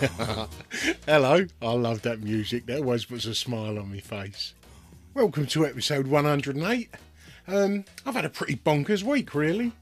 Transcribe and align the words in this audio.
Hello, 1.06 1.44
I 1.60 1.72
love 1.72 2.00
that 2.02 2.22
music. 2.22 2.64
That 2.64 2.78
always 2.78 3.04
puts 3.04 3.26
a 3.26 3.34
smile 3.34 3.78
on 3.78 3.90
my 3.90 3.98
face. 3.98 4.54
Welcome 5.12 5.46
to 5.48 5.66
episode 5.66 6.06
108. 6.06 6.88
Um, 7.46 7.84
I've 8.06 8.14
had 8.14 8.24
a 8.24 8.30
pretty 8.30 8.56
bonkers 8.56 9.02
week, 9.02 9.34
really. 9.34 9.72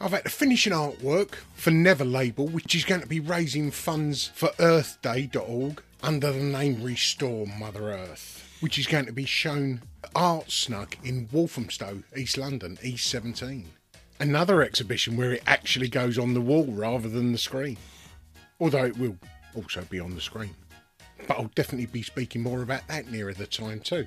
I've 0.00 0.12
had 0.12 0.24
to 0.24 0.30
finish 0.30 0.66
an 0.66 0.72
artwork 0.72 1.34
for 1.56 1.70
Never 1.70 2.06
Label, 2.06 2.48
which 2.48 2.74
is 2.74 2.86
going 2.86 3.02
to 3.02 3.06
be 3.06 3.20
raising 3.20 3.70
funds 3.70 4.28
for 4.28 4.48
EarthDay.org 4.58 5.82
under 6.02 6.32
the 6.32 6.42
name 6.42 6.82
Restore 6.82 7.46
Mother 7.46 7.90
Earth, 7.90 8.56
which 8.60 8.78
is 8.78 8.86
going 8.86 9.06
to 9.06 9.12
be 9.12 9.26
shown 9.26 9.82
at 10.02 10.10
Art 10.14 10.50
Snug 10.50 10.96
in 11.04 11.28
Walthamstow, 11.30 12.02
East 12.16 12.38
London, 12.38 12.78
East 12.82 13.10
17. 13.10 13.68
Another 14.18 14.62
exhibition 14.62 15.18
where 15.18 15.34
it 15.34 15.42
actually 15.46 15.88
goes 15.88 16.16
on 16.16 16.32
the 16.32 16.40
wall 16.40 16.64
rather 16.64 17.10
than 17.10 17.32
the 17.32 17.38
screen. 17.38 17.76
Although 18.58 18.84
it 18.86 18.98
will 18.98 19.16
also 19.54 19.82
be 19.82 20.00
on 20.00 20.14
the 20.14 20.20
screen. 20.20 20.54
But 21.26 21.38
I'll 21.38 21.50
definitely 21.54 21.86
be 21.86 22.02
speaking 22.02 22.42
more 22.42 22.62
about 22.62 22.86
that 22.88 23.10
nearer 23.10 23.34
the 23.34 23.46
time 23.46 23.80
too. 23.80 24.06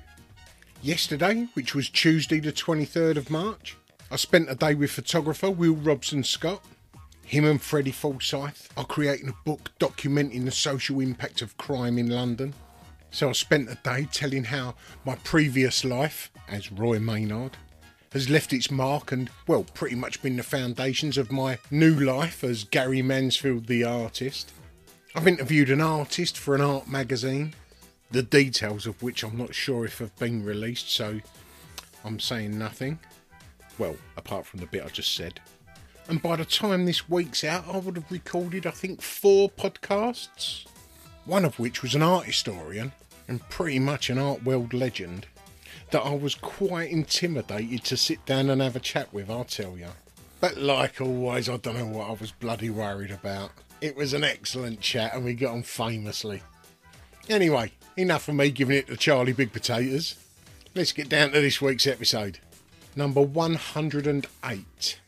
Yesterday, 0.82 1.48
which 1.54 1.74
was 1.74 1.88
Tuesday 1.88 2.40
the 2.40 2.52
23rd 2.52 3.16
of 3.16 3.30
March, 3.30 3.76
I 4.10 4.16
spent 4.16 4.50
a 4.50 4.54
day 4.54 4.74
with 4.74 4.90
photographer 4.90 5.50
Will 5.50 5.74
Robson 5.74 6.22
Scott. 6.22 6.62
Him 7.24 7.44
and 7.46 7.60
Freddie 7.60 7.90
Forsyth 7.90 8.68
are 8.76 8.84
creating 8.84 9.30
a 9.30 9.44
book 9.44 9.70
documenting 9.80 10.44
the 10.44 10.50
social 10.50 11.00
impact 11.00 11.40
of 11.40 11.56
crime 11.56 11.96
in 11.98 12.10
London. 12.10 12.52
So 13.10 13.28
I 13.28 13.32
spent 13.32 13.70
a 13.70 13.78
day 13.82 14.06
telling 14.12 14.44
how 14.44 14.74
my 15.04 15.14
previous 15.16 15.84
life, 15.84 16.30
as 16.48 16.70
Roy 16.70 16.98
Maynard, 16.98 17.56
has 18.12 18.28
left 18.28 18.52
its 18.52 18.70
mark 18.70 19.10
and, 19.10 19.30
well, 19.48 19.64
pretty 19.74 19.96
much 19.96 20.22
been 20.22 20.36
the 20.36 20.42
foundations 20.42 21.16
of 21.16 21.32
my 21.32 21.58
new 21.70 21.94
life 21.94 22.44
as 22.44 22.62
Gary 22.64 23.02
Mansfield 23.02 23.66
the 23.66 23.84
artist. 23.84 24.52
I've 25.16 25.28
interviewed 25.28 25.70
an 25.70 25.80
artist 25.80 26.36
for 26.36 26.56
an 26.56 26.60
art 26.60 26.88
magazine, 26.88 27.54
the 28.10 28.24
details 28.24 28.84
of 28.84 29.00
which 29.00 29.22
I'm 29.22 29.38
not 29.38 29.54
sure 29.54 29.84
if 29.84 29.98
have 29.98 30.16
been 30.16 30.44
released, 30.44 30.90
so 30.90 31.20
I'm 32.04 32.18
saying 32.18 32.58
nothing. 32.58 32.98
Well, 33.78 33.96
apart 34.16 34.44
from 34.44 34.58
the 34.58 34.66
bit 34.66 34.84
I 34.84 34.88
just 34.88 35.14
said. 35.14 35.38
And 36.08 36.20
by 36.20 36.34
the 36.34 36.44
time 36.44 36.84
this 36.84 37.08
week's 37.08 37.44
out, 37.44 37.64
I 37.68 37.76
would 37.76 37.94
have 37.94 38.10
recorded, 38.10 38.66
I 38.66 38.72
think, 38.72 39.00
four 39.00 39.48
podcasts. 39.48 40.66
One 41.26 41.44
of 41.44 41.60
which 41.60 41.80
was 41.80 41.94
an 41.94 42.02
art 42.02 42.26
historian 42.26 42.90
and 43.28 43.48
pretty 43.48 43.78
much 43.78 44.10
an 44.10 44.18
art 44.18 44.42
world 44.42 44.74
legend 44.74 45.26
that 45.92 46.02
I 46.02 46.14
was 46.14 46.34
quite 46.34 46.90
intimidated 46.90 47.84
to 47.84 47.96
sit 47.96 48.26
down 48.26 48.50
and 48.50 48.60
have 48.60 48.74
a 48.74 48.80
chat 48.80 49.14
with, 49.14 49.30
I'll 49.30 49.44
tell 49.44 49.78
you. 49.78 49.90
But 50.40 50.56
like 50.56 51.00
always, 51.00 51.48
I 51.48 51.56
don't 51.56 51.78
know 51.78 51.86
what 51.86 52.10
I 52.10 52.14
was 52.14 52.32
bloody 52.32 52.68
worried 52.68 53.12
about. 53.12 53.52
It 53.84 53.96
was 53.96 54.14
an 54.14 54.24
excellent 54.24 54.80
chat 54.80 55.14
and 55.14 55.26
we 55.26 55.34
got 55.34 55.52
on 55.52 55.62
famously. 55.62 56.42
Anyway, 57.28 57.72
enough 57.98 58.28
of 58.28 58.34
me 58.34 58.50
giving 58.50 58.78
it 58.78 58.86
to 58.86 58.96
Charlie 58.96 59.34
Big 59.34 59.52
Potatoes. 59.52 60.14
Let's 60.74 60.92
get 60.92 61.10
down 61.10 61.32
to 61.32 61.40
this 61.42 61.60
week's 61.60 61.86
episode. 61.86 62.38
Number 62.96 63.20
108. 63.20 64.98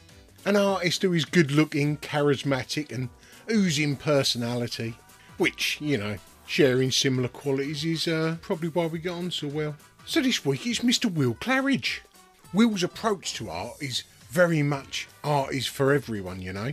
An 0.44 0.56
artist 0.56 1.00
who 1.00 1.14
is 1.14 1.24
good 1.24 1.52
looking, 1.52 1.96
charismatic, 1.96 2.92
and 2.92 3.08
oozing 3.50 3.96
personality. 3.96 4.98
Which, 5.38 5.80
you 5.80 5.96
know, 5.96 6.18
sharing 6.46 6.90
similar 6.90 7.28
qualities 7.28 7.82
is 7.82 8.06
uh, 8.06 8.36
probably 8.42 8.68
why 8.68 8.88
we 8.88 8.98
get 8.98 9.12
on 9.12 9.30
so 9.30 9.48
well. 9.48 9.74
So 10.04 10.20
this 10.20 10.44
week 10.44 10.66
it's 10.66 10.80
Mr. 10.80 11.10
Will 11.10 11.32
Claridge. 11.32 12.00
Will's 12.52 12.82
approach 12.82 13.32
to 13.36 13.48
art 13.48 13.76
is 13.80 14.04
very 14.28 14.62
much 14.62 15.08
art 15.24 15.54
is 15.54 15.66
for 15.66 15.94
everyone, 15.94 16.42
you 16.42 16.52
know. 16.52 16.72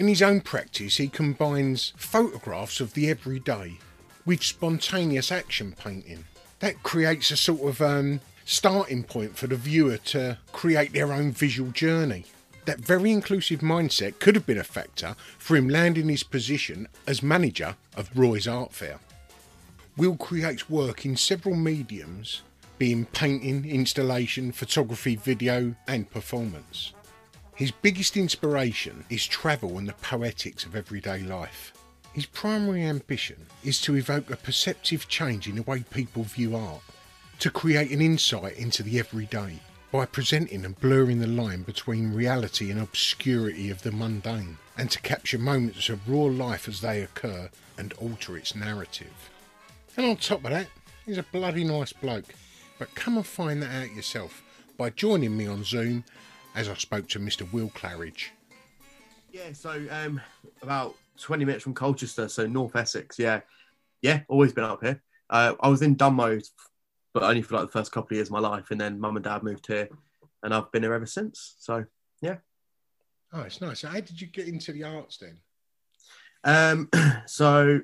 In 0.00 0.08
his 0.08 0.22
own 0.22 0.40
practice, 0.40 0.96
he 0.96 1.08
combines 1.08 1.92
photographs 1.94 2.80
of 2.80 2.94
the 2.94 3.10
everyday 3.10 3.76
with 4.24 4.42
spontaneous 4.42 5.30
action 5.30 5.74
painting. 5.78 6.24
That 6.60 6.82
creates 6.82 7.30
a 7.30 7.36
sort 7.36 7.68
of 7.68 7.82
um, 7.82 8.22
starting 8.46 9.04
point 9.04 9.36
for 9.36 9.46
the 9.46 9.56
viewer 9.56 9.98
to 9.98 10.38
create 10.52 10.94
their 10.94 11.12
own 11.12 11.32
visual 11.32 11.70
journey. 11.70 12.24
That 12.64 12.80
very 12.80 13.12
inclusive 13.12 13.60
mindset 13.60 14.20
could 14.20 14.36
have 14.36 14.46
been 14.46 14.56
a 14.56 14.64
factor 14.64 15.16
for 15.36 15.54
him 15.54 15.68
landing 15.68 16.08
his 16.08 16.22
position 16.22 16.88
as 17.06 17.22
manager 17.22 17.76
of 17.94 18.08
Roy's 18.16 18.48
Art 18.48 18.72
Fair. 18.72 19.00
Will 19.98 20.16
creates 20.16 20.70
work 20.70 21.04
in 21.04 21.14
several 21.14 21.56
mediums, 21.56 22.40
being 22.78 23.04
painting, 23.04 23.68
installation, 23.68 24.50
photography, 24.50 25.16
video, 25.16 25.74
and 25.86 26.10
performance. 26.10 26.94
His 27.60 27.72
biggest 27.72 28.16
inspiration 28.16 29.04
is 29.10 29.26
travel 29.26 29.76
and 29.76 29.86
the 29.86 29.92
poetics 29.92 30.64
of 30.64 30.74
everyday 30.74 31.18
life. 31.18 31.74
His 32.14 32.24
primary 32.24 32.82
ambition 32.82 33.48
is 33.62 33.82
to 33.82 33.96
evoke 33.96 34.30
a 34.30 34.36
perceptive 34.38 35.08
change 35.08 35.46
in 35.46 35.56
the 35.56 35.62
way 35.64 35.84
people 35.90 36.22
view 36.22 36.56
art, 36.56 36.80
to 37.38 37.50
create 37.50 37.90
an 37.90 38.00
insight 38.00 38.56
into 38.56 38.82
the 38.82 38.98
everyday 38.98 39.58
by 39.92 40.06
presenting 40.06 40.64
and 40.64 40.80
blurring 40.80 41.20
the 41.20 41.26
line 41.26 41.62
between 41.62 42.14
reality 42.14 42.70
and 42.70 42.80
obscurity 42.80 43.68
of 43.68 43.82
the 43.82 43.92
mundane, 43.92 44.56
and 44.78 44.90
to 44.90 45.02
capture 45.02 45.36
moments 45.36 45.90
of 45.90 46.08
raw 46.08 46.22
life 46.22 46.66
as 46.66 46.80
they 46.80 47.02
occur 47.02 47.50
and 47.76 47.92
alter 47.98 48.38
its 48.38 48.54
narrative. 48.54 49.28
And 49.98 50.06
on 50.06 50.16
top 50.16 50.44
of 50.46 50.50
that, 50.52 50.68
he's 51.04 51.18
a 51.18 51.24
bloody 51.24 51.64
nice 51.64 51.92
bloke. 51.92 52.34
But 52.78 52.94
come 52.94 53.18
and 53.18 53.26
find 53.26 53.62
that 53.62 53.82
out 53.82 53.94
yourself 53.94 54.42
by 54.78 54.88
joining 54.88 55.36
me 55.36 55.46
on 55.46 55.62
Zoom 55.62 56.04
as 56.54 56.68
I 56.68 56.74
spoke 56.74 57.08
to 57.08 57.18
Mr. 57.18 57.50
Will 57.52 57.68
Claridge. 57.70 58.28
Yeah, 59.32 59.52
so 59.52 59.84
um, 59.90 60.20
about 60.62 60.96
20 61.18 61.44
minutes 61.44 61.62
from 61.62 61.74
Colchester, 61.74 62.28
so 62.28 62.46
North 62.46 62.76
Essex. 62.76 63.18
Yeah, 63.18 63.40
yeah, 64.02 64.20
always 64.28 64.52
been 64.52 64.64
up 64.64 64.82
here. 64.82 65.02
Uh, 65.28 65.54
I 65.60 65.68
was 65.68 65.82
in 65.82 65.94
Dunmow 65.96 66.40
but 67.12 67.22
only 67.22 67.42
for 67.42 67.56
like 67.56 67.66
the 67.66 67.72
first 67.72 67.92
couple 67.92 68.08
of 68.08 68.16
years 68.16 68.28
of 68.28 68.32
my 68.32 68.40
life. 68.40 68.70
And 68.70 68.80
then 68.80 69.00
mum 69.00 69.16
and 69.16 69.24
dad 69.24 69.42
moved 69.42 69.66
here, 69.66 69.88
and 70.42 70.54
I've 70.54 70.70
been 70.72 70.82
here 70.82 70.94
ever 70.94 71.06
since. 71.06 71.56
So 71.58 71.84
yeah. 72.20 72.36
Oh, 73.32 73.42
it's 73.42 73.60
nice. 73.60 73.82
How 73.82 74.00
did 74.00 74.20
you 74.20 74.26
get 74.26 74.48
into 74.48 74.72
the 74.72 74.84
arts 74.84 75.18
then? 75.18 75.38
Um, 76.44 76.88
so 77.26 77.80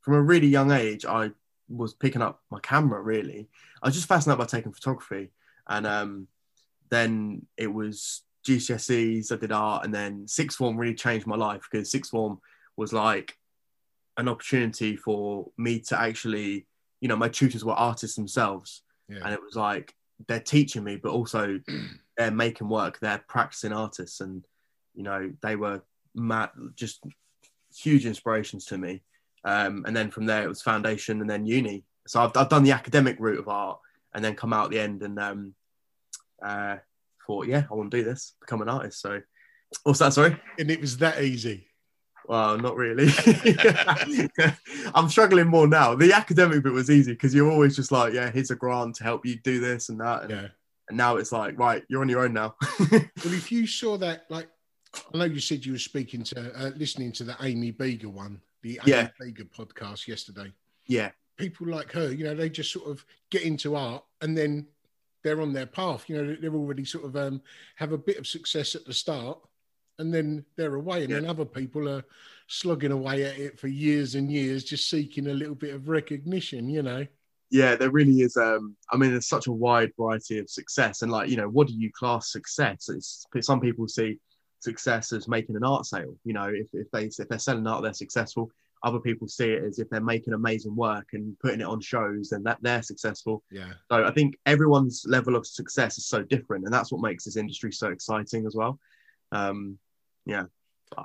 from 0.00 0.14
a 0.14 0.22
really 0.22 0.48
young 0.48 0.72
age, 0.72 1.04
I 1.04 1.30
was 1.68 1.94
picking 1.94 2.22
up 2.22 2.42
my 2.50 2.60
camera. 2.60 3.00
Really, 3.00 3.48
I 3.82 3.88
was 3.88 3.94
just 3.94 4.08
fascinated 4.08 4.38
by 4.38 4.46
taking 4.46 4.72
photography, 4.72 5.30
and 5.68 5.86
um, 5.86 6.28
then 6.90 7.46
it 7.56 7.68
was 7.72 8.22
GCSEs. 8.46 9.32
I 9.32 9.36
did 9.36 9.52
art, 9.52 9.84
and 9.84 9.94
then 9.94 10.26
sixth 10.28 10.58
form 10.58 10.76
really 10.76 10.94
changed 10.94 11.26
my 11.26 11.36
life 11.36 11.66
because 11.70 11.90
sixth 11.90 12.10
form 12.10 12.40
was 12.76 12.92
like 12.92 13.36
an 14.16 14.28
opportunity 14.28 14.96
for 14.96 15.50
me 15.56 15.80
to 15.80 15.98
actually, 15.98 16.66
you 17.00 17.08
know, 17.08 17.16
my 17.16 17.28
tutors 17.28 17.64
were 17.64 17.72
artists 17.74 18.16
themselves, 18.16 18.82
Yeah. 19.08 19.20
and 19.24 19.32
it 19.32 19.40
was 19.42 19.56
like 19.56 19.94
they're 20.28 20.40
teaching 20.40 20.84
me, 20.84 20.96
but 20.96 21.12
also 21.12 21.60
they're 22.16 22.30
making 22.30 22.68
work. 22.68 22.98
They're 23.00 23.24
practicing 23.28 23.72
artists, 23.72 24.20
and 24.20 24.44
you 24.94 25.02
know, 25.02 25.32
they 25.42 25.56
were 25.56 25.82
mad, 26.14 26.50
just 26.74 27.04
huge 27.74 28.04
inspirations 28.06 28.64
to 28.66 28.78
me. 28.78 29.02
Um, 29.44 29.84
and 29.86 29.96
then 29.96 30.10
from 30.10 30.26
there, 30.26 30.42
it 30.42 30.48
was 30.48 30.60
foundation, 30.62 31.20
and 31.20 31.30
then 31.30 31.46
uni. 31.46 31.84
So 32.06 32.20
I've, 32.20 32.36
I've 32.36 32.48
done 32.48 32.64
the 32.64 32.72
academic 32.72 33.16
route 33.20 33.38
of 33.38 33.48
art, 33.48 33.78
and 34.14 34.24
then 34.24 34.34
come 34.34 34.52
out 34.52 34.64
at 34.66 34.70
the 34.72 34.80
end 34.80 35.02
and 35.02 35.18
um, 35.18 35.54
uh, 36.42 36.76
thought, 37.26 37.46
yeah, 37.46 37.64
I 37.70 37.74
want 37.74 37.90
to 37.90 37.96
do 37.98 38.04
this, 38.04 38.34
become 38.40 38.62
an 38.62 38.68
artist. 38.68 39.00
So, 39.00 39.20
what's 39.84 39.98
that? 40.00 40.12
Sorry. 40.12 40.36
And 40.58 40.70
it 40.70 40.80
was 40.80 40.96
that 40.98 41.22
easy. 41.22 41.66
Well, 42.26 42.58
not 42.58 42.76
really. 42.76 43.10
I'm 44.94 45.08
struggling 45.08 45.48
more 45.48 45.66
now. 45.66 45.94
The 45.94 46.12
academic 46.12 46.62
bit 46.62 46.72
was 46.72 46.90
easy 46.90 47.12
because 47.12 47.34
you're 47.34 47.50
always 47.50 47.76
just 47.76 47.92
like, 47.92 48.12
yeah, 48.12 48.30
here's 48.30 48.50
a 48.50 48.56
grant 48.56 48.96
to 48.96 49.04
help 49.04 49.24
you 49.26 49.36
do 49.42 49.60
this 49.60 49.88
and 49.88 50.00
that. 50.00 50.22
And, 50.22 50.30
Yeah. 50.30 50.46
and 50.88 50.96
now 50.96 51.16
it's 51.16 51.32
like, 51.32 51.58
right, 51.58 51.82
you're 51.88 52.02
on 52.02 52.08
your 52.08 52.24
own 52.24 52.32
now. 52.32 52.54
Well, 52.90 53.34
if 53.34 53.50
you 53.52 53.66
saw 53.66 53.96
that, 53.98 54.26
like, 54.30 54.48
I 55.14 55.18
know 55.18 55.24
you 55.24 55.40
said 55.40 55.64
you 55.64 55.72
were 55.72 55.78
speaking 55.78 56.22
to, 56.24 56.52
uh, 56.54 56.70
listening 56.76 57.12
to 57.12 57.24
the 57.24 57.36
Amy 57.42 57.72
Beager 57.72 58.06
one, 58.06 58.40
the 58.62 58.78
Amy 58.82 58.92
Yeah. 58.92 59.08
Beager 59.20 59.48
podcast 59.50 60.06
yesterday. 60.08 60.52
yeah, 60.86 61.10
People 61.36 61.68
like 61.68 61.90
her, 61.92 62.12
you 62.12 62.24
know, 62.24 62.34
they 62.34 62.48
just 62.50 62.72
sort 62.72 62.88
of 62.90 63.04
get 63.30 63.42
into 63.42 63.74
art 63.76 64.04
and 64.20 64.36
then 64.36 64.66
they're 65.22 65.40
on 65.40 65.52
their 65.52 65.66
path. 65.66 66.08
You 66.08 66.16
know, 66.16 66.36
they're 66.40 66.54
already 66.54 66.84
sort 66.84 67.04
of 67.04 67.16
um, 67.16 67.42
have 67.76 67.92
a 67.92 67.98
bit 67.98 68.18
of 68.18 68.26
success 68.26 68.74
at 68.74 68.84
the 68.84 68.94
start 68.94 69.38
and 70.00 70.12
then 70.12 70.44
they're 70.56 70.76
away. 70.76 71.04
And 71.04 71.12
then 71.12 71.26
other 71.26 71.44
people 71.44 71.88
are 71.88 72.02
slugging 72.46 72.90
away 72.90 73.24
at 73.24 73.38
it 73.38 73.60
for 73.60 73.68
years 73.68 74.14
and 74.14 74.32
years, 74.32 74.64
just 74.64 74.88
seeking 74.88 75.28
a 75.28 75.34
little 75.34 75.54
bit 75.54 75.74
of 75.74 75.88
recognition, 75.88 76.68
you 76.68 76.82
know. 76.82 77.06
yeah, 77.50 77.76
there 77.76 77.90
really 77.90 78.22
is. 78.22 78.36
Um, 78.36 78.76
I 78.90 78.96
mean, 78.96 79.10
there's 79.10 79.28
such 79.28 79.46
a 79.46 79.52
wide 79.52 79.92
variety 79.98 80.38
of 80.38 80.48
success, 80.48 81.02
and 81.02 81.12
like, 81.12 81.28
you 81.28 81.36
know, 81.36 81.48
what 81.48 81.66
do 81.66 81.74
you 81.74 81.90
class 81.92 82.32
success? 82.32 82.88
It's 82.88 83.26
some 83.42 83.60
people 83.60 83.88
see 83.88 84.18
success 84.60 85.12
as 85.12 85.28
making 85.28 85.56
an 85.56 85.64
art 85.64 85.84
sale. 85.84 86.14
You 86.24 86.32
know, 86.32 86.48
if, 86.48 86.68
if 86.72 86.90
they 86.92 87.04
if 87.04 87.28
they're 87.28 87.38
selling 87.38 87.66
art, 87.66 87.82
they're 87.82 87.92
successful. 87.92 88.50
Other 88.82 88.98
people 88.98 89.28
see 89.28 89.50
it 89.50 89.62
as 89.62 89.78
if 89.78 89.90
they're 89.90 90.00
making 90.00 90.32
amazing 90.32 90.74
work 90.74 91.08
and 91.12 91.38
putting 91.40 91.60
it 91.60 91.66
on 91.66 91.80
shows, 91.80 92.32
and 92.32 92.44
that 92.46 92.58
they're 92.62 92.82
successful. 92.82 93.42
Yeah. 93.50 93.72
So 93.90 94.04
I 94.04 94.10
think 94.10 94.38
everyone's 94.46 95.04
level 95.06 95.36
of 95.36 95.46
success 95.46 95.98
is 95.98 96.06
so 96.06 96.22
different, 96.22 96.64
and 96.64 96.72
that's 96.72 96.90
what 96.90 97.02
makes 97.02 97.24
this 97.24 97.36
industry 97.36 97.72
so 97.72 97.88
exciting 97.88 98.46
as 98.46 98.54
well. 98.54 98.78
Um, 99.32 99.78
yeah, 100.26 100.44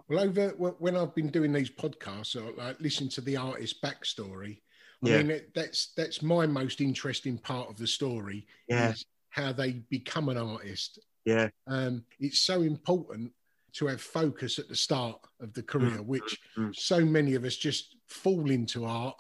Well, 0.07 0.19
over 0.19 0.50
when 0.50 0.95
I've 0.95 1.13
been 1.16 1.30
doing 1.30 1.51
these 1.51 1.69
podcasts, 1.69 2.36
or 2.36 2.54
like 2.54 2.80
listening 2.80 3.10
to 3.12 3.22
the 3.22 3.38
artist 3.38 3.81
backstory, 3.81 4.62
I 5.04 5.10
Yeah. 5.10 5.18
mean 5.18 5.31
it, 5.31 5.54
that's 5.54 5.94
that's 5.95 6.22
my 6.22 6.48
most 6.48 6.80
interesting 6.80 7.38
part 7.38 7.69
of 7.69 7.77
the 7.77 7.88
story 7.88 8.48
Yeah. 8.69 8.92
is 8.92 9.06
how 9.30 9.51
they 9.51 9.74
become 9.89 10.30
an 10.30 10.38
artist. 10.38 11.00
yeah, 11.25 11.50
Um, 11.68 12.06
it's 12.19 12.39
so 12.39 12.62
important 12.62 13.33
to 13.75 13.88
have 13.88 14.01
focus 14.01 14.60
at 14.60 14.68
the 14.69 14.75
start 14.75 15.19
of 15.42 15.54
the 15.54 15.63
career, 15.63 16.01
which 16.01 16.39
mm. 16.57 16.74
so 16.75 17.00
many 17.06 17.36
of 17.36 17.44
us 17.44 17.56
just 17.56 17.95
fall 18.07 18.50
into 18.50 18.86
art 18.86 19.16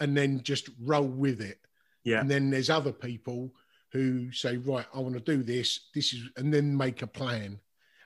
and 0.00 0.16
then 0.16 0.42
just 0.42 0.68
roll 0.82 1.06
with 1.08 1.40
it. 1.40 1.58
yeah, 2.04 2.20
And 2.20 2.30
then 2.30 2.50
there's 2.50 2.70
other 2.70 2.92
people 2.92 3.52
who 3.92 4.30
say, 4.32 4.56
right, 4.56 4.86
I 4.94 4.98
want 5.00 5.14
to 5.14 5.20
do 5.20 5.42
this, 5.42 5.88
this 5.94 6.12
is, 6.12 6.28
and 6.36 6.52
then 6.52 6.76
make 6.76 7.02
a 7.02 7.06
plan. 7.06 7.58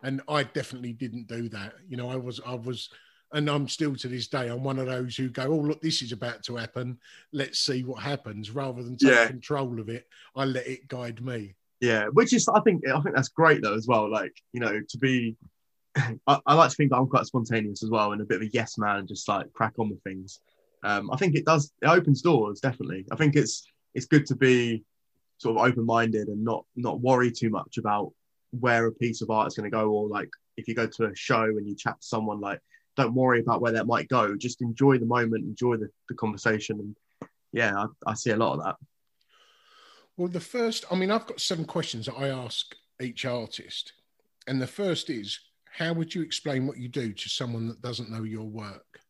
And 0.02 0.20
I 0.28 0.42
definitely 0.42 0.92
didn't 0.92 1.26
do 1.28 1.48
that. 1.50 1.74
You 1.88 1.96
know, 1.96 2.10
I 2.10 2.16
was, 2.16 2.40
I 2.46 2.54
was, 2.54 2.90
and 3.32 3.48
I'm 3.48 3.68
still 3.68 3.96
to 3.96 4.08
this 4.08 4.26
day, 4.28 4.48
I'm 4.48 4.62
one 4.62 4.78
of 4.78 4.86
those 4.86 5.16
who 5.16 5.28
go, 5.30 5.44
oh, 5.44 5.56
look, 5.56 5.80
this 5.80 6.02
is 6.02 6.12
about 6.12 6.42
to 6.44 6.56
happen. 6.56 6.98
Let's 7.32 7.58
see 7.60 7.82
what 7.82 8.02
happens. 8.02 8.50
Rather 8.50 8.82
than 8.82 8.96
take 8.98 9.12
Yeah. 9.12 9.26
control 9.26 9.80
of 9.80 9.88
it, 9.88 10.06
I 10.36 10.44
let 10.44 10.66
it 10.66 10.88
guide 10.88 11.22
me. 11.24 11.54
yeah. 11.80 12.06
Which 12.08 12.32
is, 12.34 12.46
I 12.48 12.60
think, 12.60 12.86
I 12.88 13.00
think 13.00 13.14
that's 13.14 13.28
great 13.30 13.62
though 13.62 13.74
as 13.74 13.86
well. 13.86 14.10
Like, 14.10 14.36
you 14.52 14.60
know, 14.60 14.80
to 14.86 14.98
be. 14.98 15.36
I, 15.96 16.40
I 16.46 16.54
like 16.54 16.70
to 16.70 16.76
think 16.76 16.90
that 16.90 16.96
I'm 16.96 17.08
quite 17.08 17.26
spontaneous 17.26 17.82
as 17.82 17.90
well, 17.90 18.12
and 18.12 18.20
a 18.20 18.24
bit 18.24 18.36
of 18.36 18.42
a 18.42 18.50
yes 18.52 18.78
man, 18.78 18.96
and 18.96 19.08
just 19.08 19.28
like 19.28 19.52
crack 19.52 19.74
on 19.78 19.90
with 19.90 20.02
things. 20.02 20.40
Um, 20.82 21.10
I 21.10 21.16
think 21.16 21.34
it 21.34 21.44
does. 21.44 21.72
It 21.82 21.86
opens 21.86 22.22
doors, 22.22 22.60
definitely. 22.60 23.06
I 23.10 23.16
think 23.16 23.36
it's 23.36 23.66
it's 23.94 24.06
good 24.06 24.26
to 24.26 24.36
be 24.36 24.84
sort 25.38 25.56
of 25.56 25.64
open 25.64 25.86
minded 25.86 26.28
and 26.28 26.44
not 26.44 26.64
not 26.76 27.00
worry 27.00 27.30
too 27.30 27.50
much 27.50 27.78
about 27.78 28.12
where 28.50 28.86
a 28.86 28.92
piece 28.92 29.22
of 29.22 29.30
art 29.30 29.48
is 29.48 29.54
going 29.54 29.70
to 29.70 29.76
go, 29.76 29.90
or 29.90 30.08
like 30.08 30.30
if 30.56 30.68
you 30.68 30.74
go 30.74 30.86
to 30.86 31.06
a 31.06 31.16
show 31.16 31.44
and 31.44 31.66
you 31.66 31.74
chat 31.74 32.00
to 32.00 32.06
someone, 32.06 32.40
like 32.40 32.60
don't 32.96 33.14
worry 33.14 33.40
about 33.40 33.60
where 33.60 33.72
that 33.72 33.86
might 33.86 34.08
go. 34.08 34.36
Just 34.36 34.62
enjoy 34.62 34.98
the 34.98 35.06
moment, 35.06 35.44
enjoy 35.44 35.76
the, 35.76 35.88
the 36.08 36.14
conversation, 36.14 36.78
and 36.80 36.96
yeah, 37.52 37.74
I, 37.76 38.10
I 38.10 38.14
see 38.14 38.30
a 38.30 38.36
lot 38.36 38.58
of 38.58 38.64
that. 38.64 38.76
Well, 40.16 40.28
the 40.28 40.40
first, 40.40 40.84
I 40.90 40.94
mean, 40.94 41.10
I've 41.10 41.26
got 41.26 41.40
seven 41.40 41.64
questions 41.64 42.06
that 42.06 42.14
I 42.14 42.28
ask 42.28 42.74
each 43.00 43.24
artist. 43.24 43.92
And 44.46 44.62
the 44.62 44.66
first 44.66 45.10
is, 45.10 45.40
how 45.76 45.92
would 45.92 46.14
you 46.14 46.22
explain 46.22 46.66
what 46.66 46.78
you 46.78 46.88
do 46.88 47.12
to 47.12 47.28
someone 47.28 47.66
that 47.66 47.82
doesn't 47.82 48.10
know 48.10 48.22
your 48.22 48.44
work? 48.44 49.00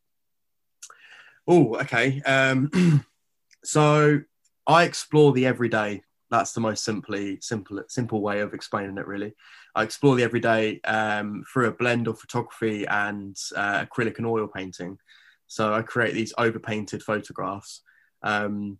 Oh, 1.47 1.75
okay. 1.75 2.21
Um, 2.23 3.05
so 3.63 4.21
I 4.65 4.83
explore 4.83 5.31
the 5.31 5.45
everyday. 5.45 6.01
That's 6.31 6.53
the 6.53 6.61
most 6.61 6.83
simply 6.83 7.37
simple 7.39 7.83
simple 7.87 8.19
way 8.19 8.39
of 8.39 8.55
explaining 8.55 8.97
it. 8.97 9.05
Really, 9.05 9.35
I 9.75 9.83
explore 9.83 10.15
the 10.15 10.23
everyday 10.23 10.81
um, 10.81 11.43
through 11.53 11.67
a 11.67 11.71
blend 11.71 12.07
of 12.07 12.19
photography 12.19 12.85
and 12.87 13.37
uh, 13.55 13.85
acrylic 13.85 14.17
and 14.17 14.25
oil 14.25 14.47
painting. 14.47 14.97
So 15.45 15.71
I 15.71 15.83
create 15.83 16.15
these 16.15 16.33
overpainted 16.39 17.03
photographs, 17.03 17.83
um, 18.23 18.79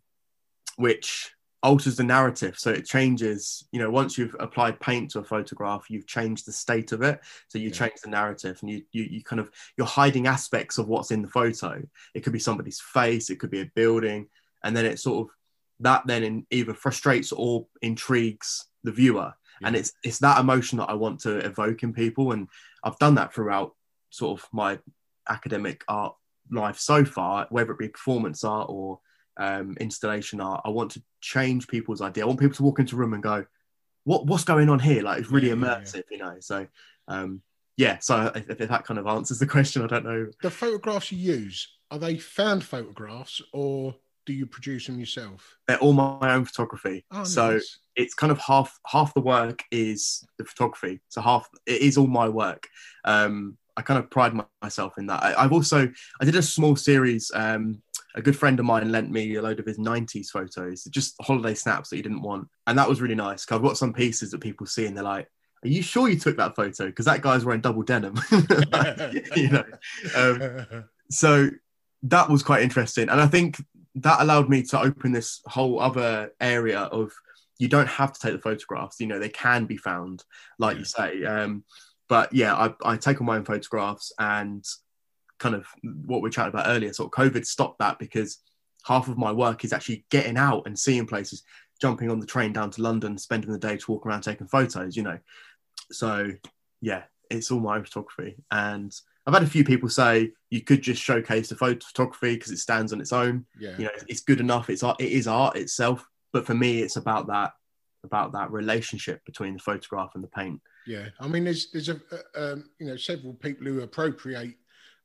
which 0.78 1.32
alters 1.66 1.98
the 1.98 2.04
narrative. 2.04 2.58
So 2.58 2.70
it 2.72 2.86
changes. 2.86 3.68
You 3.72 3.80
know, 3.80 3.90
once 3.90 4.18
you've 4.18 4.36
applied 4.40 4.80
paint 4.80 5.12
to 5.12 5.20
a 5.20 5.24
photograph, 5.24 5.90
you've 5.90 6.08
changed 6.08 6.46
the 6.46 6.52
state 6.52 6.92
of 6.92 7.02
it. 7.02 7.20
So 7.50 7.58
you 7.58 7.70
Yeah. 7.70 7.80
change 7.82 7.98
the 8.04 8.10
narrative, 8.10 8.58
and 8.62 8.70
you, 8.70 8.84
you 8.92 9.04
you 9.04 9.24
kind 9.24 9.40
of 9.40 9.50
you're 9.76 9.88
hiding 9.88 10.28
aspects 10.28 10.78
of 10.78 10.88
what's 10.88 11.12
in 11.12 11.22
the 11.22 11.28
photo. 11.40 11.82
It 12.14 12.22
could 12.24 12.34
be 12.34 12.40
somebody's 12.40 12.80
face, 12.80 13.30
it 13.30 13.40
could 13.40 13.52
be 13.52 13.62
a 13.62 13.72
building, 13.76 14.28
and 14.64 14.76
then 14.76 14.86
it 14.86 15.00
sort 15.00 15.18
of 15.28 15.36
that 15.82 16.04
then 16.08 16.24
in, 16.24 16.48
either 16.52 16.74
frustrates 16.74 17.32
or 17.32 17.68
intrigues 17.82 18.68
the 18.84 18.92
viewer. 18.92 19.34
And 19.64 19.76
it's 19.76 19.94
it's 20.04 20.20
that 20.20 20.40
emotion 20.40 20.78
that 20.80 20.90
I 20.90 20.94
want 20.96 21.22
to 21.22 21.38
evoke 21.40 21.82
in 21.84 21.94
people, 21.94 22.32
and 22.34 22.48
I've 22.84 23.00
done 23.00 23.16
that 23.16 23.34
throughout 23.34 23.74
sort 24.10 24.40
of 24.40 24.48
my 24.52 24.80
academic 25.28 25.84
art 25.88 26.16
life 26.52 26.78
so 26.78 27.06
far, 27.06 27.48
whether 27.50 27.72
it 27.72 27.80
be 27.80 27.90
performance 27.90 28.44
art 28.44 28.68
or 28.70 29.00
um, 29.38 29.76
installation 29.80 30.42
art. 30.42 30.62
I 30.66 30.70
want 30.70 30.92
to 30.92 31.04
change 31.22 31.68
people's 31.68 32.02
idea. 32.02 32.24
I 32.24 32.28
want 32.28 32.40
people 32.40 32.56
to 32.56 32.64
walk 32.64 32.80
into 32.80 32.96
a 32.96 33.00
room 33.00 33.14
and 33.14 33.24
go, 33.24 33.46
"What 34.04 34.26
what's 34.28 34.44
going 34.44 34.70
on 34.70 34.80
here?" 34.80 35.04
Like 35.04 35.20
it's 35.20 35.32
really 35.32 35.50
Yeah, 35.50 35.56
yeah, 35.56 35.62
yeah. 35.62 35.78
immersive, 35.82 36.04
you 36.12 36.18
know. 36.20 36.36
So 36.40 36.68
um, 37.08 37.42
yeah, 37.78 38.00
so 38.00 38.32
if, 38.36 38.50
if 38.50 38.70
that 38.70 38.86
kind 38.86 39.00
of 39.00 39.08
answers 39.08 39.40
the 39.40 39.48
question, 39.56 39.82
I 39.82 39.88
don't 39.88 40.06
know. 40.06 40.28
The 40.42 40.50
photographs 40.52 41.12
you 41.12 41.18
use, 41.18 41.68
are 41.92 42.00
they 42.00 42.18
found 42.18 42.64
photographs 42.64 43.42
or 43.54 43.96
do 44.26 44.34
you 44.34 44.48
produce 44.48 44.88
them 44.88 45.00
yourself? 45.00 45.56
They're 45.68 45.78
all 45.78 45.94
my 45.94 46.34
own 46.34 46.46
photography. 46.46 47.06
Oh, 47.12 47.24
so 47.24 47.54
nice. 47.54 47.78
it's 47.96 48.14
kind 48.16 48.32
of 48.32 48.40
half 48.40 48.80
half 48.88 49.14
the 49.14 49.22
work 49.22 49.64
is 49.72 50.26
the 50.40 50.46
photography 50.46 51.00
so 51.10 51.22
half 51.22 51.48
it 51.68 51.82
is 51.82 51.98
all 51.98 52.08
my 52.08 52.28
work 52.28 52.68
um 53.04 53.58
i 53.78 53.82
kind 53.82 54.00
of 54.00 54.10
pride 54.10 54.34
my- 54.34 54.46
myself 54.62 54.98
in 54.98 55.08
that. 55.08 55.24
I, 55.24 55.44
i've 55.44 55.54
also 55.54 55.90
i 56.22 56.26
did 56.26 56.36
a 56.36 56.42
small 56.42 56.76
series 56.76 57.32
um 57.34 57.82
a 58.16 58.22
good 58.22 58.36
friend 58.36 58.60
of 58.60 58.66
mine 58.66 58.92
lent 58.92 59.12
me 59.12 59.36
a 59.36 59.42
load 59.42 59.60
of 59.60 59.66
his 59.66 59.78
90s 59.78 60.30
photos 60.30 60.86
just 60.86 61.16
holiday 61.22 61.54
snaps 61.54 61.90
that 61.90 61.98
he 61.98 62.02
didn't 62.02 62.22
want. 62.22 62.48
And 62.66 62.78
that 62.78 62.90
was 62.90 63.02
really 63.02 63.16
nice. 63.16 63.46
Cause 63.46 63.58
i've 63.58 63.64
got 63.64 63.78
some 63.78 63.94
pieces 63.94 64.32
that 64.32 64.42
people 64.42 64.66
see 64.66 64.86
and 64.86 64.96
they're 64.96 65.04
like 65.04 65.30
are 65.64 65.68
you 65.68 65.82
sure 65.82 66.08
you 66.08 66.20
took 66.20 66.38
that 66.38 66.56
photo? 66.56 66.86
Because 66.86 67.06
that 67.06 67.22
guy's 67.22 67.44
wearing 67.44 67.62
double 67.62 67.82
denim. 67.82 68.16
You 69.36 69.50
know 69.50 69.64
um, 70.16 70.86
so 71.10 71.50
that 72.04 72.30
was 72.30 72.44
quite 72.44 72.64
interesting. 72.64 73.10
And 73.10 73.20
i 73.20 73.28
think 73.28 73.58
that 73.96 74.22
allowed 74.22 74.50
me 74.50 74.62
to 74.64 74.80
open 74.80 75.12
this 75.12 75.42
whole 75.46 75.80
other 75.80 76.32
area 76.40 76.80
of 76.82 77.12
you 77.58 77.68
don't 77.68 77.88
have 77.88 78.12
to 78.12 78.20
take 78.20 78.34
the 78.34 78.42
photographs 78.42 79.00
you 79.00 79.08
know 79.08 79.18
they 79.18 79.30
can 79.30 79.66
be 79.66 79.78
found 79.78 80.24
like 80.60 80.78
you 80.78 80.86
say. 80.86 81.24
Um, 81.26 81.64
but 82.08 82.34
yeah 82.34 82.56
I, 82.56 82.74
I 82.84 82.98
take 82.98 83.22
all 83.22 83.28
my 83.28 83.38
own 83.38 83.46
photographs 83.46 84.12
and 84.20 84.66
kind 85.40 85.56
of 85.56 85.68
what 85.84 86.22
we 86.22 86.30
chatted 86.30 86.54
about 86.54 86.68
earlier 86.68 86.94
sort 86.94 87.08
of 87.08 87.32
covid 87.32 87.46
stopped 87.46 87.80
that 87.80 88.00
because 88.00 88.40
half 88.86 89.08
of 89.08 89.18
my 89.18 89.32
work 89.32 89.66
is 89.66 89.74
actually 89.74 90.06
getting 90.12 90.38
out 90.38 90.64
and 90.66 90.78
seeing 90.78 91.08
places 91.08 91.44
jumping 91.82 92.10
on 92.10 92.20
the 92.20 92.26
train 92.26 92.54
down 92.54 92.72
to 92.72 92.82
London, 92.82 93.18
spending 93.18 93.52
the 93.52 93.58
day 93.60 93.78
to 93.78 93.92
walk 93.92 94.06
around 94.06 94.22
taking 94.22 94.48
photos, 94.48 94.96
you 94.96 95.04
know. 95.04 95.20
So 95.92 96.32
yeah, 96.82 97.04
it's 97.30 97.52
all 97.52 97.60
my 97.60 97.78
own 97.78 97.84
photography. 97.84 98.36
And 98.52 98.96
I've 99.26 99.34
had 99.34 99.44
a 99.44 99.48
few 99.48 99.64
people 99.64 99.90
say 99.90 100.32
you 100.50 100.62
could 100.62 100.82
just 100.82 101.02
showcase 101.02 101.50
the 101.50 101.56
photo 101.56 101.84
photography 101.86 102.36
because 102.36 102.52
it 102.52 102.60
stands 102.60 102.94
on 102.94 103.02
its 103.02 103.12
own. 103.12 103.46
Yeah. 103.60 103.78
You 103.78 103.86
know, 103.86 103.92
it's 104.08 104.22
good 104.22 104.40
enough. 104.40 104.70
It's 104.70 104.84
art. 104.84 105.02
It 105.02 105.12
is 105.12 105.28
art 105.28 105.58
itself. 105.58 106.08
But 106.32 106.46
for 106.46 106.54
me, 106.54 106.82
it's 106.82 106.96
about 106.96 107.28
that 107.28 107.54
about 108.04 108.34
that 108.34 108.52
relationship 108.52 109.26
between 109.26 109.54
the 109.54 109.60
photograph 109.60 110.12
and 110.14 110.24
the 110.24 110.28
paint. 110.28 110.62
Yeah, 110.88 111.10
I 111.20 111.28
mean, 111.28 111.46
there's 111.46 111.72
there's 111.72 111.90
a 111.90 112.00
um, 112.36 112.70
you 112.80 112.88
know 112.88 112.98
several 112.98 113.34
people 113.34 113.66
who 113.66 113.82
appropriate 113.82 114.56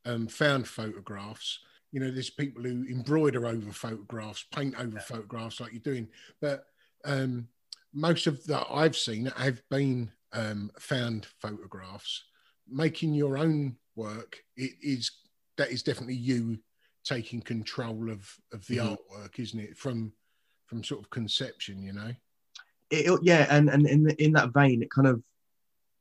um, 0.04 0.26
found 0.28 0.68
photographs. 0.68 1.60
You 1.92 2.00
know, 2.00 2.10
there's 2.10 2.30
people 2.30 2.62
who 2.62 2.84
embroider 2.88 3.46
over 3.46 3.72
photographs, 3.72 4.44
paint 4.54 4.78
over 4.78 5.00
photographs, 5.00 5.60
like 5.60 5.72
you're 5.72 5.80
doing. 5.80 6.08
But 6.40 6.66
um, 7.04 7.48
most 7.92 8.26
of 8.26 8.44
that 8.46 8.66
I've 8.70 8.96
seen 8.96 9.26
have 9.26 9.62
been 9.70 10.12
um, 10.32 10.70
found 10.78 11.26
photographs. 11.40 12.24
Making 12.68 13.14
your 13.14 13.36
own 13.36 13.76
work, 13.96 14.38
it 14.56 14.72
is 14.82 15.10
that 15.56 15.70
is 15.70 15.82
definitely 15.82 16.14
you 16.14 16.58
taking 17.04 17.40
control 17.40 18.10
of 18.10 18.30
of 18.52 18.66
the 18.66 18.76
Mhm. 18.76 18.96
artwork, 18.98 19.38
isn't 19.38 19.58
it? 19.60 19.76
From 19.78 20.12
from 20.66 20.84
sort 20.84 21.00
of 21.00 21.10
conception, 21.10 21.82
you 21.82 21.92
know. 21.92 22.12
it, 22.90 23.20
yeah 23.22 23.46
and 23.50 23.68
and 23.70 23.86
in 23.86 24.10
in 24.10 24.32
that 24.32 24.52
vein 24.52 24.82
it 24.82 24.90
kind 24.90 25.06
of 25.06 25.22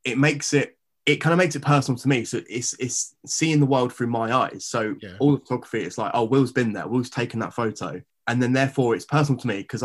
it 0.04 0.18
makes 0.18 0.54
it 0.54 0.78
it 1.06 1.18
kind 1.18 1.34
of 1.34 1.38
makes 1.38 1.56
it 1.56 1.62
personal 1.64 1.98
to 1.98 2.08
me. 2.08 2.24
So 2.26 2.42
it's 2.50 2.74
it's 2.80 3.16
seeing 3.26 3.60
the 3.60 3.66
world 3.66 3.94
through 3.94 4.08
my 4.08 4.34
eyes. 4.34 4.66
So 4.66 4.96
Yeah. 5.02 5.16
all 5.20 5.34
the 5.34 5.40
photography 5.40 5.82
it's 5.82 5.98
like 5.98 6.12
oh 6.14 6.26
will's 6.26 6.52
been 6.52 6.74
there 6.74 6.88
will's 6.88 7.10
taken 7.10 7.40
that 7.40 7.54
photo. 7.54 8.02
And 8.28 8.42
then 8.42 8.54
therefore 8.54 8.96
it's 8.96 9.06
personal 9.06 9.40
to 9.42 9.48
me 9.48 9.58
because 9.58 9.84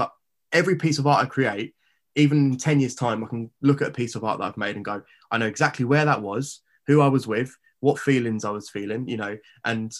every 0.53 0.77
piece 0.77 0.99
of 0.99 1.07
art 1.07 1.25
i 1.25 1.29
create 1.29 1.75
even 2.15 2.53
in 2.53 2.57
10 2.57 2.79
years 2.79 2.95
time 2.95 3.25
i 3.25 3.27
can 3.27 3.51
look 3.61 3.83
at 3.83 3.89
a 3.89 3.93
piece 3.93 4.15
of 4.15 4.23
art 4.23 4.39
that 4.39 4.45
i've 4.45 4.57
made 4.57 4.77
and 4.77 4.85
go 4.85 5.03
i 5.33 5.39
know 5.39 5.47
exactly 5.47 5.85
where 5.85 6.05
that 6.05 6.23
was 6.23 6.61
who 6.87 7.01
i 7.01 7.09
was 7.09 7.27
with 7.27 7.57
what 7.81 7.99
feelings 7.99 8.45
i 8.45 8.51
was 8.51 8.71
feeling 8.71 9.09
you 9.09 9.17
know? 9.17 9.37
And 9.65 9.93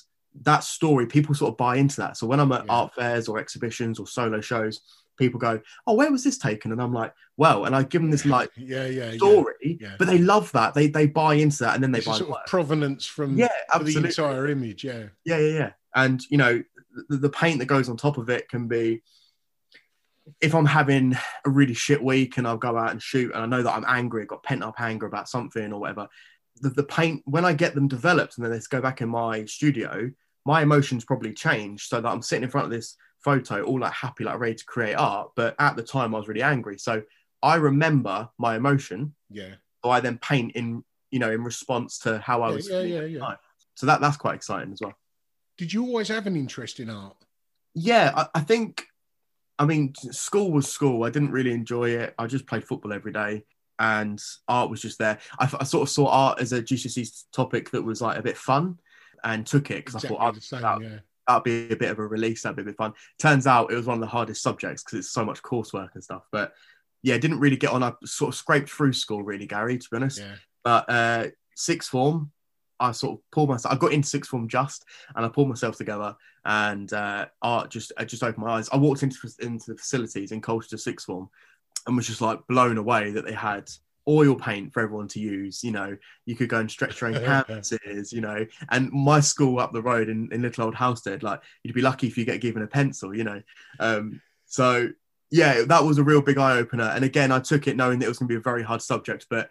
that 0.43 0.63
story 0.63 1.07
people 1.07 1.35
sort 1.35 1.53
of 1.53 1.57
buy 1.57 1.77
into 1.77 1.97
that. 1.97 2.17
So 2.17 2.27
when 2.27 2.39
i'm 2.39 2.53
at 2.53 2.67
Yeah. 2.67 2.73
art 2.73 2.95
fairs 2.95 3.29
or 3.29 3.39
exhibitions 3.39 3.99
or 3.99 4.07
solo 4.07 4.41
shows 4.41 4.81
people 5.17 5.39
go 5.41 5.61
oh 5.87 5.95
where 5.95 6.11
was 6.11 6.25
this 6.25 6.39
taken 6.39 6.73
and 6.73 6.81
i'm 6.83 6.93
like 6.93 7.13
well 7.37 7.65
and 7.65 7.75
i 7.75 7.83
give 7.83 8.03
them 8.03 8.11
this 8.11 8.25
like 8.37 8.51
Yeah, 8.57 8.87
yeah, 8.87 9.11
yeah. 9.11 9.17
story 9.17 9.79
yeah. 9.81 9.95
but 9.99 10.07
they 10.07 10.19
love 10.19 10.51
that 10.53 10.75
they 10.75 10.89
they 10.89 11.07
buy 11.07 11.35
into 11.35 11.59
that 11.65 11.75
and 11.75 11.83
then 11.83 11.93
they 11.93 11.99
It's 11.99 12.07
buy 12.07 12.15
the 12.19 12.25
sort 12.25 12.41
of 12.41 12.47
provenance 12.47 13.07
from 13.07 13.37
yeah 13.37 13.49
for 13.73 13.79
the 13.81 13.85
absolutely 13.87 14.09
entire 14.11 14.49
image. 14.49 14.85
Yeah, 14.85 15.05
yeah 15.25 15.39
yeah 15.39 15.59
yeah 15.59 15.71
and 15.95 16.23
you 16.31 16.39
know 16.39 16.63
the, 17.09 17.17
the 17.17 17.31
paint 17.31 17.59
that 17.59 17.67
goes 17.67 17.89
on 17.89 17.97
top 17.97 18.19
of 18.19 18.29
it 18.31 18.49
can 18.49 18.69
be 18.69 19.03
if 20.41 20.55
i'm 20.55 20.67
having 20.67 21.17
a 21.45 21.51
really 21.51 21.75
shit 21.75 22.03
week 22.03 22.39
and 22.39 22.47
i'll 22.47 22.57
go 22.57 22.77
out 22.79 22.91
and 22.91 23.03
shoot 23.03 23.33
and 23.35 23.43
i 23.43 23.47
know 23.47 23.63
that 23.63 23.75
i'm 23.75 23.85
angry 23.87 24.23
i've 24.23 24.29
got 24.29 24.43
pent 24.43 24.63
up 24.63 24.81
anger 24.81 25.07
about 25.07 25.29
something 25.29 25.73
or 25.73 25.81
whatever 25.81 26.09
the, 26.61 26.71
the 26.71 26.85
paint 26.85 27.21
when 27.25 27.45
i 27.45 27.53
get 27.53 27.75
them 27.75 27.89
developed 27.89 28.37
and 28.39 28.45
then 28.45 28.53
they 28.53 28.61
go 28.71 28.81
back 28.81 29.01
in 29.01 29.09
my 29.09 29.45
studio 29.45 30.11
my 30.47 30.63
emotions 30.63 31.05
probably 31.05 31.33
change 31.33 31.89
so 31.89 32.01
that 32.01 32.09
i'm 32.09 32.23
sitting 32.23 32.45
in 32.45 32.51
front 32.51 32.65
of 32.65 32.71
this 32.71 32.97
photo 33.25 33.63
all 33.63 33.81
like 33.81 33.93
happy 33.93 34.23
like 34.25 34.39
ready 34.39 34.55
to 34.55 34.65
create 34.65 34.95
art 34.95 35.31
but 35.35 35.55
at 35.59 35.75
the 35.77 35.83
time 35.83 36.15
i 36.15 36.19
was 36.19 36.29
really 36.29 36.43
angry 36.43 36.79
so 36.79 37.03
i 37.43 37.55
remember 37.57 38.29
my 38.39 38.55
emotion 38.57 39.15
yeah, 39.31 39.55
so 39.85 39.91
I 39.91 40.01
then 40.01 40.19
paint 40.19 40.53
in 40.57 40.83
you 41.11 41.19
know 41.19 41.31
in 41.31 41.45
response 41.45 41.99
to 42.01 42.19
how 42.19 42.43
I 42.43 42.49
Yeah, 42.49 42.55
was 42.55 42.69
yeah, 42.69 42.81
yeah, 42.81 43.01
yeah. 43.03 43.35
So 43.75 43.87
that 43.87 44.01
that's 44.01 44.17
quite 44.17 44.35
exciting 44.35 44.73
as 44.73 44.81
well. 44.81 44.95
Did 45.59 45.73
you 45.73 45.85
always 45.85 46.09
have 46.09 46.27
an 46.27 46.37
interest 46.37 46.81
in 46.81 46.91
art? 46.91 47.17
Yeah, 47.75 48.13
I, 48.17 48.27
I 48.37 48.41
think 48.41 48.87
I 49.59 49.67
mean 49.67 49.95
school 49.97 50.53
was 50.53 50.71
school. 50.71 51.05
I 51.05 51.11
didn't 51.11 51.33
really 51.33 51.53
enjoy 51.53 51.91
it. 51.91 52.15
I 52.19 52.27
just 52.27 52.47
played 52.47 52.65
football 52.65 52.93
every 52.93 53.13
day, 53.13 53.45
and 53.79 54.23
art 54.49 54.71
was 54.71 54.81
just 54.81 54.99
there. 54.99 55.19
I, 55.39 55.45
I 55.61 55.65
sort 55.65 55.83
of 55.83 55.91
saw 55.91 56.09
art 56.09 56.41
as 56.41 56.53
a 56.53 56.63
GCSE 56.63 57.25
topic 57.33 57.71
that 57.73 57.83
was 57.83 58.01
like 58.01 58.19
a 58.19 58.23
bit 58.23 58.37
fun, 58.37 58.79
and 59.23 59.47
took 59.47 59.71
it 59.71 59.85
because 59.85 59.97
Exactly 59.97 60.17
I 60.19 60.21
thought 60.23 60.37
oh, 60.37 60.41
same. 60.41 60.83
yeah, 60.83 60.99
that'd 61.27 61.45
be 61.45 61.73
a 61.73 61.77
bit 61.77 61.91
of 61.91 61.99
a 61.99 62.07
release. 62.07 62.43
That'd 62.43 62.57
be 62.57 62.63
a 62.63 62.67
bit 62.67 62.77
fun. 62.77 62.93
Turns 63.19 63.47
out 63.47 63.73
it 63.73 63.77
was 63.77 63.87
one 63.87 63.97
of 63.97 64.01
the 64.01 64.07
hardest 64.07 64.43
subjects 64.43 64.83
because 64.83 64.99
it's 64.99 65.11
so 65.11 65.25
much 65.25 65.43
coursework 65.43 65.91
and 65.95 66.05
stuff. 66.05 66.23
But 66.31 66.53
yeah, 67.03 67.19
didn't 67.19 67.41
really 67.41 67.57
get 67.57 67.71
on. 67.71 67.83
I 67.83 67.93
sort 68.05 68.31
of 68.31 68.35
scraped 68.35 68.71
through 68.71 68.93
school 68.95 69.23
really, 69.23 69.47
Gary. 69.47 69.79
To 69.79 69.89
be 69.91 69.97
honest. 69.97 70.21
yeah, 70.21 70.35
But 70.63 70.85
uh, 70.89 71.27
sixth 71.55 71.91
form, 71.91 72.33
I 72.81 72.93
sort 72.93 73.19
of 73.19 73.31
pulled 73.31 73.51
myself. 73.51 73.75
I 73.75 73.77
got 73.79 73.93
into 73.93 74.09
sixth 74.09 74.31
form 74.31 74.49
just, 74.49 74.85
and 75.15 75.25
I 75.25 75.29
pulled 75.29 75.49
myself 75.49 75.77
together, 75.77 76.17
and 76.45 76.93
uh, 76.93 77.27
art 77.43 77.71
just 77.71 77.93
I 77.97 78.05
just 78.05 78.23
opened 78.23 78.45
my 78.45 78.55
eyes. 78.55 78.69
I 78.73 78.77
walked 78.77 79.03
into 79.03 79.19
into 79.41 79.73
the 79.73 79.79
facilities 79.79 80.33
in 80.33 80.41
Colchester 80.41 80.79
sixth 80.79 81.07
form, 81.07 81.29
and 81.87 81.97
was 81.97 82.07
just 82.07 82.21
like 82.21 82.41
blown 82.49 82.79
away 82.79 83.11
that 83.13 83.25
they 83.25 83.33
had 83.33 83.71
oil 84.09 84.35
paint 84.35 84.73
for 84.73 84.81
everyone 84.81 85.09
to 85.09 85.21
use. 85.21 85.65
You 85.65 85.73
know, 85.73 85.97
you 86.27 86.37
could 86.37 86.49
go 86.49 86.59
and 86.59 86.71
stretch 86.71 87.01
your 87.01 87.11
own 87.11 87.25
canvases. 87.47 88.13
You 88.13 88.21
know, 88.21 88.47
and 88.71 88.91
my 88.93 89.21
school 89.21 89.59
up 89.59 89.73
the 89.73 89.83
road 89.83 90.09
in, 90.09 90.29
in 90.33 90.43
Little 90.43 90.65
Old 90.65 90.75
Halstead, 90.75 91.23
like 91.23 91.41
you'd 91.63 91.75
be 91.75 91.83
lucky 91.83 92.07
if 92.07 92.19
you 92.19 92.25
get 92.25 92.41
given 92.41 92.63
a 92.63 92.67
pencil. 92.67 93.15
You 93.15 93.25
know, 93.25 93.43
um, 93.81 94.21
so 94.47 94.91
yeah, 95.31 95.63
that 95.67 95.85
was 95.85 95.99
a 95.99 96.05
real 96.05 96.23
big 96.23 96.39
eye 96.39 96.59
opener. 96.59 96.85
And 96.85 97.05
again, 97.05 97.33
I 97.33 97.41
took 97.41 97.67
it 97.67 97.77
knowing 97.77 97.99
that 97.99 98.07
it 98.07 98.09
was 98.09 98.19
going 98.19 98.29
to 98.29 98.35
be 98.35 98.39
a 98.39 98.43
very 98.43 98.63
hard 98.63 98.83
subject, 98.83 99.27
but 99.29 99.51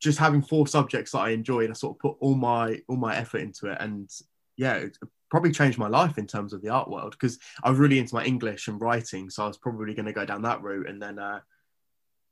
just 0.00 0.18
having 0.18 0.42
four 0.42 0.66
subjects 0.66 1.12
that 1.12 1.18
I 1.18 1.30
enjoyed, 1.30 1.70
I 1.70 1.72
sort 1.72 1.96
of 1.96 2.00
put 2.00 2.16
all 2.20 2.34
my 2.34 2.80
all 2.88 2.96
my 2.96 3.16
effort 3.16 3.38
into 3.38 3.66
it, 3.66 3.78
and 3.80 4.10
yeah, 4.56 4.74
it 4.74 4.98
probably 5.30 5.50
changed 5.50 5.78
my 5.78 5.88
life 5.88 6.18
in 6.18 6.26
terms 6.26 6.52
of 6.52 6.62
the 6.62 6.68
art 6.68 6.88
world 6.88 7.12
because 7.12 7.38
I 7.62 7.70
was 7.70 7.78
really 7.78 7.98
into 7.98 8.14
my 8.14 8.24
English 8.24 8.68
and 8.68 8.80
writing, 8.80 9.30
so 9.30 9.44
I 9.44 9.48
was 9.48 9.58
probably 9.58 9.94
going 9.94 10.06
to 10.06 10.12
go 10.12 10.24
down 10.26 10.42
that 10.42 10.62
route, 10.62 10.88
and 10.88 11.00
then 11.00 11.18
uh, 11.18 11.40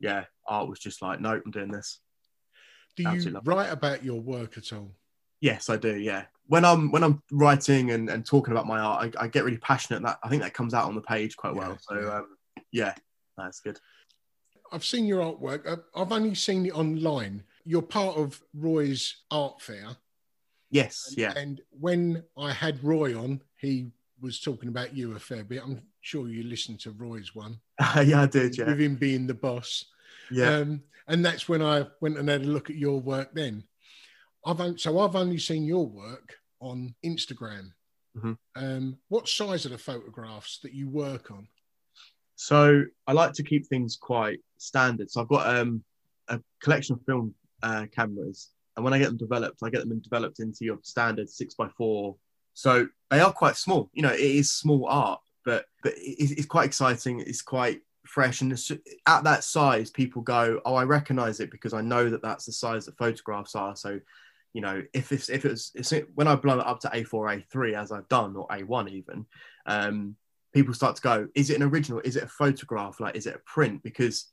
yeah, 0.01 0.25
art 0.47 0.69
was 0.69 0.79
just 0.79 1.03
like, 1.03 1.21
nope, 1.21 1.43
I'm 1.45 1.51
doing 1.51 1.71
this. 1.71 2.01
Do 2.97 3.03
you 3.05 3.09
Absolutely 3.09 3.41
it. 3.41 3.49
write 3.57 3.73
about 3.73 4.05
your 4.05 4.21
work 4.21 4.57
at 4.57 4.73
all? 4.73 4.95
Yes, 5.41 5.69
I 5.69 5.77
do. 5.77 5.97
Yeah, 5.97 6.25
when 6.47 6.65
I'm 6.65 6.91
when 6.91 7.03
I'm 7.03 7.23
writing 7.33 7.91
and, 7.91 8.09
and 8.09 8.25
talking 8.25 8.53
about 8.53 8.67
my 8.67 8.79
art, 8.79 9.15
I, 9.19 9.25
I 9.25 9.29
get 9.29 9.45
really 9.45 9.59
passionate. 9.59 10.03
That 10.03 10.19
I 10.23 10.29
think 10.29 10.43
that 10.43 10.55
comes 10.55 10.75
out 10.75 10.87
on 10.87 10.95
the 10.95 11.01
page 11.01 11.37
quite 11.37 11.55
well. 11.55 11.71
Yeah, 11.71 11.77
So 11.81 12.01
yeah. 12.01 12.17
um, 12.17 12.27
yeah, 12.73 12.95
that's 13.37 13.61
good. 13.61 13.79
I've 14.73 14.85
seen 14.85 15.07
your 15.07 15.21
artwork. 15.21 15.67
Uh, 15.69 15.77
I've 15.95 16.13
only 16.13 16.35
seen 16.35 16.67
it 16.67 16.77
online. 16.77 17.43
You're 17.65 17.83
part 17.83 18.17
of 18.17 18.43
Roy's 18.55 19.23
art 19.31 19.61
fair. 19.61 19.97
Yes, 20.71 21.15
yeah, 21.17 21.33
And 21.37 21.61
when 21.71 22.25
I 22.37 22.53
had 22.53 22.83
Roy 22.83 23.17
on, 23.17 23.41
he 23.57 23.93
was 24.21 24.41
talking 24.41 24.69
about 24.69 24.97
you 24.97 25.15
a 25.15 25.19
fair 25.21 25.45
bit. 25.45 25.63
I'm 25.65 25.83
sure 26.05 26.29
you 26.29 26.43
listened 26.45 26.79
to 26.79 26.91
Roy's 26.91 27.35
one 27.35 27.59
yeah, 28.05 28.23
I 28.23 28.27
did. 28.27 28.57
Yeah, 28.59 28.67
with 28.67 28.81
him 28.81 28.95
being 28.97 29.27
the 29.27 29.35
boss. 29.35 29.87
yeah. 30.31 30.57
Um, 30.59 30.83
and 31.09 31.25
that's 31.25 31.49
when 31.49 31.63
I 31.63 31.87
went 32.01 32.19
and 32.19 32.29
had 32.29 32.43
a 32.43 32.47
look 32.47 32.71
at 32.71 32.77
your 32.77 33.01
work 33.01 33.35
then. 33.35 33.65
I've 34.47 34.79
so 34.79 34.99
I've 35.01 35.17
only 35.17 35.39
seen 35.39 35.65
your 35.65 35.87
work 35.87 36.37
on 36.61 36.95
Instagram. 37.05 37.73
Mhm. 38.17 38.37
Um, 38.55 38.97
what 39.09 39.29
size 39.29 39.67
are 39.67 39.71
the 39.71 39.79
photographs 39.79 40.61
that 40.63 40.73
you 40.73 40.89
work 40.89 41.31
on? 41.31 41.49
So 42.37 42.85
I 43.07 43.13
like 43.13 43.33
to 43.35 43.43
keep 43.43 43.67
things 43.67 43.97
quite 44.01 44.41
standard. 44.59 45.11
So 45.11 45.21
I've 45.21 45.29
got 45.29 45.47
um, 45.57 45.83
a 46.29 46.41
collection 46.63 46.95
of 46.95 47.01
film 47.07 47.35
uh, 47.63 47.87
cameras, 47.95 48.51
and 48.77 48.85
when 48.85 48.93
I 48.95 48.99
get 48.99 49.09
them 49.09 49.17
developed, 49.17 49.61
I 49.63 49.71
get 49.71 49.89
them 49.89 50.01
developed 50.01 50.41
into 50.41 50.65
your 50.65 50.79
standard 50.83 51.29
six 51.31 51.55
by 51.55 51.69
four. 51.77 52.17
So 52.55 52.87
they 53.11 53.21
are 53.21 53.33
quite 53.33 53.57
small. 53.57 53.91
You 53.95 54.03
know, 54.03 54.13
it 54.13 54.21
is 54.21 54.53
small 54.53 54.87
art, 54.89 55.21
but 55.45 55.67
but 55.83 55.93
it, 55.97 56.33
it's 56.33 56.47
quite 56.47 56.67
exciting. 56.67 57.21
It's 57.21 57.43
quite 57.43 57.83
fresh, 58.07 58.41
and 58.41 58.53
it's, 58.53 58.71
at 59.07 59.25
that 59.25 59.45
size, 59.45 59.91
people 59.91 60.23
go, 60.23 60.61
"Oh, 60.65 60.75
I 60.75 60.85
recognise 60.85 61.41
it 61.41 61.51
because 61.51 61.73
I 61.73 61.81
know 61.81 62.11
that 62.11 62.23
that's 62.23 62.47
the 62.47 62.53
size 62.53 62.87
that 62.87 62.99
photographs 62.99 63.55
are." 63.55 63.77
So. 63.77 64.01
You 64.57 64.61
know, 64.61 64.85
if 64.93 65.11
it's 65.11 65.29
if 65.31 65.45
it's, 65.45 65.73
it's 65.75 65.93
when 66.15 66.29
I 66.29 66.37
blow 66.37 66.61
it 66.61 66.67
up 66.69 66.79
to 66.83 66.89
A4, 66.89 67.43
A3 67.53 67.75
as 67.75 67.91
I've 67.91 68.07
done, 68.07 68.37
or 68.37 68.47
A1 68.47 68.89
even, 68.89 69.27
um, 69.67 70.15
people 70.55 70.73
start 70.73 70.95
to 70.97 71.03
go, 71.03 71.29
is 71.35 71.51
it 71.51 71.57
an 71.57 71.65
original? 71.65 72.01
Is 72.05 72.15
it 72.15 72.23
a 72.23 72.29
photograph? 72.29 73.01
Like, 73.01 73.17
is 73.17 73.27
it 73.27 73.35
a 73.35 73.41
print? 73.41 73.83
Because 73.83 74.27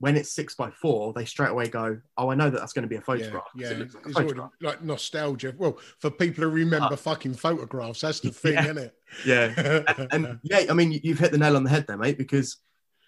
when 0.00 0.16
it's 0.16 0.32
six 0.32 0.54
by 0.54 0.70
four, 0.70 1.12
they 1.12 1.24
straight 1.26 1.50
away 1.50 1.68
go, 1.68 2.00
oh, 2.16 2.30
I 2.30 2.34
know 2.34 2.48
that 2.50 2.58
that's 2.58 2.72
going 2.72 2.82
to 2.84 2.88
be 2.88 2.96
a 2.96 3.00
photograph. 3.02 3.44
Yeah, 3.54 3.68
it 3.68 3.72
yeah. 3.72 3.78
looks 3.78 3.94
like 3.94 4.06
a 4.06 4.12
photograph. 4.12 4.50
like 4.62 4.82
nostalgia. 4.82 5.54
Well, 5.56 5.78
for 6.00 6.10
people 6.10 6.42
who 6.44 6.50
remember 6.50 6.88
Ah. 6.92 6.96
fucking 6.96 7.34
photographs, 7.34 8.00
that's 8.00 8.20
the 8.20 8.30
thing, 8.32 8.54
Yeah. 8.54 8.64
isn't 8.64 8.78
it? 8.78 8.94
Yeah. 9.26 9.82
And, 9.98 10.08
and 10.12 10.38
yeah, 10.42 10.64
I 10.70 10.72
mean, 10.72 10.98
you've 11.02 11.18
hit 11.18 11.32
the 11.32 11.38
nail 11.38 11.54
on 11.56 11.64
the 11.64 11.70
head 11.70 11.86
there, 11.86 11.98
mate, 11.98 12.16
because 12.18 12.56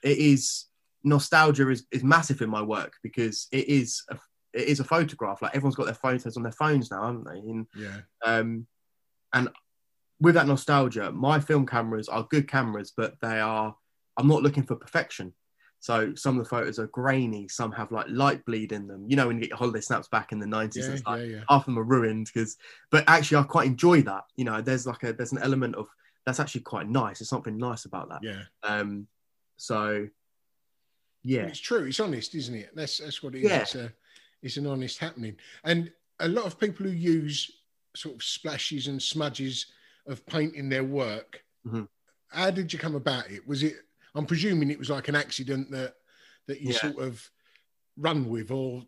it 0.02 0.18
is 0.18 0.66
nostalgia 1.04 1.68
is, 1.70 1.87
is 1.90 2.04
massive 2.04 2.42
in 2.42 2.50
my 2.50 2.62
work 2.62 2.92
because 3.02 3.49
it 3.52 3.68
is 3.68 4.02
a, 4.11 4.18
it 4.52 4.68
is 4.68 4.78
a 4.80 4.84
photograph. 4.84 5.40
Like 5.40 5.54
everyone's 5.54 5.76
got 5.76 5.87
their 5.87 5.94
photos 5.94 6.37
on 6.37 6.42
their 6.42 6.52
phones 6.52 6.90
now, 6.90 7.06
haven't 7.06 7.25
they? 7.25 7.38
And 7.38 7.66
yeah, 7.75 8.00
um, 8.25 8.66
and 9.32 9.49
with 10.20 10.34
that 10.34 10.46
nostalgia, 10.46 11.11
my 11.11 11.40
film 11.40 11.66
cameras 11.66 12.08
are 12.08 12.26
good 12.30 12.46
cameras, 12.49 12.92
but 12.96 13.14
they 13.22 13.40
are. 13.40 13.75
I'm 14.18 14.28
not 14.28 14.42
looking 14.42 14.64
for 14.64 14.76
perfection. 14.76 15.32
So 15.82 16.14
some 16.14 16.38
of 16.38 16.44
the 16.44 16.48
photos 16.48 16.78
are 16.78 16.86
grainy. 16.86 17.48
Some 17.48 17.72
have 17.72 17.90
like 17.90 18.06
light 18.08 18.44
bleed 18.44 18.70
in 18.70 18.86
them. 18.86 19.04
You 19.08 19.16
know, 19.16 19.26
when 19.26 19.36
you 19.36 19.40
get 19.42 19.48
your 19.48 19.58
holiday 19.58 19.80
snaps 19.80 20.06
back 20.06 20.30
in 20.30 20.38
the 20.38 20.46
90s, 20.46 20.76
yeah, 20.76 20.92
it's 20.92 21.04
like 21.04 21.18
yeah, 21.22 21.26
yeah. 21.26 21.40
half 21.48 21.62
of 21.62 21.66
them 21.66 21.78
are 21.80 21.82
ruined 21.82 22.30
because. 22.32 22.56
But 22.92 23.02
actually, 23.08 23.38
I 23.38 23.42
quite 23.42 23.66
enjoy 23.66 24.02
that. 24.02 24.22
You 24.36 24.44
know, 24.44 24.60
there's 24.62 24.86
like 24.86 25.02
a 25.02 25.12
there's 25.12 25.32
an 25.32 25.42
element 25.42 25.74
of 25.74 25.88
that's 26.24 26.38
actually 26.38 26.60
quite 26.60 26.88
nice. 26.88 27.18
There's 27.18 27.28
something 27.28 27.58
nice 27.58 27.84
about 27.84 28.10
that. 28.10 28.20
Yeah, 28.22 28.42
Um, 28.62 29.08
So, 29.56 30.08
yeah, 31.24 31.46
It's 31.46 31.58
true. 31.58 31.84
It's 31.84 31.98
honest, 31.98 32.36
isn't 32.36 32.54
it? 32.54 32.70
That's 32.76 32.98
that's 32.98 33.20
what 33.20 33.34
it 33.34 33.42
is. 33.42 33.50
Yeah. 33.50 33.62
It's, 33.62 33.74
a, 33.74 33.92
it's 34.40 34.56
an 34.58 34.68
honest 34.68 34.98
happening. 34.98 35.36
And 35.64 35.90
a 36.20 36.28
lot 36.28 36.46
of 36.46 36.60
people 36.60 36.86
who 36.86 36.92
use 36.92 37.50
sort 37.96 38.14
of 38.14 38.22
splashes 38.22 38.86
and 38.86 39.02
smudges 39.02 39.66
of 40.06 40.24
paint 40.26 40.54
in 40.54 40.68
their 40.68 40.84
work. 40.84 41.44
Mhm. 41.66 41.88
How 42.28 42.52
did 42.52 42.72
you 42.72 42.78
come 42.78 42.94
about 42.94 43.32
it? 43.32 43.46
Was 43.48 43.64
it? 43.64 43.74
I'm 44.14 44.26
presuming 44.26 44.71
it 44.71 44.78
was 44.78 44.90
like 44.90 45.09
an 45.09 45.16
accident 45.16 45.71
that 45.71 45.95
that 46.49 46.61
you 46.61 46.73
Yeah. 46.73 46.78
sort 46.78 46.99
of 46.99 47.31
run 47.97 48.28
with, 48.28 48.50
or 48.50 48.83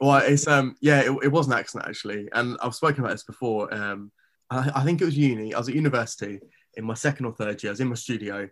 Well, 0.00 0.18
it's 0.18 0.46
um 0.46 0.76
yeah, 0.80 1.00
it, 1.00 1.10
it 1.24 1.32
was 1.32 1.46
an 1.46 1.52
accident 1.54 1.88
actually, 1.88 2.28
and 2.32 2.56
I've 2.62 2.74
spoken 2.74 3.00
about 3.04 3.12
this 3.14 3.24
before. 3.24 3.72
Um, 3.74 4.12
I, 4.50 4.70
I 4.76 4.84
think 4.84 5.00
it 5.00 5.04
was 5.06 5.16
uni. 5.18 5.54
I 5.54 5.58
was 5.58 5.68
at 5.68 5.74
university 5.74 6.40
in 6.74 6.84
my 6.84 6.94
second 6.94 7.26
or 7.26 7.32
third 7.32 7.62
year. 7.62 7.70
I 7.70 7.72
was 7.72 7.80
in 7.80 7.88
my 7.88 7.94
studio, 7.96 8.48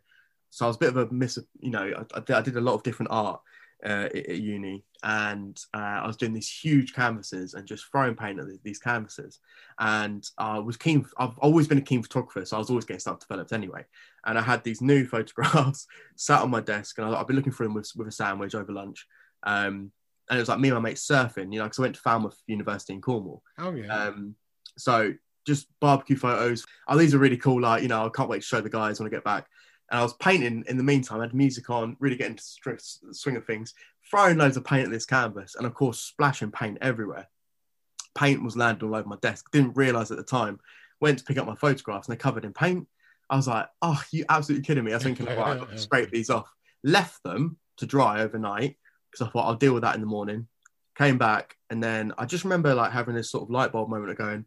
so 0.51 0.65
I 0.65 0.69
was 0.69 0.77
a 0.77 0.81
bit 0.81 0.89
of 0.89 0.97
a 0.97 1.13
miss. 1.13 1.39
You 1.61 1.71
know, 1.71 1.93
I, 1.97 2.17
I 2.17 2.21
did- 2.21 2.37
I 2.37 2.43
did 2.43 2.57
a 2.57 2.61
lot 2.61 2.75
of 2.75 2.83
different 2.83 3.13
art 3.13 3.41
uh, 3.85 4.09
at, 4.15 4.29
uni, 4.29 4.83
and 5.03 5.61
uh, 5.75 6.01
I 6.03 6.07
was 6.07 6.17
doing 6.17 6.33
these 6.33 6.49
huge 6.49 6.95
canvases 6.95 7.55
and 7.55 7.67
just 7.67 7.85
throwing 7.91 8.15
paint 8.15 8.41
at 8.41 8.47
these, 8.63 8.79
canvases. 8.79 9.41
And 9.79 10.27
I 10.39 10.59
was 10.59 10.77
keen. 10.77 11.07
I've 11.19 11.39
always 11.39 11.69
been 11.69 11.79
a 11.79 11.83
keen 11.83 12.03
photographer, 12.03 12.45
so 12.45 12.57
I 12.57 12.59
was 12.59 12.71
always 12.71 12.85
getting 12.85 13.01
stuff 13.01 13.21
developed 13.21 13.53
anyway. 13.53 13.85
And 14.25 14.39
I 14.39 14.43
had 14.43 14.65
these 14.65 14.81
new 14.81 15.07
photographs 15.15 15.87
sat 16.17 16.41
on 16.41 16.51
my 16.51 16.61
desk, 16.61 16.99
and 16.99 17.07
I, 17.07 17.21
I've 17.21 17.27
been 17.27 17.37
looking 17.37 17.53
through 17.53 17.67
them 17.67 17.75
with, 17.75 17.91
with 17.97 18.09
a 18.09 18.13
sandwich 18.13 18.55
over 18.55 18.73
lunch. 18.73 19.07
Um, 19.43 19.93
and 20.31 20.39
it 20.39 20.43
was 20.43 20.49
like 20.49 20.61
me 20.61 20.69
and 20.69 20.77
my 20.77 20.89
mate 20.89 20.97
surfing, 20.97 21.53
you 21.53 21.59
know, 21.59 21.65
because 21.65 21.79
I 21.79 21.83
went 21.83 21.95
to 21.97 22.01
Falmouth 22.01 22.41
University 22.47 22.95
in 22.95 23.03
Cornwall. 23.03 23.43
oh 23.59 23.75
yeah, 23.75 23.95
Um, 23.95 24.35
so 24.79 25.13
just 25.47 25.67
barbecue 25.81 26.17
photos. 26.17 26.65
Oh, 26.89 26.97
these 26.97 27.15
are 27.15 27.19
really 27.19 27.37
cool. 27.37 27.61
Like, 27.61 27.83
you 27.83 27.89
know, 27.89 28.07
I 28.07 28.09
can't 28.09 28.29
wait 28.29 28.41
to 28.41 28.47
show 28.47 28.61
the 28.61 28.71
guys 28.71 28.99
when 28.99 29.07
I 29.07 29.11
get 29.11 29.25
back. 29.25 29.47
And 29.91 30.01
I 30.01 30.03
was 30.03 30.15
painting 30.15 30.65
in 30.67 30.77
the 30.77 30.83
meantime. 30.83 31.21
I 31.21 31.25
had 31.25 31.35
music 31.35 31.69
on, 31.71 31.97
really 32.01 32.17
getting 32.17 32.37
to 32.37 32.79
swing 33.13 33.37
of 33.37 33.45
things, 33.45 33.75
throwing 34.11 34.39
loads 34.39 34.57
of 34.57 34.65
paint 34.65 34.87
at 34.87 34.91
this 34.91 35.07
canvas, 35.07 35.55
and 35.55 35.67
of 35.67 35.75
course, 35.75 36.01
splashing 36.01 36.51
paint 36.51 36.79
everywhere. 36.81 37.29
Paint 38.15 38.43
was 38.43 38.57
landing 38.57 38.89
all 38.89 38.95
over 38.95 39.09
my 39.09 39.17
desk. 39.21 39.51
Didn't 39.51 39.77
realize 39.77 40.11
at 40.11 40.17
the 40.17 40.25
time. 40.25 40.61
Went 41.01 41.19
to 41.19 41.25
pick 41.25 41.39
up 41.39 41.47
my 41.47 41.57
photographs, 41.57 42.07
and 42.07 42.13
they're 42.13 42.23
covered 42.23 42.45
in 42.45 42.53
paint. 42.53 42.87
I 43.29 43.37
was 43.37 43.49
like, 43.49 43.69
"Oh, 43.83 44.01
you 44.11 44.25
absolutely 44.29 44.65
kidding 44.65 44.85
me?" 44.85 44.93
I 44.93 44.97
was 44.97 45.03
thinking, 45.03 45.27
"Right, 45.27 45.61
I've 45.61 45.81
scrape 45.81 46.11
these 46.11 46.31
off." 46.31 46.49
Left 46.83 47.23
them 47.23 47.59
to 47.79 47.87
dry 47.87 48.21
overnight 48.21 48.77
because 49.11 49.27
I 49.27 49.31
thought 49.31 49.47
I'll 49.47 49.57
deal 49.57 49.75
with 49.75 49.83
that 49.83 49.95
in 49.95 50.01
the 50.01 50.07
morning. 50.07 50.47
Came 50.97 51.19
back, 51.19 51.57
and 51.71 51.83
then 51.83 52.13
I 52.17 52.27
just 52.27 52.45
remember 52.45 52.75
like 52.75 52.93
having 52.93 53.15
this 53.15 53.31
sort 53.31 53.43
of 53.43 53.51
light 53.51 53.73
bulb 53.73 53.89
moment 53.89 54.11
of 54.11 54.19
going, 54.19 54.45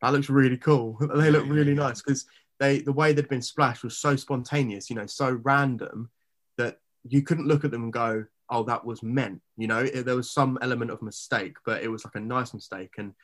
"That 0.00 0.12
looks 0.12 0.30
really 0.30 0.56
cool. 0.56 0.96
they 1.14 1.30
look 1.30 1.46
really 1.46 1.74
nice." 1.74 2.00
Because 2.00 2.24
they, 2.60 2.80
the 2.80 2.92
way 2.92 3.12
they'd 3.12 3.28
been 3.28 3.42
splashed 3.42 3.82
was 3.82 3.96
so 3.96 4.14
spontaneous, 4.14 4.90
you 4.90 4.96
know, 4.96 5.06
so 5.06 5.40
random 5.42 6.10
that 6.58 6.78
you 7.08 7.22
couldn't 7.22 7.48
look 7.48 7.64
at 7.64 7.70
them 7.70 7.84
and 7.84 7.92
go, 7.92 8.26
"Oh, 8.50 8.62
that 8.64 8.84
was 8.84 9.02
meant." 9.02 9.40
You 9.56 9.66
know, 9.66 9.78
it, 9.78 10.04
there 10.04 10.14
was 10.14 10.30
some 10.30 10.58
element 10.60 10.90
of 10.90 11.00
mistake, 11.00 11.56
but 11.64 11.82
it 11.82 11.88
was 11.88 12.04
like 12.04 12.14
a 12.16 12.20
nice 12.20 12.52
mistake, 12.52 12.92
and 12.98 13.14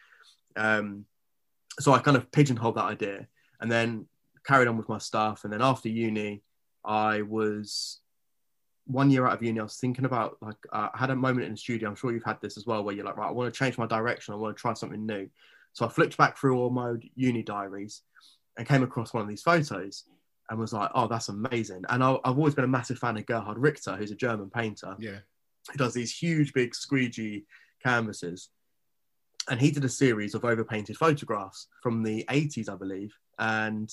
um, 0.57 1.05
so 1.79 1.93
I 1.93 1.99
kind 1.99 2.17
of 2.17 2.33
pigeonholed 2.33 2.77
that 2.77 2.87
idea, 2.87 3.29
and 3.61 3.71
then 3.71 4.07
carried 4.45 4.69
on 4.69 4.79
with 4.79 4.89
my 4.89 4.99
stuff. 4.99 5.45
And 5.45 5.53
then 5.53 5.61
after 5.61 5.91
uni, 5.91 6.43
I 6.83 7.21
was 7.21 8.01
one 8.87 9.11
year 9.11 9.27
out 9.27 9.35
of 9.35 9.43
uni. 9.43 9.61
I 9.61 9.65
was 9.65 9.77
thinking 9.77 10.07
about 10.07 10.39
like 10.41 10.57
uh, 10.73 10.89
I 10.95 10.99
had 10.99 11.11
a 11.11 11.17
moment 11.17 11.45
in 11.45 11.53
the 11.53 11.59
studio. 11.59 11.91
I'm 11.91 11.97
sure 11.97 12.11
you've 12.11 12.25
had 12.25 12.41
this 12.41 12.57
as 12.57 12.67
well, 12.67 12.83
where 12.83 12.95
you're 12.95 13.05
like, 13.05 13.19
right, 13.19 13.29
I 13.29 13.33
want 13.33 13.53
to 13.53 13.59
change 13.59 13.77
my 13.77 13.87
direction. 13.87 14.33
I 14.33 14.39
want 14.39 14.57
to 14.57 14.61
try 14.61 14.73
something 14.73 15.05
new. 15.05 15.29
So 15.75 15.85
I 15.85 15.91
flipped 15.91 16.17
back 16.17 16.39
through 16.39 16.59
all 16.59 16.71
my 16.71 16.95
uni 17.17 17.43
diaries 17.43 18.01
and 18.57 18.67
came 18.67 18.83
across 18.83 19.13
one 19.13 19.23
of 19.23 19.29
these 19.29 19.43
photos 19.43 20.05
and 20.49 20.59
was 20.59 20.73
like, 20.73 20.91
oh, 20.95 21.09
that's 21.09 21.29
amazing. 21.29 21.85
And 21.89 22.03
I, 22.03 22.13
I've 22.25 22.39
always 22.39 22.55
been 22.55 22.65
a 22.65 22.69
massive 22.69 22.99
fan 22.99 23.17
of 23.17 23.27
Gerhard 23.27 23.59
Richter, 23.59 23.97
who's 23.97 24.13
a 24.13 24.17
German 24.17 24.51
painter 24.51 24.97
yeah, 24.99 25.19
who 25.71 25.79
does 25.79 25.95
these 25.95 26.17
huge, 26.17 26.53
big, 26.53 26.75
squeegee 26.75 27.45
canvases. 27.83 28.51
And 29.49 29.61
he 29.61 29.71
did 29.71 29.85
a 29.85 29.89
series 29.89 30.35
of 30.35 30.45
overpainted 30.45 30.97
photographs 30.97 31.69
from 31.83 32.03
the 32.03 32.25
80s, 32.29 32.69
I 32.69 32.77
believe. 32.77 33.15
And 33.39 33.91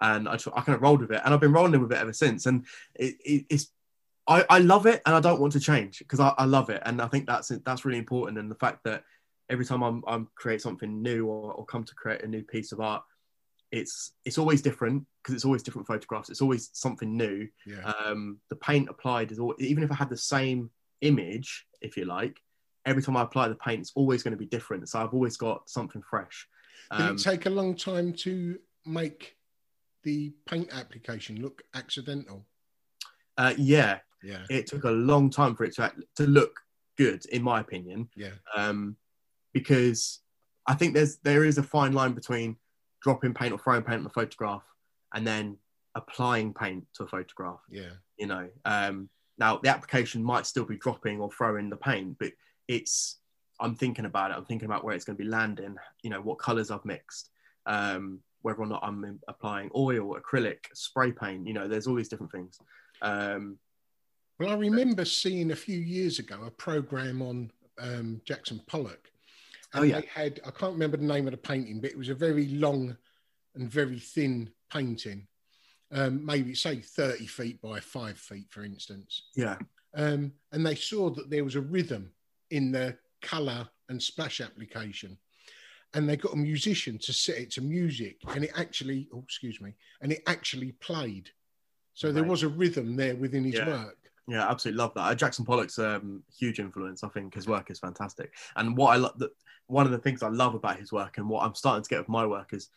and 0.00 0.28
I, 0.28 0.34
I 0.34 0.60
kind 0.60 0.74
of 0.74 0.82
rolled 0.82 1.00
with 1.00 1.12
it, 1.12 1.20
and 1.24 1.32
I've 1.32 1.40
been 1.40 1.52
rolling 1.52 1.80
with 1.80 1.92
it 1.92 1.98
ever 1.98 2.12
since. 2.12 2.46
And 2.46 2.64
it, 2.94 3.14
it, 3.24 3.46
it's 3.48 3.68
I, 4.26 4.44
I 4.50 4.58
love 4.58 4.86
it, 4.86 5.02
and 5.06 5.14
I 5.14 5.20
don't 5.20 5.40
want 5.40 5.52
to 5.54 5.60
change 5.60 5.98
because 5.98 6.20
I, 6.20 6.34
I 6.36 6.44
love 6.44 6.70
it, 6.70 6.82
and 6.84 7.00
I 7.00 7.08
think 7.08 7.26
that's 7.26 7.48
that's 7.64 7.84
really 7.84 7.98
important. 7.98 8.38
And 8.38 8.50
the 8.50 8.56
fact 8.56 8.84
that 8.84 9.04
every 9.48 9.64
time 9.64 9.82
I'm 9.82 10.02
I'm 10.06 10.28
create 10.34 10.62
something 10.62 11.02
new 11.02 11.26
or, 11.26 11.52
or 11.52 11.64
come 11.64 11.84
to 11.84 11.94
create 11.94 12.22
a 12.22 12.28
new 12.28 12.42
piece 12.42 12.72
of 12.72 12.80
art, 12.80 13.02
it's 13.74 14.12
it's 14.24 14.38
always 14.38 14.62
different 14.62 15.04
because 15.20 15.34
it's 15.34 15.44
always 15.44 15.62
different 15.62 15.86
photographs. 15.88 16.30
It's 16.30 16.40
always 16.40 16.70
something 16.72 17.16
new 17.16 17.48
yeah. 17.66 17.92
um, 18.06 18.38
the 18.50 18.56
paint 18.56 18.88
applied 18.88 19.32
is 19.32 19.38
all, 19.40 19.54
even 19.58 19.82
if 19.82 19.90
I 19.90 19.96
had 19.96 20.10
the 20.10 20.16
same 20.16 20.70
image, 21.00 21.66
if 21.80 21.96
you 21.96 22.04
like, 22.04 22.36
every 22.86 23.02
time 23.02 23.16
I 23.16 23.22
apply 23.22 23.48
the 23.48 23.56
paint, 23.56 23.80
it's 23.80 23.92
always 23.96 24.22
going 24.22 24.32
to 24.32 24.38
be 24.38 24.46
different. 24.46 24.88
So 24.88 25.00
I've 25.00 25.14
always 25.14 25.36
got 25.36 25.68
something 25.68 26.02
fresh. 26.08 26.46
Did 26.92 27.00
Um, 27.00 27.16
it 27.16 27.22
take 27.22 27.46
a 27.46 27.50
long 27.50 27.74
time 27.74 28.12
to 28.24 28.58
make 28.86 29.36
the 30.04 30.32
paint 30.46 30.68
application 30.72 31.40
look 31.42 31.62
accidental? 31.74 32.46
uh, 33.38 33.54
yeah, 33.58 33.98
Yeah, 34.22 34.44
it 34.50 34.66
took 34.68 34.84
a 34.84 34.90
long 34.90 35.30
time 35.30 35.56
for 35.56 35.64
it 35.64 35.74
to 35.76 35.82
act, 35.84 36.00
to 36.16 36.26
look 36.26 36.60
good, 36.96 37.26
in 37.26 37.42
my 37.42 37.58
opinion, 37.60 38.08
yeah, 38.14 38.36
um, 38.54 38.96
because 39.52 40.20
I 40.66 40.74
think 40.74 40.94
there's 40.94 41.16
there 41.28 41.44
is 41.44 41.58
a 41.58 41.62
fine 41.62 41.92
line 41.92 42.12
between 42.12 42.56
dropping 43.04 43.34
paint 43.34 43.52
or 43.52 43.58
throwing 43.58 43.82
paint 43.82 44.00
on 44.00 44.06
a 44.06 44.10
photograph 44.20 44.64
and 45.14 45.24
then 45.26 45.56
applying 45.94 46.52
paint 46.52 46.84
to 46.94 47.04
a 47.04 47.06
photograph. 47.06 47.60
yeah. 47.70 47.94
you 48.18 48.26
know 48.26 48.48
um 48.64 49.08
now 49.38 49.58
the 49.62 49.68
application 49.68 50.22
might 50.24 50.46
still 50.46 50.64
be 50.64 50.76
dropping 50.78 51.20
or 51.20 51.30
throwing 51.30 51.68
the 51.70 51.76
paint 51.76 52.16
but 52.18 52.32
it's 52.66 53.18
i'm 53.60 53.74
thinking 53.76 54.06
about 54.06 54.30
it 54.30 54.36
i'm 54.36 54.44
thinking 54.46 54.66
about 54.66 54.82
where 54.84 54.94
it's 54.96 55.04
going 55.04 55.16
to 55.16 55.22
be 55.22 55.28
landing 55.28 55.76
you 56.02 56.10
know 56.10 56.20
what 56.20 56.38
colors 56.38 56.70
i've 56.70 56.84
mixed 56.84 57.30
um 57.66 58.18
whether 58.42 58.60
or 58.60 58.66
not 58.66 58.82
i'm 58.82 59.20
applying 59.28 59.70
oil 59.76 60.16
acrylic 60.20 60.60
spray 60.72 61.12
paint 61.12 61.46
you 61.46 61.54
know 61.54 61.68
there's 61.68 61.86
all 61.86 61.94
these 61.94 62.08
different 62.08 62.32
things 62.32 62.58
um 63.02 63.58
Well, 64.38 64.50
I 64.50 64.54
remember 64.54 65.04
seeing 65.04 65.50
a 65.52 65.56
few 65.66 65.78
years 65.78 66.18
ago 66.18 66.36
a 66.46 66.50
program 66.50 67.22
on 67.22 67.36
um, 67.78 68.20
Jackson 68.24 68.60
Pollock, 68.66 69.10
and 69.74 69.82
Oh, 69.82 69.86
yeah. 69.86 70.00
they 70.00 70.06
had 70.06 70.40
I 70.46 70.50
can't 70.50 70.72
remember 70.72 70.96
the 70.96 71.04
name 71.04 71.26
of 71.26 71.32
the 71.32 71.36
painting, 71.38 71.80
but 71.80 71.90
it 71.90 71.98
was 71.98 72.08
a 72.08 72.14
very 72.14 72.48
long 72.48 72.96
and 73.54 73.70
very 73.70 73.98
thin 73.98 74.50
painting, 74.72 75.26
um, 75.92 76.24
maybe 76.24 76.54
say 76.54 76.76
thirty 76.80 77.26
feet 77.26 77.60
by 77.60 77.80
five 77.80 78.18
feet, 78.18 78.46
for 78.50 78.64
instance. 78.64 79.28
yeah 79.36 79.58
Um, 79.94 80.32
and 80.52 80.64
they 80.66 80.74
saw 80.74 81.10
that 81.10 81.30
there 81.30 81.44
was 81.44 81.54
a 81.56 81.60
rhythm 81.60 82.12
in 82.50 82.72
the 82.72 82.96
color 83.22 83.68
and 83.88 84.02
splash 84.02 84.40
application. 84.40 85.18
And 85.96 86.08
they 86.08 86.16
got 86.16 86.32
a 86.32 86.36
musician 86.36 86.98
to 86.98 87.12
set 87.12 87.36
it 87.36 87.50
to 87.52 87.60
music, 87.60 88.16
and 88.34 88.42
it 88.44 88.50
actually, 88.56 89.08
oh, 89.14 89.22
excuse 89.22 89.60
me, 89.60 89.74
and 90.00 90.10
it 90.10 90.22
actually 90.26 90.72
played. 90.72 91.30
So 91.92 92.10
there 92.10 92.24
was 92.24 92.42
a 92.42 92.48
rhythm 92.48 92.96
there 92.96 93.14
within 93.14 93.44
his 93.44 93.54
Yeah. 93.54 93.68
work. 93.68 94.03
Yeah 94.28 94.48
absolutely 94.48 94.78
love 94.78 94.92
that. 94.94 95.02
Uh, 95.02 95.14
jackson 95.14 95.44
pollock's 95.44 95.78
um 95.78 96.22
huge 96.38 96.58
influence 96.58 97.04
i 97.04 97.08
think 97.08 97.34
his 97.34 97.46
work 97.46 97.70
is 97.70 97.78
fantastic. 97.78 98.32
And 98.56 98.76
what 98.76 98.90
i 98.90 98.96
love 98.96 99.18
that 99.18 99.30
one 99.66 99.86
of 99.86 99.92
the 99.92 99.98
things 99.98 100.22
i 100.22 100.28
love 100.28 100.54
about 100.54 100.78
his 100.78 100.92
work 100.92 101.18
and 101.18 101.28
what 101.28 101.44
i'm 101.44 101.54
starting 101.54 101.82
to 101.82 101.88
get 101.88 101.98
with 102.00 102.08
my 102.08 102.26
work 102.26 102.52
is 102.52 102.68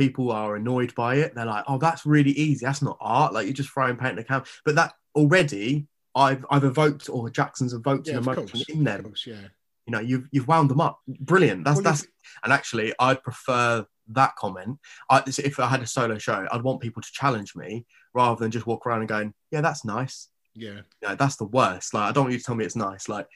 people 0.00 0.32
are 0.32 0.56
annoyed 0.56 0.94
by 0.94 1.16
it. 1.16 1.34
They're 1.34 1.44
like 1.44 1.64
oh 1.68 1.78
that's 1.78 2.06
really 2.06 2.32
easy. 2.32 2.64
That's 2.64 2.82
not 2.82 2.96
art. 3.00 3.32
Like 3.32 3.46
you're 3.46 3.54
just 3.54 3.70
throwing 3.70 3.96
paint 3.96 4.12
in 4.12 4.18
a 4.20 4.24
can. 4.24 4.42
But 4.64 4.76
that 4.76 4.94
already 5.14 5.86
i've 6.14 6.44
i've 6.50 6.64
evoked 6.64 7.08
or 7.08 7.30
jackson's 7.30 7.72
evoked 7.72 8.06
Yeah, 8.08 8.14
an 8.14 8.22
emotion 8.22 8.46
course, 8.46 8.64
in 8.68 8.84
them. 8.84 9.04
Course, 9.04 9.26
yeah. 9.26 9.42
you 9.86 9.92
know 9.92 10.00
you've 10.00 10.26
you've 10.32 10.48
wound 10.48 10.70
them 10.70 10.80
up. 10.80 11.00
Brilliant. 11.06 11.64
That's 11.64 11.76
Well, 11.76 11.84
that's 11.84 12.06
and 12.42 12.52
actually 12.52 12.94
i'd 12.98 13.22
prefer 13.22 13.84
that 14.12 14.34
comment. 14.36 14.78
I, 15.08 15.22
if 15.26 15.60
i 15.60 15.68
had 15.68 15.82
a 15.82 15.86
solo 15.86 16.18
show 16.18 16.46
i'd 16.50 16.62
want 16.62 16.80
people 16.80 17.02
to 17.02 17.12
challenge 17.12 17.54
me 17.54 17.86
rather 18.14 18.40
than 18.40 18.50
just 18.50 18.66
walk 18.66 18.86
around 18.86 19.00
and 19.00 19.08
going 19.08 19.34
yeah 19.52 19.60
that's 19.60 19.84
nice 19.84 20.29
yeah. 20.54 20.80
you 21.02 21.08
know, 21.08 21.14
that's 21.14 21.36
the 21.36 21.44
worst. 21.44 21.94
Like, 21.94 22.08
I 22.08 22.12
don't 22.12 22.24
want 22.24 22.32
you 22.32 22.38
to 22.38 22.44
tell 22.44 22.54
me 22.54 22.64
it's 22.64 22.76
nice. 22.76 23.08
Like, 23.08 23.26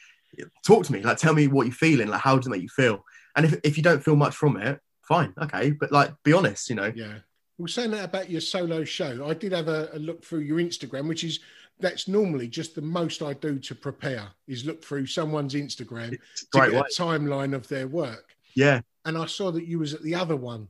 talk 0.64 0.84
to 0.86 0.92
me. 0.92 1.02
Like, 1.02 1.18
tell 1.18 1.34
me 1.34 1.46
what 1.46 1.66
you're 1.66 1.74
feeling. 1.74 2.08
Like, 2.08 2.20
how 2.20 2.36
does 2.36 2.46
it 2.46 2.50
make 2.50 2.62
you 2.62 2.68
feel? 2.68 3.04
And 3.36 3.46
if, 3.46 3.54
if 3.64 3.76
you 3.76 3.82
don't 3.82 4.02
feel 4.02 4.16
much 4.16 4.34
from 4.34 4.56
it, 4.56 4.80
fine, 5.02 5.34
okay. 5.40 5.70
But 5.72 5.92
like, 5.92 6.12
be 6.22 6.32
honest. 6.32 6.68
You 6.70 6.76
know. 6.76 6.92
Yeah. 6.94 7.18
Well, 7.58 7.68
saying 7.68 7.92
that 7.92 8.04
about 8.04 8.30
your 8.30 8.40
solo 8.40 8.84
show, 8.84 9.28
I 9.28 9.34
did 9.34 9.52
have 9.52 9.68
a, 9.68 9.90
a 9.92 9.98
look 9.98 10.24
through 10.24 10.40
your 10.40 10.58
Instagram, 10.58 11.08
which 11.08 11.24
is 11.24 11.40
that's 11.80 12.08
normally 12.08 12.48
just 12.48 12.74
the 12.74 12.82
most 12.82 13.22
I 13.22 13.32
do 13.34 13.58
to 13.58 13.74
prepare 13.74 14.28
is 14.46 14.64
look 14.64 14.84
through 14.84 15.06
someone's 15.06 15.54
Instagram 15.54 16.10
to 16.10 16.18
get 16.52 16.72
way. 16.72 16.78
a 16.78 16.82
timeline 16.84 17.54
of 17.54 17.66
their 17.68 17.88
work. 17.88 18.34
Yeah. 18.54 18.80
And 19.04 19.18
I 19.18 19.26
saw 19.26 19.50
that 19.52 19.66
you 19.66 19.80
was 19.80 19.92
at 19.92 20.02
the 20.02 20.14
other 20.14 20.36
one, 20.36 20.68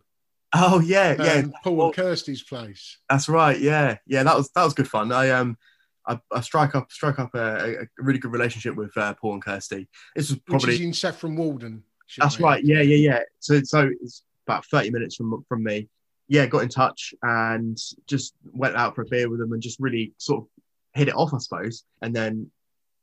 Oh 0.54 0.80
yeah, 0.80 1.16
yeah. 1.18 1.32
um, 1.32 1.54
Paul 1.64 1.86
and 1.86 1.94
Kirsty's 1.94 2.42
place. 2.42 2.98
That's 3.10 3.28
right. 3.28 3.58
Yeah, 3.58 3.96
yeah. 4.06 4.22
That 4.22 4.36
was 4.36 4.50
that 4.50 4.62
was 4.64 4.74
good 4.74 4.88
fun. 4.88 5.10
I 5.10 5.30
um. 5.30 5.58
I, 6.06 6.18
I 6.32 6.40
strike 6.40 6.74
up 6.74 6.90
strike 6.90 7.18
up 7.18 7.34
a, 7.34 7.82
a 7.82 7.86
really 7.98 8.18
good 8.18 8.32
relationship 8.32 8.74
with 8.74 8.96
uh, 8.96 9.14
Paul 9.14 9.34
and 9.34 9.44
Kirsty. 9.44 9.88
This 10.14 10.30
was 10.30 10.36
Which 10.36 10.46
probably 10.46 10.74
is 10.74 10.80
in 10.80 10.92
Saffron 10.92 11.36
Walden. 11.36 11.82
That's 12.18 12.38
right. 12.38 12.62
Yeah, 12.62 12.82
yeah, 12.82 12.96
yeah. 12.96 13.20
So, 13.40 13.62
so 13.62 13.90
it's 14.02 14.24
about 14.46 14.64
thirty 14.66 14.90
minutes 14.90 15.16
from 15.16 15.44
from 15.48 15.62
me. 15.62 15.88
Yeah, 16.28 16.46
got 16.46 16.62
in 16.62 16.68
touch 16.68 17.14
and 17.22 17.78
just 18.06 18.34
went 18.52 18.76
out 18.76 18.94
for 18.94 19.02
a 19.02 19.06
beer 19.06 19.28
with 19.28 19.40
them 19.40 19.52
and 19.52 19.60
just 19.60 19.78
really 19.78 20.14
sort 20.18 20.42
of 20.42 20.48
hit 20.94 21.08
it 21.08 21.14
off, 21.14 21.34
I 21.34 21.38
suppose. 21.38 21.84
And 22.00 22.16
then 22.16 22.50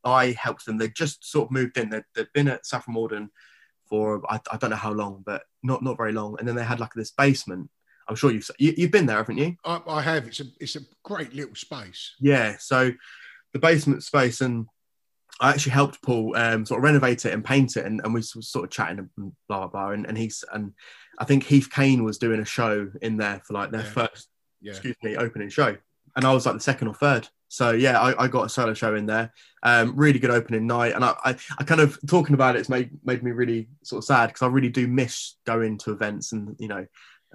I 0.03 0.31
helped 0.31 0.65
them. 0.65 0.77
They 0.77 0.89
just 0.89 1.23
sort 1.23 1.47
of 1.47 1.51
moved 1.51 1.77
in. 1.77 1.89
They'd, 1.89 2.03
they'd 2.15 2.33
been 2.33 2.47
at 2.47 2.65
Saffron 2.65 2.95
Walden 2.95 3.29
for 3.87 4.21
I, 4.27 4.39
I, 4.51 4.57
don't 4.57 4.71
know 4.71 4.75
how 4.75 4.93
long, 4.93 5.21
but 5.25 5.43
not 5.61 5.83
not 5.83 5.97
very 5.97 6.13
long. 6.13 6.35
And 6.39 6.47
then 6.47 6.55
they 6.55 6.63
had 6.63 6.79
like 6.79 6.93
this 6.93 7.11
basement. 7.11 7.69
I'm 8.07 8.15
sure 8.15 8.31
you've 8.31 8.49
you, 8.59 8.73
have 8.77 8.91
been 8.91 9.05
there, 9.05 9.17
haven't 9.17 9.37
you? 9.37 9.55
I, 9.65 9.81
I 9.87 10.01
have. 10.01 10.27
It's 10.27 10.39
a 10.39 10.45
it's 10.59 10.75
a 10.75 10.81
great 11.03 11.33
little 11.33 11.55
space. 11.55 12.15
Yeah. 12.19 12.57
So 12.59 12.91
the 13.53 13.59
basement 13.59 14.03
space 14.03 14.41
and 14.41 14.65
I 15.39 15.49
actually 15.49 15.71
helped 15.71 16.01
Paul 16.03 16.35
um, 16.37 16.65
sort 16.65 16.79
of 16.79 16.83
renovate 16.83 17.25
it 17.25 17.33
and 17.33 17.43
paint 17.43 17.75
it, 17.77 17.85
and, 17.85 18.01
and 18.03 18.13
we 18.13 18.19
were 18.19 18.41
sort 18.41 18.65
of 18.65 18.71
chatting 18.71 18.99
and 19.17 19.31
blah 19.47 19.59
blah 19.59 19.67
blah. 19.67 19.89
And, 19.91 20.05
and 20.05 20.17
he's 20.17 20.43
and 20.53 20.73
I 21.19 21.25
think 21.25 21.43
Heath 21.43 21.69
Kane 21.71 22.03
was 22.03 22.17
doing 22.17 22.39
a 22.39 22.45
show 22.45 22.89
in 23.01 23.17
there 23.17 23.41
for 23.45 23.53
like 23.53 23.71
their 23.71 23.81
Yeah. 23.81 23.89
first, 23.89 24.27
Yeah. 24.61 24.71
excuse 24.71 24.95
me, 25.03 25.15
opening 25.17 25.49
show, 25.49 25.77
and 26.15 26.25
I 26.25 26.33
was 26.33 26.45
like 26.45 26.55
the 26.55 26.61
second 26.61 26.89
or 26.89 26.93
third. 26.93 27.27
So 27.47 27.71
yeah, 27.71 27.99
I, 27.99 28.23
I 28.23 28.27
got 28.29 28.45
a 28.45 28.49
solo 28.49 28.73
show 28.73 28.95
in 28.95 29.07
there. 29.07 29.33
Um, 29.63 29.93
really 29.97 30.19
good 30.19 30.29
opening 30.31 30.67
night, 30.67 30.93
and 30.93 31.03
I, 31.03 31.15
I, 31.25 31.35
I 31.57 31.63
kind 31.63 31.81
of 31.81 31.99
talking 32.07 32.33
about 32.33 32.55
it's 32.55 32.69
made 32.69 32.91
made 33.03 33.23
me 33.23 33.31
really 33.31 33.67
sort 33.83 33.97
of 33.97 34.05
sad 34.05 34.27
because 34.27 34.43
I 34.43 34.47
really 34.47 34.69
do 34.69 34.87
miss 34.87 35.35
going 35.45 35.77
to 35.79 35.91
events 35.91 36.31
and 36.33 36.55
you 36.59 36.67
know 36.67 36.85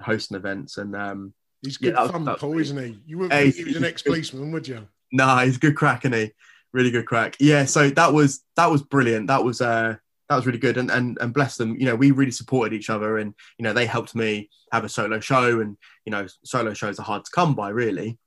hosting 0.01 0.37
events 0.37 0.79
and 0.79 0.95
um, 0.97 1.33
He's 1.63 1.77
good 1.79 1.95
was- 1.97 2.11
fun, 2.11 2.25
that 2.27 2.39
Paul, 2.39 2.59
isn't 2.59 2.77
he? 2.77 2.99
You 3.07 3.19
wouldn't 3.19 3.33
Yeah, 3.33 3.41
think 3.45 3.55
he's- 3.55 3.67
he 3.67 3.73
was 3.73 3.77
an 3.77 3.85
ex 3.85 4.03
policeman, 4.03 4.53
would 4.53 4.69
you? 4.69 4.87
Nah, 5.13 5.45
he's 5.45 5.57
a 5.57 5.61
good 5.61 5.77
crack, 5.77 6.05
and 6.05 6.15
he 6.15 6.33
really 6.73 6.91
good 6.91 7.07
crack. 7.07 7.37
Yeah, 7.41 7.65
so 7.65 7.91
that 7.91 8.13
was 8.13 8.45
that 8.57 8.71
was 8.71 8.83
brilliant. 8.83 9.29
That 9.29 9.43
was 9.45 9.61
uh 9.61 9.97
that 10.29 10.37
was 10.37 10.47
really 10.47 10.59
good, 10.59 10.77
and 10.77 10.91
and 10.91 11.17
and 11.21 11.33
bless 11.33 11.57
them. 11.57 11.77
You 11.79 11.87
know, 11.87 11.95
we 11.97 12.11
really 12.11 12.33
supported 12.33 12.75
each 12.75 12.91
other, 12.91 13.19
and 13.19 13.33
you 13.59 13.63
know 13.63 13.73
they 13.73 13.87
helped 13.87 14.15
me 14.15 14.51
have 14.73 14.85
a 14.85 14.89
solo 14.89 15.21
show, 15.21 15.61
and 15.61 15.77
you 16.05 16.11
know 16.11 16.27
solo 16.45 16.75
shows 16.75 16.99
are 16.99 17.05
hard 17.05 17.25
to 17.25 17.31
come 17.31 17.55
by, 17.55 17.69
really. 17.71 18.19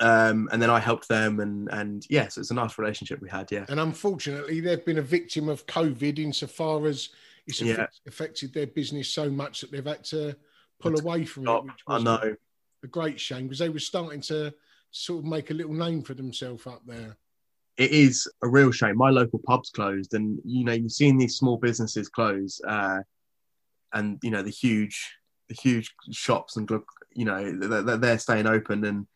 Um, 0.00 0.48
and 0.52 0.62
then 0.62 0.70
I 0.70 0.78
helped 0.78 1.08
them, 1.08 1.40
and 1.40 1.68
and 1.70 2.06
yes, 2.08 2.24
yeah, 2.24 2.28
so 2.28 2.40
it's 2.40 2.50
a 2.52 2.54
nice 2.54 2.78
relationship 2.78 3.20
we 3.20 3.28
had. 3.28 3.50
Yeah, 3.50 3.66
And 3.68 3.80
unfortunately, 3.80 4.60
they've 4.60 4.84
been 4.84 4.98
a 4.98 5.02
victim 5.02 5.48
of 5.48 5.66
COVID 5.66 6.18
insofar 6.20 6.86
as 6.86 7.08
it's 7.48 7.60
Yeah. 7.60 7.86
affected 8.06 8.54
their 8.54 8.68
business 8.68 9.08
so 9.08 9.28
much 9.28 9.60
that 9.62 9.72
they've 9.72 9.84
had 9.84 10.04
to 10.04 10.36
pull 10.80 10.98
away 10.98 11.24
from 11.24 11.48
it, 11.48 11.62
I 11.86 11.98
know. 12.00 12.36
a 12.82 12.86
great 12.86 13.20
shame 13.20 13.44
because 13.44 13.58
they 13.58 13.68
were 13.68 13.78
starting 13.78 14.20
to 14.22 14.52
sort 14.90 15.24
of 15.24 15.30
make 15.30 15.50
a 15.50 15.54
little 15.54 15.74
name 15.74 16.02
for 16.02 16.14
themselves 16.14 16.66
up 16.66 16.82
there. 16.86 17.16
it 17.76 17.90
is 17.90 18.28
a 18.42 18.48
real 18.48 18.72
shame. 18.72 18.96
My 18.96 19.10
local 19.10 19.38
pub's 19.38 19.70
closed, 19.70 20.14
and 20.14 20.38
you 20.44 20.64
know 20.64 20.72
you're 20.72 20.88
seeing 20.88 21.18
these 21.18 21.36
small 21.36 21.56
businesses 21.56 22.08
close, 22.08 22.60
uh, 22.66 23.00
and 23.92 24.18
you 24.22 24.30
know 24.30 24.42
the 24.42 24.50
huge, 24.50 25.14
the 25.48 25.54
huge 25.54 25.94
shops 26.10 26.56
and 26.56 26.68
you 27.12 27.24
know 27.24 27.52
they're, 27.52 27.96
they're 27.96 28.18
staying 28.18 28.46
open, 28.46 28.84
and 28.84 29.06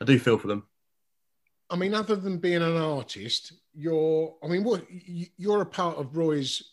I 0.00 0.04
do 0.04 0.18
feel 0.18 0.38
for 0.38 0.48
them. 0.48 0.66
I 1.70 1.76
mean, 1.76 1.94
other 1.94 2.16
than 2.16 2.36
being 2.36 2.62
an 2.62 2.76
artist, 2.76 3.54
you're, 3.72 4.34
I 4.44 4.46
mean, 4.46 4.62
what, 4.62 4.84
you're 4.90 5.62
a 5.62 5.66
part 5.66 5.96
of 5.96 6.16
Roy's. 6.16 6.71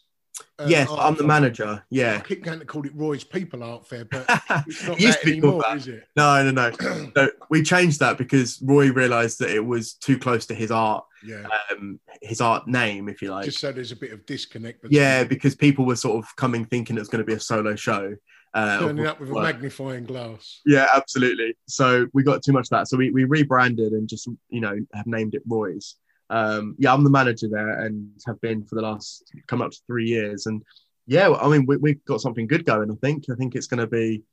Uh, 0.60 0.66
yes, 0.68 0.90
I'm 0.92 1.16
the 1.16 1.24
manager. 1.24 1.84
Yeah, 1.90 2.18
I 2.24 2.28
keep 2.28 2.44
going 2.44 2.60
to 2.60 2.66
call 2.66 2.86
it 2.86 2.92
Roy's 2.96 3.24
People 3.24 3.64
Art 3.64 3.88
Fair, 3.88 4.06
but 4.06 4.26
it's 4.68 4.88
not 4.88 5.00
It 5.00 5.04
that 5.04 5.26
anymore, 5.28 5.62
that. 5.68 5.78
is 5.78 5.88
it? 5.88 6.04
No, 6.16 6.44
no, 6.50 6.52
no. 6.52 6.72
so 7.16 7.30
we 7.50 7.64
changed 7.64 8.00
that 8.00 8.18
because 8.18 8.62
Roy 8.62 8.92
realised 8.92 9.40
that 9.40 9.50
it 9.50 9.66
was 9.66 9.94
too 9.94 10.18
close 10.18 10.46
to 10.48 10.54
his 10.56 10.72
art, 10.72 11.06
Yeah. 11.26 11.48
um, 11.72 12.00
his 12.22 12.42
art 12.42 12.68
name, 12.68 13.10
if 13.10 13.22
you 13.22 13.32
like. 13.32 13.46
Just 13.46 13.60
so 13.60 13.72
there's 13.72 13.92
a 13.92 13.96
bit 13.96 14.12
of 14.12 14.26
disconnect. 14.26 14.82
between 14.82 15.00
yeah, 15.00 15.24
because 15.24 15.56
people 15.56 15.86
were 15.86 15.96
sort 15.96 16.24
of 16.24 16.36
coming 16.36 16.66
thinking 16.66 16.96
it 16.96 17.00
was 17.00 17.10
going 17.10 17.24
to 17.24 17.28
be 17.28 17.34
a 17.34 17.40
solo 17.40 17.76
show. 17.76 18.16
Uh, 18.54 18.80
turning 18.80 19.06
up 19.06 19.20
with 19.20 19.30
a 19.30 19.34
magnifying 19.34 20.04
glass. 20.06 20.62
Yeah, 20.66 20.88
absolutely. 20.96 21.56
So 21.68 22.08
we 22.14 22.24
got 22.24 22.42
too 22.42 22.52
much 22.52 22.66
of 22.66 22.70
that. 22.72 22.88
So 22.88 22.98
we, 22.98 23.12
we 23.12 23.26
rebranded 23.26 23.92
and 23.94 24.10
just, 24.10 24.28
you 24.50 24.60
know, 24.60 24.76
have 24.96 25.06
named 25.06 25.36
it 25.36 25.44
Roy's. 25.48 25.96
Um, 26.30 26.76
yeah, 26.78 26.94
I'm 26.94 27.04
the 27.04 27.10
manager 27.10 27.48
there 27.50 27.82
and 27.86 28.12
have 28.28 28.40
been 28.42 28.64
for 28.64 28.76
the 28.76 28.82
last 28.82 29.24
come 29.48 29.62
up 29.62 29.72
to 29.72 29.78
three 29.88 30.08
years. 30.08 30.46
And 30.46 30.62
yeah, 31.08 31.32
I 31.32 31.48
mean, 31.50 31.66
we, 31.66 31.78
we've 31.78 32.06
got 32.06 32.22
something 32.22 32.48
good 32.48 32.66
going. 32.66 32.92
I 32.92 32.96
think. 32.96 33.26
I 33.32 33.36
think 33.36 33.56
it's 33.56 33.68
going 33.68 33.80
to 33.80 33.88
be 33.88 34.24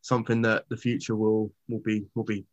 something 0.00 0.42
that 0.42 0.64
the 0.68 0.76
future 0.76 1.14
will 1.16 1.52
will 1.68 1.80
be 1.80 2.06
will 2.14 2.24
be 2.24 2.44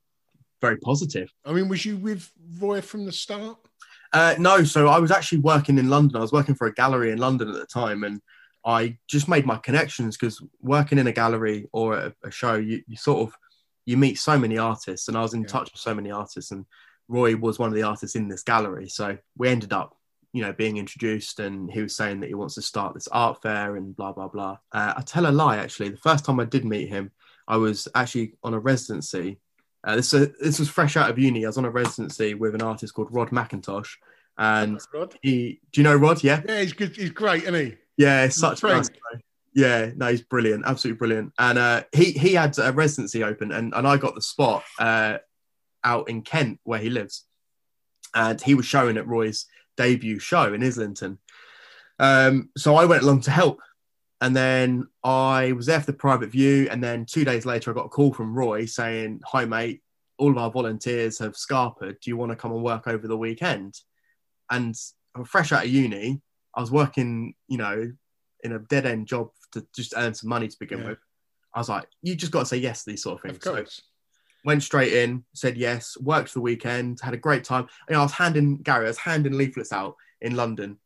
very 0.62 0.78
positive. 0.78 1.32
I 1.46 1.54
mean, 1.54 1.70
was 1.70 1.86
you 1.86 1.98
with 1.98 2.30
Roy 2.60 2.82
from 2.82 3.06
the 3.06 3.12
start? 3.12 3.58
Uh, 4.12 4.36
no, 4.40 4.64
so 4.64 4.88
I 4.88 5.00
was 5.00 5.12
actually 5.12 5.40
working 5.40 5.78
in 5.78 5.90
London. 5.90 6.18
I 6.18 6.22
was 6.22 6.32
working 6.32 6.56
for 6.56 6.68
a 6.68 6.74
gallery 6.74 7.12
in 7.12 7.20
London 7.20 7.48
at 7.48 7.54
the 7.56 7.68
time, 7.68 8.04
and 8.04 8.20
I 8.66 8.98
just 9.08 9.28
made 9.30 9.46
my 9.46 9.58
connections 9.58 10.18
because 10.18 10.44
working 10.62 10.98
in 10.98 11.08
a 11.08 11.12
gallery 11.12 11.68
or 11.72 11.94
a, 11.96 12.14
a 12.24 12.32
show, 12.32 12.56
you, 12.56 12.82
you 12.88 12.98
sort 12.98 13.28
of 13.28 13.36
you 13.86 13.98
meet 13.98 14.20
so 14.20 14.38
many 14.38 14.58
artists, 14.58 15.08
and 15.08 15.18
I 15.18 15.22
was 15.22 15.34
in 15.34 15.42
Yeah. 15.42 15.48
touch 15.48 15.72
with 15.72 15.80
so 15.80 15.94
many 15.94 16.12
artists, 16.12 16.52
and 16.52 16.66
Roy 17.10 17.36
was 17.36 17.60
one 17.60 17.67
of 17.67 17.76
the 17.76 17.84
artists 17.84 18.15
in 18.15 18.30
this 18.30 18.43
gallery. 18.43 18.88
So 18.88 19.17
we 19.38 19.50
ended 19.50 19.74
up, 19.74 19.98
you 20.32 20.43
know, 20.43 20.54
being 20.54 20.78
introduced, 20.78 21.39
and 21.39 21.69
he 21.69 21.82
was 21.82 21.95
saying 21.95 22.19
that 22.22 22.28
he 22.28 22.36
wants 22.36 22.56
to 22.56 22.62
start 22.62 22.93
this 22.93 23.08
art 23.10 23.41
fair 23.41 23.76
and 23.76 23.95
blah 23.95 24.13
blah 24.13 24.28
blah. 24.28 24.58
Uh, 24.72 24.93
I 24.95 25.02
tell 25.02 25.26
a 25.26 25.32
lie, 25.32 25.58
actually. 25.58 25.89
The 25.89 25.98
first 25.98 26.24
time 26.24 26.39
I 26.39 26.45
did 26.45 26.63
meet 26.63 26.88
him, 26.88 27.12
I 27.48 27.58
was 27.58 27.88
actually 27.95 28.34
on 28.43 28.54
a 28.54 28.60
residency. 28.60 29.39
Uh, 29.84 29.95
this 29.95 30.13
uh, 30.13 30.28
this 30.39 30.60
was 30.60 30.69
fresh 30.69 30.95
out 30.95 31.10
of 31.10 31.17
uni. 31.17 31.45
I 31.45 31.50
was 31.50 31.58
on 31.58 31.65
a 31.65 31.72
residency 31.72 32.36
with 32.36 32.54
an 32.54 32.62
artist 32.62 32.93
called 32.93 33.10
Rod 33.12 33.32
McIntosh, 33.32 33.89
and 34.38 34.80
Rod? 34.93 35.15
he. 35.22 35.60
Do 35.72 35.82
you 35.82 35.84
know 35.84 35.95
Rod? 35.95 36.24
Yeah, 36.24 36.41
Yeah, 36.48 36.62
he's 36.62 36.74
good. 36.74 36.95
He's 36.95 37.10
great, 37.12 37.43
isn't 37.43 37.56
he? 37.56 37.76
yeah, 37.98 38.24
it's 38.26 38.36
such 38.36 38.62
nice. 38.63 38.89
Yeah, 39.56 39.91
no, 39.95 40.08
he's 40.08 40.22
brilliant, 40.22 40.63
absolutely 40.65 41.00
brilliant. 41.00 41.34
And 41.39 41.58
uh, 41.58 41.84
he 41.91 42.12
he 42.12 42.36
had 42.36 42.58
a 42.60 42.72
residency 42.72 43.24
open, 43.24 43.52
and 43.52 43.74
and 43.74 43.88
I 43.88 43.98
got 43.98 44.13
the 44.13 44.22
spot 44.22 44.63
uh, 44.78 45.17
out 45.84 46.10
in 46.10 46.22
Kent 46.22 46.60
where 46.63 46.80
he 46.80 46.89
lives, 46.89 47.26
and 48.15 48.42
he 48.42 48.56
was 48.56 48.65
showing 48.65 48.98
at 48.98 49.08
Roy's 49.08 49.46
debut 49.78 50.20
show 50.20 50.54
in 50.54 50.63
Islington. 50.63 51.20
Um, 52.00 52.50
so 52.58 52.76
I 52.76 52.86
went 52.86 53.04
along 53.04 53.22
to 53.22 53.32
help, 53.32 53.60
and 54.22 54.36
then 54.36 54.88
I 55.04 55.54
was 55.54 55.65
there 55.65 55.80
for 55.80 55.88
the 55.88 55.94
private 55.98 56.32
view, 56.32 56.68
and 56.72 56.84
then 56.84 57.06
two 57.06 57.24
days 57.26 57.46
later 57.46 57.72
I 57.72 57.74
got 57.74 57.86
a 57.86 57.89
call 57.89 58.13
from 58.13 58.34
Roy 58.34 58.65
saying, 58.65 59.22
"Hi 59.26 59.46
mate, 59.46 59.82
all 60.18 60.32
of 60.32 60.38
our 60.38 60.52
volunteers 60.52 61.20
have 61.20 61.34
scarpered. 61.34 62.00
Do 62.02 62.10
you 62.10 62.18
want 62.18 62.32
to 62.32 62.36
come 62.36 62.52
and 62.52 62.63
work 62.63 62.88
over 62.88 63.08
the 63.08 63.18
weekend?" 63.18 63.80
And 64.50 64.76
I'm 65.15 65.26
fresh 65.26 65.52
out 65.52 65.65
of 65.65 65.70
uni. 65.70 66.22
I 66.56 66.62
was 66.62 66.72
working, 66.72 67.36
you 67.48 67.58
know, 67.58 67.92
in 68.44 68.52
a 68.54 68.60
dead 68.60 68.86
end 68.86 69.08
job 69.08 69.30
to 69.52 69.65
just 69.76 69.94
earn 69.98 70.13
some 70.13 70.30
money 70.30 70.48
to 70.48 70.58
begin 70.60 70.80
Yeah. 70.80 70.89
with. 70.89 71.00
I 71.54 71.60
was 71.60 71.70
like, 71.70 71.88
you 72.02 72.15
just 72.15 72.32
got 72.32 72.39
to 72.42 72.46
say 72.46 72.58
yes 72.58 72.84
to 72.84 72.92
these 72.92 73.04
sort 73.04 73.18
of 73.18 73.22
things. 73.24 73.38
Of 73.38 73.44
So 73.44 73.56
course. 73.56 73.82
Went 74.45 74.63
straight 74.63 74.93
in, 74.93 75.23
said 75.34 75.58
yes, 75.58 75.97
worked 75.99 76.34
the 76.34 76.41
weekend, 76.41 76.99
had 77.02 77.13
a 77.13 77.17
great 77.17 77.43
time. 77.43 77.67
You 77.88 77.93
know, 77.93 77.99
I 77.99 78.04
was 78.04 78.13
handing 78.13 78.58
Gary, 78.58 78.86
I 78.86 78.89
was 78.89 78.97
handing 78.97 79.34
leaflets 79.34 79.71
out 79.71 79.95
in 80.21 80.36
London. 80.36 80.78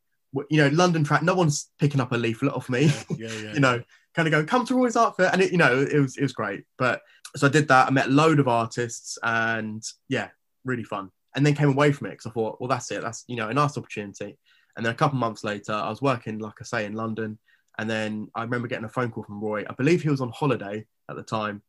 You 0.50 0.58
know, 0.58 0.70
London 0.70 1.04
track, 1.04 1.22
no 1.22 1.36
one's 1.36 1.70
picking 1.80 2.02
up 2.02 2.12
a 2.12 2.18
leaflet 2.18 2.54
off 2.54 2.70
me. 2.70 2.86
Yeah, 2.86 3.04
yeah, 3.18 3.30
yeah. 3.30 3.54
you 3.54 3.60
know, 3.60 3.84
kind 4.16 4.28
of 4.28 4.32
going, 4.32 4.46
come 4.46 4.66
to 4.66 4.76
Roy's 4.76 4.96
Art 4.96 5.16
Fair. 5.16 5.30
And 5.32 5.42
it, 5.42 5.52
you 5.52 5.58
know, 5.58 5.82
it 5.82 6.00
was 6.00 6.18
it 6.18 6.24
was 6.24 6.34
great. 6.34 6.64
But 6.78 7.02
so 7.36 7.48
I 7.48 7.50
did 7.50 7.68
that. 7.68 7.88
I 7.88 7.92
met 7.92 8.08
a 8.08 8.12
load 8.12 8.40
of 8.40 8.48
artists 8.48 9.18
and 9.22 9.84
yeah, 10.10 10.30
really 10.66 10.84
fun. 10.84 11.12
And 11.36 11.46
then 11.46 11.56
came 11.56 11.70
away 11.70 11.92
from 11.92 12.08
it 12.08 12.12
because 12.12 12.28
I 12.28 12.32
thought, 12.32 12.60
well, 12.60 12.68
that's 12.68 12.92
it. 12.92 13.02
That's 13.02 13.24
you 13.28 13.36
know, 13.36 13.50
a 13.50 13.54
nice 13.54 13.78
opportunity. 13.78 14.38
And 14.76 14.86
then 14.86 14.94
a 14.94 14.98
couple 14.98 15.18
months 15.18 15.44
later, 15.44 15.74
I 15.74 15.90
was 15.90 16.02
working, 16.02 16.40
like 16.40 16.56
I 16.60 16.64
say, 16.64 16.86
in 16.86 16.94
London. 16.94 17.38
And 17.78 17.90
then 17.90 18.30
I 18.36 18.44
remember 18.44 18.68
getting 18.68 18.86
a 18.86 18.90
phone 18.90 19.12
call 19.12 19.24
from 19.24 19.42
Roy. 19.42 19.66
I 19.68 19.74
believe 19.74 20.02
he 20.02 20.10
was 20.10 20.22
on 20.22 20.30
holiday 20.30 20.86
at 21.10 21.16
the 21.16 21.24
time. 21.24 21.62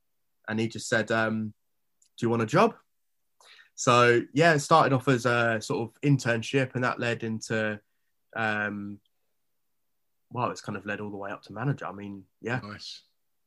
And 0.49 0.61
he 0.61 0.69
just 0.69 0.89
said, 0.89 1.11
um, 1.11 1.55
Do 2.19 2.27
you 2.27 2.31
want 2.31 2.43
a 2.43 2.47
job? 2.47 2.75
So 3.75 4.23
yeah, 4.33 4.53
it 4.55 4.61
started 4.61 4.93
off 4.95 5.09
as 5.09 5.27
a 5.27 5.61
sort 5.61 5.89
of 5.89 6.01
internship, 6.03 6.75
and 6.75 6.85
that 6.85 7.01
led 7.01 7.25
into 7.25 7.81
um 8.37 8.99
well, 10.31 10.51
it's 10.51 10.61
kind 10.61 10.77
of 10.77 10.85
led 10.87 11.01
all 11.01 11.11
the 11.11 11.17
way 11.17 11.31
up 11.31 11.43
to 11.45 11.53
manager. 11.53 11.87
I 11.87 11.93
mean, 11.93 12.25
yeah, 12.41 12.61
Nice. 12.65 13.03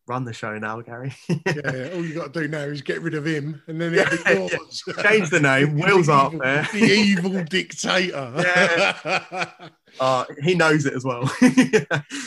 run 0.07 0.23
the 0.23 0.31
show 0.31 0.57
now, 0.57 0.79
Gary. 0.81 1.13
Yeah, 1.27 1.37
yeah. 1.45 1.89
All 1.93 2.05
you 2.05 2.13
got 2.13 2.33
to 2.33 2.41
do 2.41 2.47
now 2.47 2.59
is 2.59 2.81
get 2.81 3.01
rid 3.01 3.13
of 3.13 3.25
him, 3.25 3.61
and 3.67 3.79
then 3.81 3.91
be 3.91 3.97
Yeah. 3.97 4.07
Change 5.03 5.29
the 5.29 5.39
name, 5.41 5.75
Will's 5.79 6.07
The 6.07 6.13
Art 6.13 6.33
evil- 6.33 6.45
Fair. 6.45 6.67
The 6.71 6.85
evil 6.85 7.43
dictator. 7.43 8.33
yeah. 8.37 9.69
uh, 9.99 10.25
he 10.43 10.55
knows 10.55 10.85
it 10.85 10.93
as 10.93 11.03
well. 11.03 11.23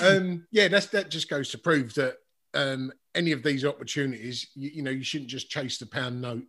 um, 0.03 0.47
yeah, 0.51 0.69
that's 0.69 0.87
that 0.89 1.11
just 1.11 1.29
goes 1.31 1.49
to 1.51 1.59
prove 1.59 1.95
that 1.95 2.17
um, 2.55 2.93
any 3.15 3.33
of 3.33 3.43
these 3.43 3.65
opportunities, 3.65 4.49
you, 4.55 4.71
you 4.75 4.83
know, 4.83 4.91
you 4.91 5.05
shouldn't 5.05 5.31
just 5.31 5.51
chase 5.51 5.79
the 5.79 5.87
pound 5.87 6.21
note. 6.21 6.45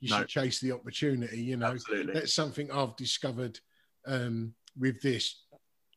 You 0.00 0.10
No. 0.10 0.18
should 0.18 0.28
chase 0.28 0.60
the 0.60 0.72
opportunity. 0.72 1.40
You 1.42 1.56
know, 1.56 1.72
Absolutely. 1.72 2.12
that's 2.12 2.34
something 2.34 2.70
I've 2.70 2.96
discovered 2.96 3.58
um, 4.06 4.54
with 4.78 5.00
this. 5.00 5.42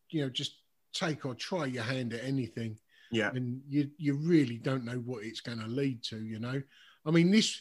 You 0.10 0.22
know, 0.22 0.30
just 0.30 0.58
take 0.93 1.26
or 1.26 1.36
try 1.36 1.65
your 1.65 1.84
hand 1.84 2.13
at 2.13 2.24
anything, 2.24 2.78
yeah, 3.12 3.32
and 3.34 3.62
you 3.67 3.89
you 3.98 4.15
really 4.15 4.58
don't 4.58 4.86
know 4.86 5.00
what 5.06 5.24
it's 5.26 5.41
going 5.41 5.60
to 5.60 5.67
lead 5.67 6.04
to. 6.04 6.24
You 6.24 6.39
know, 6.39 6.62
I 7.06 7.12
mean 7.12 7.32
this 7.32 7.60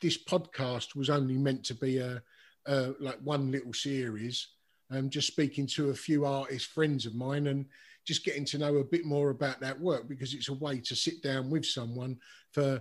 this 0.00 0.22
podcast 0.22 0.94
was 0.94 1.10
only 1.10 1.36
meant 1.36 1.64
to 1.64 1.74
be 1.74 1.98
a, 1.98 2.22
a 2.66 2.92
like 3.00 3.18
one 3.22 3.50
little 3.50 3.72
series. 3.72 4.46
Um, 4.92 5.10
just 5.10 5.28
speaking 5.28 5.66
to 5.68 5.90
a 5.90 5.94
few 5.94 6.24
artist 6.24 6.66
friends 6.66 7.06
of 7.06 7.14
mine 7.14 7.46
and 7.48 7.66
just 8.06 8.24
getting 8.24 8.44
to 8.46 8.58
know 8.58 8.76
a 8.76 8.84
bit 8.84 9.04
more 9.04 9.30
about 9.30 9.60
that 9.60 9.78
work 9.78 10.08
because 10.08 10.34
it's 10.34 10.48
a 10.48 10.54
way 10.54 10.80
to 10.80 10.96
sit 10.96 11.22
down 11.22 11.50
with 11.50 11.64
someone 11.66 12.18
for 12.52 12.80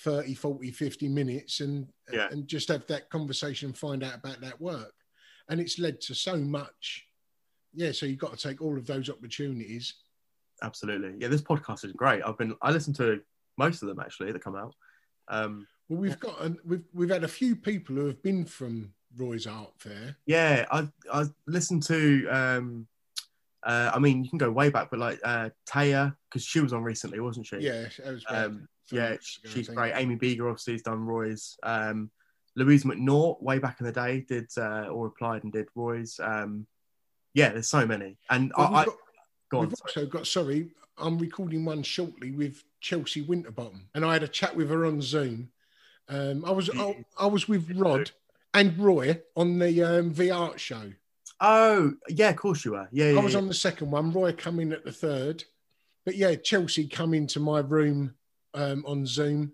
30, 0.00 0.34
40, 0.34 0.70
50 0.70 1.08
minutes 1.08 1.60
and 1.60 1.86
Yeah. 2.12 2.28
and 2.30 2.46
just 2.48 2.68
have 2.68 2.86
that 2.86 3.10
conversation 3.10 3.68
and 3.70 3.76
find 3.78 4.02
out 4.02 4.14
about 4.16 4.40
that 4.40 4.60
work. 4.60 4.94
And 5.48 5.60
it's 5.60 5.78
led 5.78 6.00
to 6.02 6.14
so 6.14 6.36
much. 6.36 7.06
Yeah, 7.74 7.92
so 7.92 8.06
you've 8.06 8.18
got 8.18 8.36
to 8.36 8.48
take 8.48 8.60
all 8.60 8.76
of 8.78 8.86
those 8.86 9.08
opportunities. 9.10 9.94
Absolutely. 10.62 11.14
Yeah, 11.18 11.28
this 11.28 11.42
podcast 11.42 11.84
is 11.84 11.92
great. 11.92 12.22
I've 12.24 12.38
been 12.38 12.54
I 12.62 12.70
listen 12.70 12.92
to 12.94 13.20
most 13.58 13.82
of 13.82 13.88
them 13.88 14.00
actually 14.00 14.32
that 14.32 14.42
come 14.44 14.56
out. 14.56 14.74
Um, 15.28 15.66
Well, 15.88 16.00
we've 16.00 16.20
got 16.20 16.40
a, 16.44 16.56
we've 16.64 16.84
we've 16.92 17.10
had 17.10 17.24
a 17.24 17.28
few 17.28 17.56
people 17.56 17.96
who 17.96 18.06
have 18.06 18.22
been 18.22 18.44
from 18.44 18.92
Roy's 19.16 19.46
Art 19.46 19.72
Fair. 19.78 20.16
yeah, 20.26 20.66
I 20.70 20.88
I 21.12 21.24
listened 21.46 21.82
to. 21.84 22.28
Um, 22.28 22.86
uh, 23.62 23.90
I 23.94 23.98
mean, 23.98 24.24
you 24.24 24.30
can 24.30 24.38
go 24.38 24.50
way 24.50 24.70
back, 24.70 24.90
but 24.90 24.98
like 24.98 25.20
uh, 25.24 25.50
Taya, 25.68 26.14
because 26.28 26.44
she 26.44 26.60
was 26.60 26.72
on 26.72 26.82
recently, 26.82 27.20
wasn't 27.20 27.46
she? 27.46 27.58
Yeah, 27.58 27.86
was 28.06 28.24
Um, 28.28 28.68
yeah, 28.90 29.16
she's 29.20 29.68
great. 29.68 29.92
Amy 29.94 30.16
Beager 30.16 30.48
obviously 30.48 30.74
has 30.74 30.82
done 30.82 31.04
Roy's. 31.04 31.56
Um, 31.62 32.10
Louise 32.56 32.84
McNaught, 32.84 33.42
way 33.42 33.58
back 33.58 33.80
in 33.80 33.86
the 33.86 33.92
day, 33.92 34.24
did 34.28 34.48
uh, 34.56 34.88
or 34.88 35.06
applied 35.06 35.44
and 35.44 35.52
did 35.52 35.68
Roy's. 35.74 36.18
Um, 36.22 36.66
yeah, 37.34 37.50
there's 37.50 37.68
so 37.68 37.86
many, 37.86 38.18
and 38.28 38.52
Well, 38.56 38.74
I, 38.74 38.80
we've 38.80 38.88
I 38.88 38.96
go 39.50 39.58
on. 39.58 39.68
we've 39.68 39.74
also 39.84 40.06
got 40.06 40.26
sorry, 40.26 40.70
I'm 40.98 41.18
recording 41.18 41.64
one 41.64 41.82
shortly 41.82 42.32
with 42.32 42.64
Chelsea 42.80 43.22
Winterbottom, 43.22 43.88
and 43.94 44.04
I 44.04 44.14
had 44.14 44.22
a 44.22 44.28
chat 44.28 44.56
with 44.56 44.68
her 44.70 44.84
on 44.84 45.00
Zoom. 45.00 45.50
Um, 46.08 46.44
I 46.44 46.50
was 46.50 46.68
I, 46.70 47.04
I 47.18 47.26
was 47.26 47.48
with 47.48 47.70
Rod 47.76 48.10
and 48.52 48.76
Roy 48.78 49.20
on 49.36 49.58
the 49.58 49.82
um, 49.82 50.12
VR 50.12 50.58
show. 50.58 50.92
Oh, 51.40 51.92
yeah, 52.08 52.30
of 52.30 52.36
course 52.36 52.64
you 52.64 52.72
were. 52.72 52.88
Yeah, 52.92 53.10
yeah. 53.10 53.20
I 53.20 53.22
was 53.22 53.32
yeah. 53.32 53.38
on 53.38 53.48
the 53.48 53.54
second 53.54 53.90
one. 53.90 54.12
Roy 54.12 54.32
come 54.32 54.60
in 54.60 54.72
at 54.72 54.84
the 54.84 54.92
third, 54.92 55.44
but 56.04 56.16
yeah, 56.16 56.34
Chelsea 56.34 56.86
come 56.86 57.14
into 57.14 57.40
my 57.40 57.60
room 57.60 58.14
um, 58.54 58.84
on 58.86 59.06
Zoom. 59.06 59.52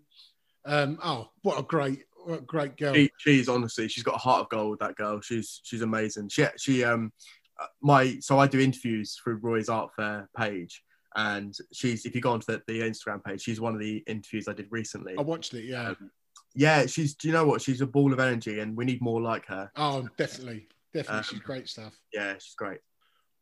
Um, 0.64 0.98
oh, 1.02 1.30
what 1.42 1.60
a 1.60 1.62
great, 1.62 2.02
what 2.24 2.40
a 2.40 2.42
great 2.42 2.76
girl! 2.76 2.94
She, 2.94 3.10
she's 3.18 3.48
honestly, 3.48 3.86
she's 3.86 4.02
got 4.02 4.16
a 4.16 4.18
heart 4.18 4.40
of 4.40 4.48
gold. 4.48 4.78
That 4.80 4.96
girl, 4.96 5.20
she's 5.20 5.60
she's 5.62 5.82
amazing. 5.82 6.28
She 6.28 6.44
she 6.56 6.82
um 6.82 7.12
uh, 7.60 7.66
my 7.80 8.18
so 8.20 8.38
I 8.38 8.48
do 8.48 8.58
interviews 8.58 9.18
through 9.22 9.36
Roy's 9.36 9.68
Art 9.68 9.90
Fair 9.94 10.28
page, 10.36 10.82
and 11.14 11.54
she's 11.72 12.04
if 12.04 12.16
you 12.16 12.20
go 12.20 12.32
onto 12.32 12.46
the, 12.46 12.62
the 12.66 12.80
Instagram 12.80 13.22
page, 13.22 13.42
she's 13.42 13.60
one 13.60 13.74
of 13.74 13.80
the 13.80 14.02
interviews 14.08 14.48
I 14.48 14.54
did 14.54 14.66
recently. 14.70 15.14
I 15.16 15.22
watched 15.22 15.54
it. 15.54 15.64
Yeah. 15.64 15.90
Um, 15.90 16.10
yeah, 16.56 16.86
she's. 16.86 17.14
Do 17.14 17.28
you 17.28 17.34
know 17.34 17.46
what? 17.46 17.60
She's 17.60 17.80
a 17.80 17.86
ball 17.86 18.12
of 18.12 18.18
energy, 18.18 18.60
and 18.60 18.76
we 18.76 18.86
need 18.86 19.00
more 19.00 19.20
like 19.20 19.46
her. 19.46 19.70
Oh, 19.76 20.08
definitely, 20.16 20.68
definitely, 20.96 21.18
Um, 21.18 21.24
she's 21.24 21.40
great 21.40 21.68
stuff. 21.68 21.94
Yeah, 22.12 22.34
she's 22.34 22.54
great. 22.54 22.80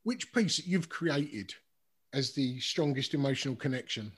Which 0.03 0.33
piece 0.33 0.57
that 0.57 0.67
you've 0.67 0.89
created 0.89 1.55
as 2.13 2.33
the 2.33 2.61
strongest 2.61 3.15
emotional 3.15 3.57
connection? 3.57 4.13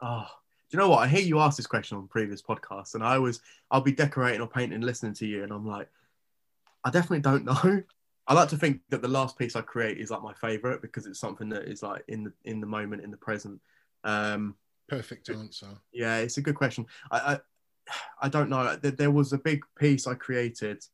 Oh, 0.00 0.26
do 0.70 0.76
you 0.76 0.78
know 0.78 0.90
what? 0.90 0.98
I 1.00 1.08
hear 1.08 1.20
you 1.20 1.40
ask 1.40 1.56
this 1.56 1.66
question 1.66 1.96
on 1.96 2.08
previous 2.08 2.42
podcasts, 2.42 2.94
and 2.94 3.02
I 3.02 3.16
always 3.16 3.40
I'll 3.70 3.80
be 3.80 3.92
decorating 3.92 4.40
or 4.40 4.46
painting, 4.48 4.80
listening 4.80 5.14
to 5.14 5.26
you, 5.26 5.42
and 5.42 5.52
I'm 5.52 5.66
like, 5.66 5.88
I 6.84 6.90
definitely 6.90 7.20
don't 7.20 7.44
know. 7.64 7.82
I 8.28 8.34
like 8.34 8.48
to 8.48 8.56
think 8.56 8.80
that 8.90 9.02
the 9.02 9.08
last 9.08 9.38
piece 9.38 9.54
I 9.54 9.60
create 9.60 9.98
is 9.98 10.10
like 10.10 10.22
my 10.22 10.34
favorite 10.34 10.82
because 10.82 11.06
it's 11.06 11.20
something 11.20 11.48
that 11.50 11.64
is 11.64 11.82
like 11.82 12.04
in 12.08 12.24
the 12.24 12.32
in 12.44 12.60
the 12.60 12.66
moment, 12.66 13.02
in 13.02 13.10
the 13.10 13.16
present. 13.16 13.60
Um, 14.04 14.56
Perfect 14.88 15.30
answer. 15.30 15.68
yeah, 15.92 16.18
it's 16.18 16.36
a 16.36 16.42
good 16.42 16.54
question. 16.54 16.86
I 17.10 17.18
I, 17.34 17.40
I 18.22 18.28
don't 18.28 18.50
know. 18.50 18.76
There, 18.76 18.90
there 18.90 19.10
was 19.10 19.32
a 19.32 19.38
big 19.38 19.62
piece 19.78 20.06
I 20.06 20.14
created 20.14 20.84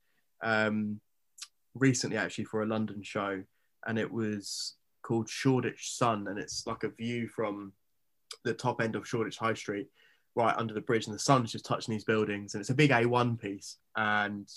um, 0.42 1.00
recently, 1.74 2.16
actually, 2.16 2.44
for 2.44 2.62
a 2.62 2.66
London 2.66 3.02
show, 3.02 3.42
and 3.86 3.98
it 3.98 4.10
was 4.10 4.74
called 5.02 5.28
Shoreditch 5.28 5.96
Sun, 5.96 6.28
and 6.28 6.38
it's 6.38 6.66
like 6.66 6.84
a 6.84 6.88
view 6.88 7.28
from 7.28 7.72
the 8.44 8.54
top 8.54 8.80
end 8.80 8.96
of 8.96 9.06
Shoreditch 9.06 9.38
High 9.38 9.54
Street, 9.54 9.88
right 10.34 10.56
under 10.56 10.74
the 10.74 10.80
bridge, 10.80 11.06
and 11.06 11.14
the 11.14 11.20
sun's 11.20 11.52
just 11.52 11.64
touching 11.64 11.92
these 11.92 12.04
buildings, 12.04 12.54
and 12.54 12.60
it's 12.60 12.70
a 12.70 12.74
big 12.74 12.90
A1 12.90 13.40
piece, 13.40 13.76
and 13.96 14.48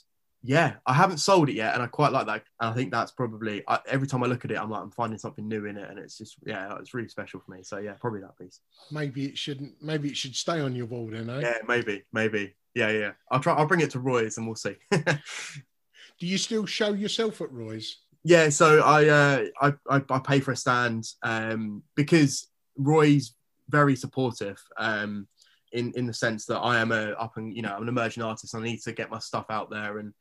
yeah, 0.48 0.74
I 0.86 0.94
haven't 0.94 1.18
sold 1.18 1.50
it 1.50 1.56
yet, 1.56 1.74
and 1.74 1.82
I 1.82 1.88
quite 1.88 2.12
like 2.12 2.28
that. 2.28 2.44
And 2.62 2.70
I 2.70 2.74
think 2.74 2.92
that's 2.92 3.12
probably 3.12 3.64
I, 3.68 3.80
every 3.88 4.06
time 4.06 4.24
I 4.24 4.28
look 4.28 4.46
at 4.46 4.52
it, 4.52 4.60
I'm 4.60 4.70
like 4.70 4.84
I'm 4.84 4.92
finding 4.92 5.18
something 5.18 5.48
new 5.48 5.66
in 5.66 5.76
it, 5.76 5.90
and 5.90 5.98
it's 5.98 6.18
just 6.18 6.38
yeah, 6.46 6.78
it's 6.80 6.94
really 6.94 7.08
special 7.08 7.40
for 7.40 7.52
me. 7.52 7.64
So 7.64 7.80
yeah, 7.80 7.94
probably 8.00 8.22
that 8.22 8.38
piece. 8.38 8.60
Maybe 8.92 9.26
it 9.26 9.38
shouldn't. 9.38 9.74
Maybe 9.82 10.10
it 10.10 10.18
should 10.18 10.36
stay 10.36 10.60
on 10.60 10.76
your 10.76 10.86
wall 10.86 11.10
then, 11.12 11.30
eh? 11.32 11.40
Yeah, 11.42 11.58
maybe, 11.68 12.04
maybe. 12.14 12.54
Yeah, 12.76 12.92
yeah. 12.92 13.12
I'll 13.32 13.40
try. 13.40 13.56
I'll 13.56 13.66
bring 13.66 13.82
it 13.82 13.90
to 13.92 14.00
Roy's 14.00 14.38
and 14.38 14.46
we'll 14.46 14.56
see. 14.56 14.76
Do 16.20 16.28
you 16.28 16.38
still 16.38 16.66
show 16.66 16.94
yourself 16.94 17.42
at 17.42 17.52
Roy's? 17.52 17.98
yeah, 18.24 18.50
so 18.50 18.82
I, 18.82 19.08
uh, 19.08 19.46
I 19.62 19.74
I 19.90 20.02
I 20.10 20.20
pay 20.20 20.40
for 20.40 20.52
a 20.52 20.56
stand 20.56 21.06
um, 21.22 21.84
because 21.96 22.48
Roy's 22.76 23.36
very 23.70 23.96
supportive. 23.96 24.62
Um, 24.78 25.28
in 25.72 25.92
in 25.96 26.08
the 26.08 26.14
sense 26.14 26.46
that 26.46 26.60
I 26.60 26.80
am 26.80 26.92
a 26.92 27.12
up 27.12 27.38
and 27.38 27.56
you 27.56 27.62
know 27.62 27.76
I'm 27.76 27.84
an 27.84 27.90
emerging 27.90 28.24
artist. 28.24 28.56
I 28.56 28.64
need 28.64 28.82
to 28.82 28.94
get 28.94 29.12
my 29.12 29.20
stuff 29.20 29.46
out 29.50 29.70
there, 29.70 30.00
and 30.00 30.14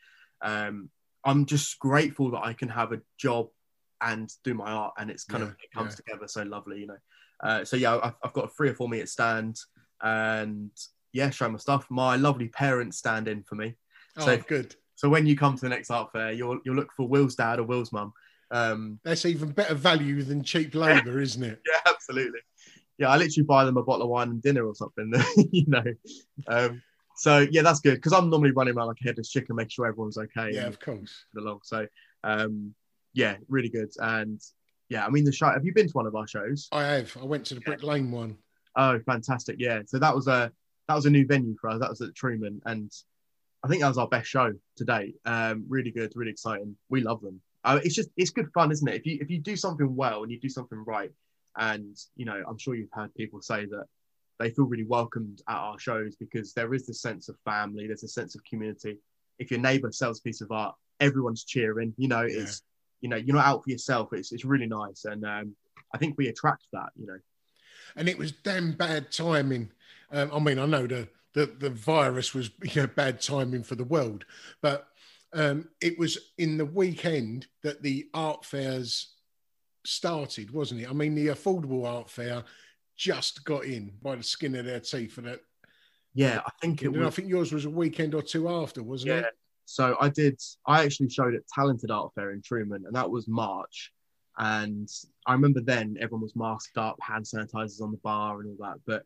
um, 0.42 0.90
I'm 1.24 1.46
just 1.46 1.78
grateful 1.78 2.30
that 2.32 2.44
I 2.44 2.52
can 2.52 2.68
have 2.68 2.92
a 2.92 3.00
job 3.16 3.48
and 4.02 4.30
do 4.42 4.52
my 4.52 4.70
art, 4.70 4.94
and 4.98 5.10
it's 5.10 5.24
kind 5.24 5.42
of 5.42 5.50
it 5.50 5.72
comes 5.72 5.92
yeah. 5.92 5.96
together 5.96 6.28
so 6.28 6.42
lovely, 6.42 6.80
you 6.80 6.88
know. 6.88 6.98
Uh, 7.42 7.64
so 7.64 7.76
yeah, 7.76 7.98
I've, 8.02 8.14
I've 8.22 8.32
got 8.32 8.46
a 8.46 8.48
three 8.48 8.68
or 8.68 8.74
four 8.74 8.88
minute 8.88 9.08
stand, 9.08 9.56
and 10.02 10.70
yeah, 11.12 11.30
show 11.30 11.48
my 11.48 11.58
stuff. 11.58 11.86
My 11.88 12.16
lovely 12.16 12.48
parents 12.48 12.98
stand 12.98 13.28
in 13.28 13.44
for 13.44 13.54
me. 13.54 13.76
Oh, 14.18 14.26
So- 14.26 14.36
good. 14.38 14.76
So 14.96 15.08
when 15.08 15.26
you 15.26 15.36
come 15.36 15.54
to 15.54 15.60
the 15.60 15.68
next 15.68 15.90
art 15.90 16.12
fair, 16.12 16.32
you'll 16.32 16.60
you'll 16.64 16.76
look 16.76 16.92
for 16.96 17.08
Will's 17.08 17.34
dad 17.34 17.58
or 17.58 17.64
Will's 17.64 17.92
mum. 17.92 18.12
Um, 18.50 19.00
That's 19.04 19.24
even 19.24 19.50
better 19.50 19.74
value 19.74 20.22
than 20.22 20.42
cheap 20.44 20.74
labour, 20.74 21.20
isn't 21.20 21.42
it? 21.42 21.60
yeah, 21.66 21.92
absolutely. 21.92 22.40
Yeah, 22.98 23.08
I 23.08 23.16
literally 23.16 23.44
buy 23.44 23.64
them 23.64 23.76
a 23.76 23.82
bottle 23.82 24.02
of 24.02 24.08
wine 24.08 24.28
and 24.28 24.42
dinner 24.42 24.64
or 24.64 24.74
something, 24.74 25.12
you 25.50 25.64
know. 25.66 25.84
Um, 26.46 26.82
so 27.16 27.46
yeah, 27.50 27.62
that's 27.62 27.80
good 27.80 27.94
because 27.96 28.12
I'm 28.12 28.30
normally 28.30 28.52
running 28.52 28.76
around 28.76 28.88
like 28.88 28.98
a 29.02 29.08
headless 29.08 29.30
chicken, 29.30 29.56
making 29.56 29.70
sure 29.70 29.86
everyone's 29.86 30.18
okay. 30.18 30.50
Yeah, 30.52 30.66
of 30.66 30.78
course. 30.78 31.24
along. 31.36 31.60
So 31.64 31.86
um, 32.22 32.74
yeah, 33.12 33.36
really 33.48 33.68
good. 33.68 33.90
And 33.98 34.40
yeah, 34.88 35.06
I 35.06 35.10
mean 35.10 35.24
the 35.24 35.32
show. 35.32 35.46
Have 35.46 35.64
you 35.64 35.74
been 35.74 35.88
to 35.88 35.92
one 35.92 36.06
of 36.06 36.14
our 36.14 36.26
shows? 36.26 36.68
I 36.72 36.84
have. 36.84 37.16
I 37.20 37.24
went 37.24 37.46
to 37.46 37.54
the 37.54 37.60
Brick 37.60 37.82
Lane 37.82 38.10
one. 38.10 38.36
Oh, 38.76 38.98
fantastic! 39.06 39.56
Yeah, 39.58 39.82
so 39.86 39.98
that 39.98 40.14
was 40.14 40.28
a 40.28 40.52
that 40.88 40.94
was 40.94 41.06
a 41.06 41.10
new 41.10 41.26
venue 41.26 41.56
for 41.60 41.70
us. 41.70 41.80
That 41.80 41.90
was 41.90 42.00
at 42.00 42.14
Truman, 42.14 42.60
and 42.66 42.92
I 43.64 43.66
think 43.66 43.80
that 43.80 43.88
was 43.88 43.98
our 43.98 44.08
best 44.08 44.28
show 44.28 44.52
to 44.76 44.84
date. 44.84 45.16
Um, 45.24 45.64
really 45.68 45.90
good, 45.90 46.12
really 46.14 46.30
exciting. 46.30 46.76
We 46.90 47.00
love 47.00 47.22
them. 47.22 47.40
Uh, 47.64 47.80
it's 47.82 47.94
just 47.94 48.10
it's 48.16 48.30
good 48.30 48.52
fun, 48.52 48.70
isn't 48.70 48.86
it? 48.86 48.96
If 48.96 49.06
you 49.06 49.18
if 49.22 49.30
you 49.30 49.38
do 49.38 49.56
something 49.56 49.96
well 49.96 50.22
and 50.22 50.30
you 50.30 50.38
do 50.38 50.50
something 50.50 50.84
right, 50.86 51.10
and 51.56 51.96
you 52.14 52.26
know, 52.26 52.42
I'm 52.46 52.58
sure 52.58 52.74
you've 52.74 52.92
heard 52.92 53.14
people 53.14 53.40
say 53.40 53.64
that 53.64 53.86
they 54.38 54.50
feel 54.50 54.66
really 54.66 54.84
welcomed 54.84 55.40
at 55.48 55.56
our 55.56 55.78
shows 55.78 56.14
because 56.16 56.52
there 56.52 56.74
is 56.74 56.86
this 56.86 57.00
sense 57.00 57.30
of 57.30 57.36
family. 57.44 57.86
There's 57.86 58.02
a 58.02 58.08
sense 58.08 58.34
of 58.34 58.44
community. 58.44 58.98
If 59.38 59.50
your 59.50 59.60
neighbour 59.60 59.92
sells 59.92 60.18
a 60.18 60.22
piece 60.22 60.42
of 60.42 60.52
art, 60.52 60.74
everyone's 61.00 61.44
cheering. 61.44 61.94
You 61.96 62.08
know, 62.08 62.20
it's 62.20 62.62
you 63.00 63.08
know 63.08 63.16
you're 63.16 63.36
not 63.36 63.46
out 63.46 63.64
for 63.64 63.70
yourself. 63.70 64.12
It's 64.12 64.30
it's 64.30 64.44
really 64.44 64.66
nice, 64.66 65.06
and 65.06 65.24
um, 65.24 65.56
I 65.94 65.98
think 65.98 66.16
we 66.18 66.28
attract 66.28 66.64
that. 66.74 66.90
You 66.96 67.06
know. 67.06 67.18
and 67.96 68.10
it 68.10 68.18
was 68.18 68.32
damn 68.32 68.72
bad 68.72 69.10
timing. 69.10 69.70
Um, 70.12 70.30
I 70.34 70.38
mean, 70.38 70.58
I 70.58 70.66
know 70.66 70.86
the, 70.86 71.08
the 71.34 71.46
the 71.46 71.70
virus 71.70 72.34
was 72.34 72.50
you 72.62 72.82
know 72.82 72.86
bad 72.86 73.20
timing 73.20 73.62
for 73.62 73.74
the 73.74 73.84
world, 73.84 74.24
but 74.62 74.88
um, 75.32 75.68
it 75.80 75.98
was 75.98 76.16
in 76.38 76.56
the 76.56 76.64
weekend 76.64 77.46
that 77.62 77.82
the 77.82 78.08
art 78.14 78.44
fairs 78.44 79.14
started, 79.84 80.50
wasn't 80.52 80.80
it? 80.82 80.88
I 80.88 80.92
mean, 80.92 81.14
the 81.14 81.28
affordable 81.28 81.86
art 81.86 82.08
fair 82.08 82.44
just 82.96 83.44
got 83.44 83.64
in 83.64 83.92
by 84.00 84.14
the 84.14 84.22
skin 84.22 84.54
of 84.54 84.64
their 84.64 84.80
teeth, 84.80 85.18
and 85.18 85.26
it. 85.26 85.42
Yeah, 86.14 86.40
I 86.46 86.50
think 86.60 86.82
it 86.82 86.86
And 86.86 86.96
was. 86.98 87.06
I 87.08 87.10
think 87.10 87.28
yours 87.28 87.52
was 87.52 87.64
a 87.64 87.70
weekend 87.70 88.14
or 88.14 88.22
two 88.22 88.48
after, 88.48 88.82
wasn't 88.84 89.08
Yeah. 89.08 89.18
it? 89.20 89.34
So 89.64 89.96
I 90.00 90.08
did. 90.10 90.40
I 90.66 90.84
actually 90.84 91.08
showed 91.08 91.34
at 91.34 91.48
Talented 91.48 91.90
Art 91.90 92.12
Fair 92.14 92.30
in 92.30 92.40
Truman, 92.40 92.84
and 92.86 92.94
that 92.94 93.10
was 93.10 93.26
March. 93.26 93.92
And 94.38 94.88
I 95.26 95.32
remember 95.32 95.60
then 95.60 95.96
everyone 96.00 96.22
was 96.22 96.36
masked 96.36 96.78
up, 96.78 96.96
hand 97.00 97.24
sanitizers 97.24 97.80
on 97.82 97.90
the 97.90 97.98
bar, 97.98 98.40
and 98.40 98.50
all 98.50 98.68
that. 98.68 98.78
But 98.86 99.04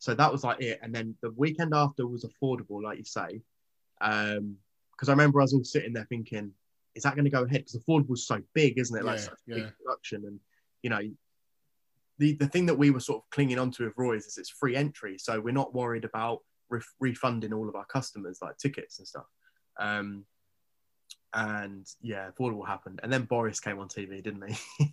so 0.00 0.14
that 0.14 0.32
was 0.32 0.42
like 0.42 0.60
it. 0.60 0.80
And 0.82 0.92
then 0.94 1.14
the 1.22 1.30
weekend 1.32 1.74
after 1.74 2.06
was 2.06 2.24
affordable, 2.24 2.82
like 2.82 2.98
you 2.98 3.04
say, 3.04 3.42
because 4.00 5.08
I 5.08 5.12
remember 5.12 5.40
I 5.40 5.44
was 5.44 5.52
all 5.52 5.62
sitting 5.62 5.92
there 5.92 6.06
thinking, 6.08 6.52
is 6.94 7.02
that 7.04 7.14
going 7.14 7.26
to 7.26 7.30
go 7.30 7.44
ahead? 7.44 7.64
Because 7.66 7.76
affordable's 7.76 8.26
so 8.26 8.40
big, 8.54 8.78
isn't 8.78 8.96
it? 8.96 9.04
Like 9.04 9.18
Yeah, 9.18 9.24
such 9.24 9.38
a 9.48 9.54
big 9.54 9.72
production, 9.78 10.24
and 10.26 10.40
you 10.82 10.90
know. 10.90 11.00
The, 12.18 12.34
the 12.34 12.48
thing 12.48 12.66
that 12.66 12.74
we 12.74 12.90
were 12.90 13.00
sort 13.00 13.22
of 13.22 13.30
clinging 13.30 13.58
onto 13.58 13.82
with 13.82 13.94
Roy's 13.96 14.26
is 14.26 14.36
it's 14.36 14.50
free 14.50 14.76
entry, 14.76 15.16
so 15.16 15.40
we're 15.40 15.54
not 15.54 15.74
worried 15.74 16.04
about 16.04 16.40
ref- 16.68 16.94
refunding 17.00 17.54
all 17.54 17.66
of 17.66 17.74
our 17.74 17.86
customers 17.86 18.40
like 18.42 18.58
tickets 18.58 18.98
and 18.98 19.08
stuff. 19.08 19.24
Um, 19.78 20.26
and 21.32 21.86
yeah, 22.00 22.28
affordable 22.30 22.66
happened. 22.66 23.00
And 23.02 23.12
then 23.12 23.22
Boris 23.24 23.60
came 23.60 23.78
on 23.78 23.88
TV, 23.88 24.22
didn't 24.22 24.44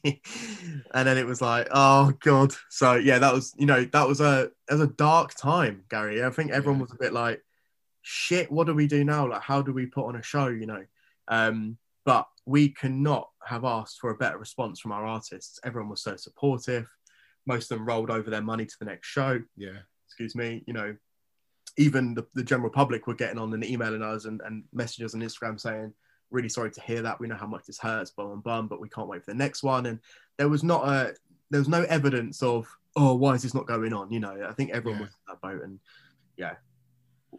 he? 0.04 0.22
and 0.94 1.08
then 1.08 1.18
it 1.18 1.26
was 1.26 1.42
like, 1.42 1.68
oh 1.72 2.14
god. 2.22 2.54
So 2.70 2.94
yeah, 2.96 3.20
that 3.20 3.34
was 3.34 3.54
you 3.58 3.66
know 3.66 3.86
that 3.86 4.08
was 4.08 4.22
a 4.22 4.52
that 4.68 4.78
was 4.78 4.82
a 4.82 4.88
dark 4.94 5.34
time, 5.36 5.84
Gary. 5.90 6.24
I 6.24 6.30
think 6.30 6.52
everyone 6.52 6.80
was 6.82 6.92
a 6.92 6.98
bit 7.00 7.14
like, 7.14 7.44
shit, 8.02 8.52
what 8.52 8.68
do 8.68 8.74
we 8.74 8.88
do 8.88 9.04
now? 9.04 9.28
Like, 9.30 9.42
how 9.42 9.62
do 9.62 9.74
we 9.74 9.86
put 9.86 10.06
on 10.08 10.16
a 10.16 10.24
show? 10.24 10.48
You 10.48 10.66
know. 10.68 10.84
Um, 11.28 11.78
but 12.06 12.26
we 12.46 12.70
cannot 12.70 13.30
have 13.46 13.66
asked 13.66 14.00
for 14.00 14.12
a 14.12 14.16
better 14.16 14.38
response 14.38 14.80
from 14.80 14.94
our 14.94 15.06
artists. 15.06 15.60
Everyone 15.66 15.90
was 15.90 16.02
so 16.02 16.16
supportive. 16.16 16.88
Most 17.46 17.70
of 17.70 17.78
them 17.78 17.86
rolled 17.88 18.10
over 18.10 18.30
their 18.30 18.42
money 18.42 18.66
to 18.66 18.76
the 18.80 18.86
next 18.86 19.08
show 19.08 19.42
Yeah. 19.58 19.80
excuse 20.06 20.34
me, 20.34 20.64
you 20.68 20.74
know, 20.74 20.96
even 21.78 22.14
the, 22.14 22.26
the 22.34 22.44
general 22.44 22.70
public 22.70 23.08
were 23.08 23.14
getting 23.14 23.38
on 23.38 23.54
and 23.54 23.64
emailing 23.66 24.02
us 24.02 24.24
and, 24.24 24.42
and 24.46 24.64
messages 24.72 25.14
on 25.14 25.22
Instagram 25.22 25.60
saying, 25.60 25.94
really 26.32 26.50
sorry 26.50 26.72
to 26.72 26.82
hear 26.82 27.02
that. 27.02 27.20
We 27.20 27.28
know 27.28 27.36
how 27.36 27.48
much 27.48 27.66
this 27.66 27.80
hurts, 27.80 28.12
bum 28.12 28.32
and 28.32 28.44
bum, 28.44 28.68
but 28.68 28.82
we 28.82 28.90
can't 28.90 29.08
wait 29.08 29.24
for 29.24 29.32
the 29.32 29.38
next 29.38 29.64
one. 29.64 29.86
And 29.86 30.00
there 30.38 30.50
was 30.50 30.64
not 30.64 30.88
a 30.88 31.14
there 31.50 31.60
was 31.60 31.70
no 31.70 31.84
evidence 31.84 32.44
of 32.44 32.68
oh 32.96 33.16
why 33.16 33.34
is 33.34 33.44
this 33.44 33.54
not 33.54 33.68
going 33.68 33.94
on? 33.94 34.12
You 34.12 34.20
know, 34.20 34.46
I 34.48 34.54
think 34.54 34.72
everyone 34.72 35.00
Yeah. 35.00 35.06
was 35.06 35.14
in 35.14 35.18
that 35.28 35.42
boat, 35.42 35.64
and 35.64 35.80
yeah, 36.38 36.56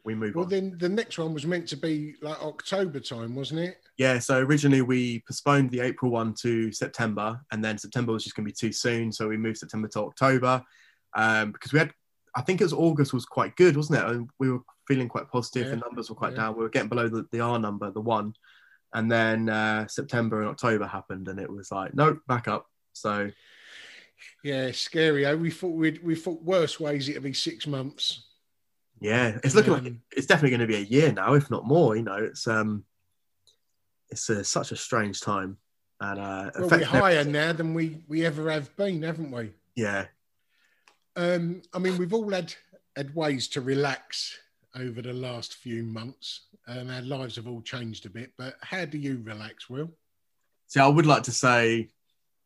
we 0.04 0.14
moved 0.14 0.36
Well, 0.36 0.44
on. 0.44 0.50
then 0.50 0.76
the 0.78 0.88
next 0.88 1.18
one 1.18 1.34
was 1.34 1.46
meant 1.46 1.68
to 1.68 1.76
be 1.76 2.14
like 2.22 2.40
October 2.42 3.00
time, 3.00 3.34
wasn't 3.34 3.60
it? 3.60 3.78
Yeah, 3.96 4.18
so 4.18 4.38
originally 4.38 4.82
we 4.82 5.20
postponed 5.26 5.70
the 5.70 5.80
April 5.80 6.10
one 6.10 6.34
to 6.40 6.72
September, 6.72 7.40
and 7.52 7.62
then 7.64 7.76
September 7.78 8.12
was 8.12 8.24
just 8.24 8.36
going 8.36 8.44
to 8.46 8.50
be 8.50 8.54
too 8.56 8.72
soon, 8.72 9.12
so 9.12 9.28
we 9.28 9.36
moved 9.36 9.58
September 9.58 9.88
to 9.88 10.00
October 10.04 10.62
um, 11.16 11.52
because 11.52 11.72
we 11.72 11.78
had, 11.80 11.92
I 12.34 12.42
think 12.42 12.60
it 12.60 12.64
was 12.64 12.72
August 12.72 13.12
was 13.12 13.24
quite 13.26 13.56
good, 13.56 13.76
wasn't 13.76 13.98
it? 13.98 14.04
And 14.08 14.30
we 14.38 14.50
were 14.50 14.60
feeling 14.86 15.08
quite 15.08 15.28
positive. 15.28 15.64
Yeah, 15.66 15.70
The 15.74 15.76
numbers 15.80 16.08
were 16.10 16.16
quite 16.16 16.32
yeah. 16.32 16.42
down. 16.44 16.56
We 16.56 16.62
were 16.62 16.68
getting 16.68 16.88
below 16.88 17.08
the, 17.08 17.26
the 17.32 17.40
R 17.40 17.58
number, 17.58 17.90
the 17.90 18.00
one, 18.00 18.34
and 18.94 19.10
then 19.10 19.48
uh, 19.48 19.86
September 19.86 20.40
and 20.40 20.48
October 20.50 20.86
happened, 20.86 21.28
and 21.28 21.38
it 21.38 21.50
was 21.50 21.70
like 21.70 21.94
nope, 21.94 22.18
back 22.26 22.48
up. 22.48 22.66
So 22.92 23.30
Yeah, 24.42 24.70
scary. 24.72 25.26
Eh? 25.26 25.34
We 25.34 25.50
thought 25.50 25.74
we'd 25.74 26.02
we 26.02 26.14
thought 26.14 26.42
worse 26.42 26.80
ways 26.80 27.08
it'd 27.08 27.22
be 27.22 27.32
six 27.32 27.66
months. 27.66 28.24
yeah, 29.00 29.38
it's 29.44 29.54
looking 29.54 29.72
like 29.72 29.86
Um, 29.86 30.02
it's 30.16 30.26
definitely 30.26 30.50
going 30.56 30.68
to 30.68 30.74
be 30.74 30.76
a 30.82 30.90
year 30.96 31.12
now, 31.12 31.34
if 31.34 31.50
not 31.50 31.66
more. 31.66 31.96
You 31.96 32.02
know, 32.02 32.16
it's 32.16 32.46
um, 32.46 32.84
it's 34.10 34.28
uh, 34.30 34.42
such 34.42 34.72
a 34.72 34.76
strange 34.76 35.20
time, 35.20 35.58
and 36.00 36.18
uh, 36.18 36.50
Well, 36.58 36.68
we're 36.68 36.84
higher 36.84 37.24
now 37.24 37.52
than 37.52 37.74
we 37.74 38.02
we 38.08 38.24
ever 38.24 38.50
have 38.50 38.74
been, 38.76 39.02
haven't 39.02 39.30
we? 39.30 39.52
Yeah, 39.76 40.06
Um, 41.14 41.62
I 41.72 41.78
mean, 41.78 41.96
we've 41.98 42.12
all 42.14 42.30
had 42.30 42.54
had 42.96 43.14
ways 43.14 43.46
to 43.48 43.60
relax 43.60 44.36
over 44.74 45.00
the 45.02 45.12
last 45.12 45.54
few 45.54 45.84
months. 45.84 46.47
Um, 46.68 46.90
our 46.90 47.00
lives 47.00 47.36
have 47.36 47.48
all 47.48 47.62
changed 47.62 48.04
a 48.04 48.10
bit, 48.10 48.32
but 48.36 48.56
how 48.60 48.84
do 48.84 48.98
you 48.98 49.22
relax, 49.24 49.70
Will? 49.70 49.90
See, 50.66 50.80
I 50.80 50.86
would 50.86 51.06
like 51.06 51.22
to 51.24 51.32
say 51.32 51.88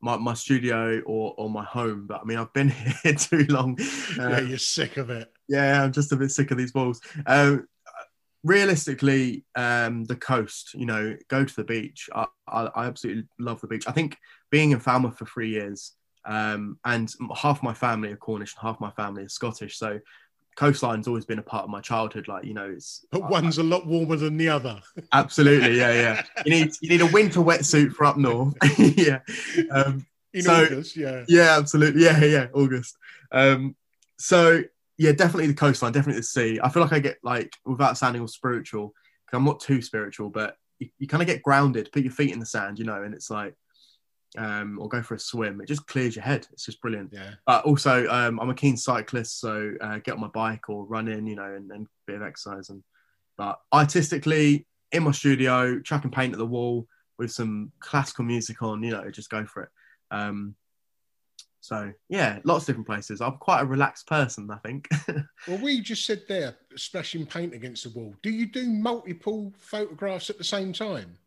my, 0.00 0.16
my 0.16 0.34
studio 0.34 1.00
or, 1.00 1.34
or 1.36 1.50
my 1.50 1.64
home, 1.64 2.06
but 2.06 2.20
I 2.20 2.24
mean, 2.24 2.38
I've 2.38 2.52
been 2.52 2.68
here 3.02 3.14
too 3.14 3.46
long. 3.48 3.76
Uh, 4.18 4.28
yeah, 4.28 4.40
you're 4.40 4.58
sick 4.58 4.96
of 4.96 5.10
it. 5.10 5.32
yeah, 5.48 5.82
I'm 5.82 5.92
just 5.92 6.12
a 6.12 6.16
bit 6.16 6.30
sick 6.30 6.52
of 6.52 6.58
these 6.58 6.70
balls. 6.70 7.00
Um, 7.26 7.66
realistically, 8.44 9.44
um, 9.56 10.04
the 10.04 10.16
coast, 10.16 10.74
you 10.74 10.86
know, 10.86 11.16
go 11.28 11.44
to 11.44 11.56
the 11.56 11.64
beach. 11.64 12.08
I, 12.14 12.26
I, 12.46 12.68
I 12.76 12.86
absolutely 12.86 13.24
love 13.40 13.60
the 13.60 13.66
beach. 13.66 13.84
I 13.88 13.92
think 13.92 14.16
being 14.50 14.70
in 14.70 14.78
Falmouth 14.78 15.18
for 15.18 15.26
three 15.26 15.50
years, 15.50 15.94
um, 16.24 16.78
and 16.84 17.12
half 17.34 17.62
my 17.62 17.74
family 17.74 18.12
are 18.12 18.16
Cornish 18.16 18.54
and 18.54 18.62
half 18.62 18.80
my 18.80 18.92
family 18.92 19.24
is 19.24 19.34
Scottish. 19.34 19.76
So 19.76 19.98
coastline's 20.56 21.08
always 21.08 21.24
been 21.24 21.38
a 21.38 21.42
part 21.42 21.64
of 21.64 21.70
my 21.70 21.80
childhood. 21.80 22.28
Like, 22.28 22.44
you 22.44 22.54
know, 22.54 22.70
it's 22.70 23.04
But 23.10 23.28
one's 23.28 23.58
a 23.58 23.62
lot 23.62 23.86
warmer 23.86 24.16
than 24.16 24.36
the 24.36 24.48
other. 24.48 24.80
absolutely, 25.12 25.78
yeah, 25.78 25.92
yeah. 25.92 26.22
You 26.44 26.50
need, 26.52 26.72
you 26.80 26.88
need 26.88 27.00
a 27.00 27.06
winter 27.06 27.40
wetsuit 27.40 27.92
for 27.92 28.04
up 28.04 28.16
north. 28.16 28.54
yeah. 28.78 29.20
Um, 29.70 30.06
In 30.32 30.42
So- 30.42 30.64
August, 30.64 30.96
yeah. 30.96 31.24
yeah, 31.28 31.56
absolutely. 31.58 32.04
Yeah, 32.04 32.24
yeah, 32.24 32.46
August. 32.54 32.96
Um, 33.30 33.76
so 34.18 34.62
yeah, 34.98 35.12
definitely 35.12 35.46
the 35.48 35.54
coastline, 35.54 35.92
definitely 35.92 36.20
the 36.20 36.26
sea. 36.26 36.60
I 36.62 36.68
feel 36.68 36.82
like 36.82 36.92
I 36.92 36.98
get 37.00 37.18
like 37.22 37.54
without 37.64 37.98
sounding 37.98 38.20
all 38.22 38.28
spiritual, 38.28 38.94
because 39.26 39.38
I'm 39.38 39.44
not 39.44 39.60
too 39.60 39.82
spiritual, 39.82 40.28
but 40.30 40.56
you, 40.78 40.88
you 40.98 41.08
kind 41.08 41.22
of 41.22 41.26
get 41.26 41.42
grounded, 41.42 41.90
put 41.92 42.02
your 42.02 42.12
feet 42.12 42.32
in 42.32 42.38
the 42.40 42.46
sand, 42.46 42.78
you 42.78 42.84
know, 42.84 43.02
and 43.02 43.14
it's 43.14 43.30
like, 43.30 43.54
um, 44.38 44.78
or 44.80 44.88
go 44.88 45.02
for 45.02 45.14
a 45.14 45.18
swim. 45.18 45.60
It 45.60 45.68
just 45.68 45.86
clears 45.86 46.16
your 46.16 46.24
head. 46.24 46.46
It's 46.52 46.64
just 46.64 46.80
brilliant. 46.80 47.10
Yeah. 47.12 47.32
But 47.46 47.64
also, 47.64 48.06
um, 48.08 48.40
I'm 48.40 48.50
a 48.50 48.54
keen 48.54 48.76
cyclist, 48.76 49.40
so 49.40 49.74
uh, 49.80 49.98
get 49.98 50.14
on 50.14 50.20
my 50.20 50.28
bike 50.28 50.68
or 50.68 50.84
run 50.84 51.08
in, 51.08 51.26
you 51.26 51.36
know, 51.36 51.54
and 51.54 51.70
then 51.70 51.82
a 51.82 51.86
bit 52.06 52.16
of 52.16 52.22
exercise. 52.22 52.70
And 52.70 52.82
but 53.36 53.58
artistically, 53.72 54.66
in 54.92 55.02
my 55.02 55.12
studio, 55.12 55.80
chucking 55.80 56.10
paint 56.10 56.32
at 56.32 56.38
the 56.38 56.46
wall 56.46 56.86
with 57.18 57.30
some 57.30 57.72
classical 57.80 58.24
music 58.24 58.62
on, 58.62 58.82
you 58.82 58.90
know, 58.90 59.10
just 59.10 59.30
go 59.30 59.44
for 59.44 59.64
it. 59.64 59.68
Um, 60.10 60.54
so 61.60 61.92
yeah, 62.08 62.40
lots 62.44 62.64
of 62.64 62.66
different 62.68 62.88
places. 62.88 63.20
I'm 63.20 63.36
quite 63.36 63.60
a 63.60 63.66
relaxed 63.66 64.06
person, 64.06 64.50
I 64.50 64.58
think. 64.58 64.88
Well, 65.48 65.58
we 65.58 65.80
just 65.80 66.06
said 66.06 66.22
there, 66.28 66.56
splashing 66.76 67.26
paint 67.26 67.52
against 67.52 67.82
the 67.82 67.90
wall. 67.90 68.14
Do 68.22 68.30
you 68.30 68.46
do 68.46 68.70
multiple 68.70 69.52
photographs 69.58 70.30
at 70.30 70.38
the 70.38 70.44
same 70.44 70.72
time? 70.72 71.18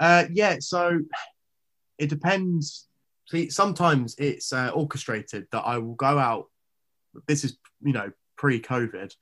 uh, 0.00 0.24
yeah, 0.32 0.56
so 0.58 0.98
it 2.02 2.08
depends. 2.10 2.88
See, 3.30 3.48
sometimes 3.48 4.16
it's 4.18 4.52
uh, 4.52 4.70
orchestrated 4.74 5.46
that 5.52 5.60
I 5.60 5.78
will 5.78 5.94
go 5.94 6.18
out. 6.18 6.48
This 7.28 7.44
is, 7.44 7.56
you 7.80 7.92
know, 7.92 8.10
pre-COVID. 8.36 9.14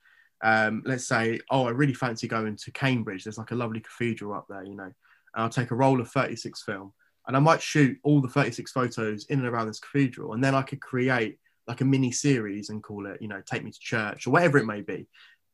Um, 0.42 0.82
let's 0.86 1.06
say, 1.06 1.40
oh, 1.50 1.66
I 1.66 1.70
really 1.70 1.92
fancy 1.92 2.26
going 2.26 2.56
to 2.56 2.70
Cambridge. 2.72 3.24
There's 3.24 3.36
like 3.36 3.50
a 3.50 3.56
lovely 3.56 3.80
cathedral 3.80 4.32
up 4.32 4.46
there, 4.48 4.64
you 4.64 4.74
know. 4.74 4.84
And 4.84 4.94
I'll 5.34 5.50
take 5.50 5.72
a 5.72 5.76
roll 5.76 6.00
of 6.00 6.10
36 6.10 6.62
film, 6.62 6.94
and 7.28 7.36
I 7.36 7.40
might 7.40 7.60
shoot 7.60 7.98
all 8.02 8.22
the 8.22 8.28
36 8.28 8.72
photos 8.72 9.26
in 9.26 9.40
and 9.40 9.46
around 9.48 9.66
this 9.66 9.78
cathedral, 9.78 10.32
and 10.32 10.42
then 10.42 10.54
I 10.54 10.62
could 10.62 10.80
create 10.80 11.38
like 11.68 11.82
a 11.82 11.84
mini 11.84 12.10
series 12.10 12.70
and 12.70 12.82
call 12.82 13.06
it, 13.06 13.20
you 13.20 13.28
know, 13.28 13.42
take 13.44 13.62
me 13.62 13.70
to 13.70 13.78
church 13.78 14.26
or 14.26 14.30
whatever 14.30 14.56
it 14.56 14.64
may 14.64 14.80
be. 14.80 15.06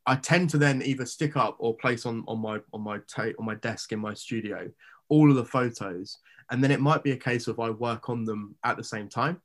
I 0.05 0.15
tend 0.15 0.49
to 0.51 0.57
then 0.57 0.81
either 0.81 1.05
stick 1.05 1.35
up 1.35 1.57
or 1.59 1.75
place 1.75 2.05
on 2.05 2.23
on 2.25 2.39
my 2.39 2.61
on 2.71 2.81
my 2.81 2.99
ta- 3.13 3.35
on 3.37 3.45
my 3.45 3.55
desk 3.55 3.91
in 3.91 3.99
my 3.99 4.13
studio 4.13 4.71
all 5.09 5.29
of 5.29 5.35
the 5.35 5.45
photos, 5.45 6.17
and 6.49 6.63
then 6.63 6.71
it 6.71 6.79
might 6.79 7.03
be 7.03 7.11
a 7.11 7.17
case 7.17 7.47
of 7.47 7.59
I 7.59 7.69
work 7.69 8.09
on 8.09 8.23
them 8.25 8.55
at 8.63 8.77
the 8.77 8.83
same 8.83 9.09
time, 9.09 9.41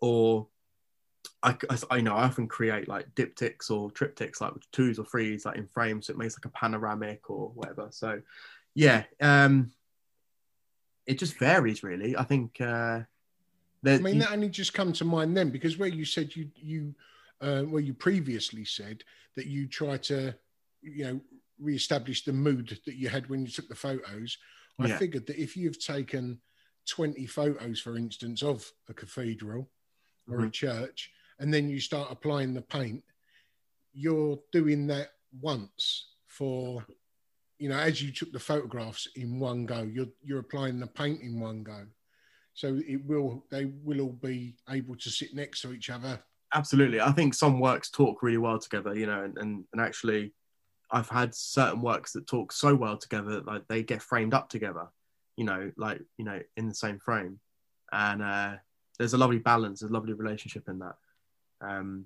or 0.00 0.46
I, 1.42 1.56
I 1.90 1.96
you 1.96 2.02
know 2.02 2.14
I 2.14 2.24
often 2.24 2.48
create 2.48 2.88
like 2.88 3.14
diptychs 3.14 3.70
or 3.70 3.90
triptychs 3.90 4.40
like 4.40 4.52
twos 4.72 4.98
or 4.98 5.04
threes 5.04 5.44
like 5.44 5.56
in 5.56 5.66
frames, 5.68 6.06
so 6.06 6.12
it 6.12 6.18
makes 6.18 6.36
like 6.36 6.44
a 6.46 6.50
panoramic 6.50 7.30
or 7.30 7.50
whatever. 7.54 7.88
So 7.90 8.20
yeah, 8.74 9.04
um, 9.20 9.72
it 11.06 11.18
just 11.18 11.38
varies 11.38 11.82
really. 11.82 12.16
I 12.16 12.24
think. 12.24 12.60
Uh, 12.60 13.00
I 13.86 13.98
mean, 13.98 14.18
that 14.18 14.32
only 14.32 14.48
just 14.48 14.74
come 14.74 14.92
to 14.94 15.04
mind 15.04 15.36
then 15.36 15.50
because 15.50 15.78
where 15.78 15.88
you 15.88 16.04
said 16.04 16.34
you 16.34 16.50
you 16.56 16.94
uh, 17.40 17.62
where 17.62 17.82
you 17.82 17.94
previously 17.94 18.64
said 18.64 19.04
that 19.36 19.46
you 19.46 19.68
try 19.68 19.96
to 19.98 20.34
you 20.82 21.04
know 21.04 21.20
reestablish 21.60 22.24
the 22.24 22.32
mood 22.32 22.78
that 22.86 22.96
you 22.96 23.08
had 23.08 23.28
when 23.28 23.44
you 23.44 23.48
took 23.48 23.68
the 23.68 23.74
photos. 23.74 24.38
I 24.78 24.88
Yeah. 24.88 24.98
figured 24.98 25.26
that 25.26 25.40
if 25.40 25.56
you've 25.56 25.78
taken 25.78 26.40
twenty 26.86 27.26
photos, 27.26 27.80
for 27.80 27.96
instance, 27.96 28.42
of 28.42 28.70
a 28.88 28.94
cathedral 28.94 29.70
or 30.26 30.40
a 30.40 30.46
Mhm. 30.46 30.52
church, 30.52 31.12
and 31.38 31.52
then 31.52 31.68
you 31.68 31.80
start 31.80 32.10
applying 32.10 32.54
the 32.54 32.62
paint, 32.62 33.04
you're 33.92 34.42
doing 34.52 34.86
that 34.88 35.12
once 35.40 36.14
for 36.26 36.86
you 37.58 37.68
know 37.68 37.78
as 37.78 38.00
you 38.02 38.12
took 38.12 38.32
the 38.32 38.38
photographs 38.38 39.06
in 39.16 39.38
one 39.38 39.66
go. 39.66 39.82
You're 39.82 40.12
you're 40.22 40.38
applying 40.40 40.78
the 40.78 40.86
paint 40.86 41.20
in 41.22 41.40
one 41.40 41.62
go 41.62 41.86
so 42.54 42.80
it 42.86 43.04
will 43.04 43.46
they 43.50 43.66
will 43.66 44.00
all 44.00 44.12
be 44.12 44.56
able 44.68 44.96
to 44.96 45.10
sit 45.10 45.32
next 45.34 45.60
to 45.60 45.72
each 45.72 45.90
other 45.90 46.20
absolutely 46.54 47.00
i 47.00 47.12
think 47.12 47.32
some 47.34 47.60
works 47.60 47.88
talk 47.90 48.20
really 48.22 48.38
well 48.38 48.58
together 48.58 48.96
you 48.96 49.06
know 49.06 49.22
and, 49.22 49.38
and, 49.38 49.64
and 49.72 49.80
actually 49.80 50.34
i've 50.90 51.08
had 51.08 51.34
certain 51.34 51.80
works 51.80 52.12
that 52.12 52.26
talk 52.26 52.52
so 52.52 52.74
well 52.74 52.96
together 52.96 53.30
that 53.30 53.46
like 53.46 53.66
they 53.68 53.82
get 53.82 54.02
framed 54.02 54.34
up 54.34 54.48
together 54.48 54.86
you 55.36 55.44
know 55.44 55.70
like 55.76 56.00
you 56.16 56.24
know 56.24 56.40
in 56.56 56.68
the 56.68 56.74
same 56.74 56.98
frame 56.98 57.38
and 57.92 58.22
uh 58.22 58.54
there's 58.98 59.14
a 59.14 59.18
lovely 59.18 59.38
balance 59.38 59.82
a 59.82 59.88
lovely 59.88 60.12
relationship 60.12 60.68
in 60.68 60.78
that 60.78 60.94
um 61.60 62.04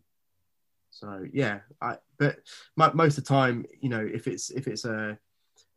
so 0.91 1.25
yeah 1.33 1.61
i 1.81 1.97
but 2.19 2.37
mo- 2.77 2.93
most 2.95 3.19
of 3.19 3.25
the 3.25 3.29
time 3.29 3.65
you 3.81 3.89
know 3.89 4.07
if 4.13 4.27
it's 4.27 4.51
if 4.51 4.67
it's 4.67 4.85
a 4.85 5.19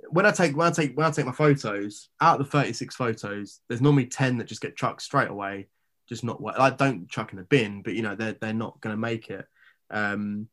when 0.09 0.25
I 0.25 0.31
take 0.31 0.55
when 0.55 0.67
I 0.67 0.71
take 0.71 0.95
when 0.95 1.05
I 1.05 1.09
take 1.09 1.25
my 1.25 1.31
photos 1.31 2.09
out 2.21 2.39
of 2.39 2.45
the 2.45 2.51
36 2.51 2.95
photos, 2.95 3.61
there's 3.67 3.81
normally 3.81 4.05
10 4.05 4.37
that 4.37 4.45
just 4.45 4.61
get 4.61 4.75
chucked 4.75 5.01
straight 5.01 5.29
away 5.29 5.67
just 6.07 6.23
not 6.23 6.41
what 6.41 6.59
I 6.59 6.69
don't 6.69 7.09
chuck 7.09 7.31
in 7.31 7.37
the 7.37 7.43
bin, 7.43 7.81
but 7.81 7.93
you 7.93 8.01
know 8.01 8.15
they're 8.15 8.33
they're 8.33 8.53
not 8.53 8.79
going 8.81 8.93
to 8.93 8.99
make 8.99 9.29
it. 9.29 9.45
Um, 9.89 10.47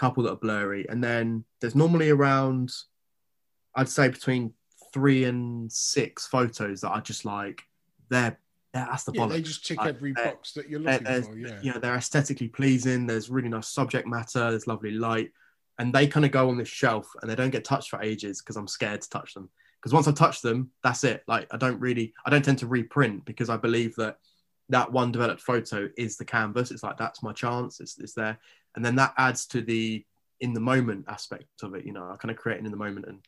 couple 0.00 0.22
that 0.24 0.32
are 0.32 0.36
blurry, 0.36 0.88
and 0.88 1.04
then 1.04 1.44
there's 1.60 1.74
normally 1.74 2.08
around, 2.08 2.72
I'd 3.74 3.88
say 3.88 4.08
between 4.08 4.54
three 4.92 5.24
and 5.24 5.70
six 5.70 6.26
photos 6.26 6.80
that 6.80 6.88
are 6.88 7.00
just 7.00 7.24
like 7.24 7.62
they're, 8.08 8.38
they're 8.72 8.86
that's 8.86 9.04
the 9.04 9.12
yeah 9.14 9.22
bollocks. 9.22 9.30
they 9.30 9.42
just 9.42 9.66
tick 9.66 9.78
Like, 9.78 9.88
every 9.88 10.12
box 10.12 10.52
that 10.54 10.68
you're 10.68 10.80
looking 10.80 11.06
for 11.22 11.36
yeah 11.38 11.60
you 11.62 11.72
know 11.72 11.78
they're 11.78 11.94
aesthetically 11.94 12.48
pleasing. 12.48 13.06
There's 13.06 13.30
really 13.30 13.48
nice 13.50 13.68
subject 13.68 14.08
matter. 14.08 14.50
There's 14.50 14.66
lovely 14.66 14.92
light, 14.92 15.30
and 15.78 15.92
they 15.92 16.06
kind 16.06 16.24
of 16.24 16.32
go 16.32 16.48
on 16.48 16.56
this 16.56 16.68
shelf 16.68 17.06
and 17.20 17.30
they 17.30 17.36
don't 17.36 17.50
get 17.50 17.64
touched 17.64 17.90
for 17.90 18.02
ages 18.02 18.40
because 18.40 18.56
I'm 18.56 18.68
scared 18.68 19.02
to 19.02 19.10
touch 19.10 19.34
them. 19.34 19.50
Because 19.78 19.92
once 19.94 20.08
I 20.08 20.12
touch 20.12 20.42
them, 20.42 20.70
that's 20.82 21.04
it. 21.04 21.22
Like 21.26 21.46
I 21.50 21.56
don't 21.56 21.80
really, 21.80 22.12
I 22.24 22.30
don't 22.30 22.44
tend 22.44 22.58
to 22.58 22.66
reprint 22.66 23.24
because 23.24 23.48
I 23.48 23.56
believe 23.56 23.94
that 23.96 24.18
that 24.70 24.90
one 24.92 25.10
developed 25.10 25.40
photo 25.40 25.88
is 25.96 26.16
the 26.16 26.24
canvas. 26.24 26.70
It's 26.70 26.82
like 26.82 26.96
that's 26.96 27.22
my 27.22 27.32
chance. 27.32 27.80
It's, 27.80 27.98
it's 27.98 28.14
there, 28.14 28.38
and 28.76 28.84
then 28.84 28.96
that 28.96 29.14
adds 29.18 29.46
to 29.46 29.60
the 29.60 30.04
in 30.40 30.54
the 30.54 30.60
moment 30.60 31.04
aspect 31.08 31.62
of 31.62 31.74
it. 31.74 31.84
You 31.84 31.92
know, 31.92 32.16
kind 32.20 32.30
of 32.30 32.36
creating 32.36 32.66
in 32.66 32.70
the 32.70 32.76
moment 32.76 33.06
and 33.06 33.18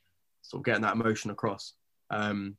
sort 0.42 0.60
of 0.60 0.64
getting 0.64 0.82
that 0.82 0.94
emotion 0.94 1.30
across. 1.30 1.74
Um, 2.10 2.56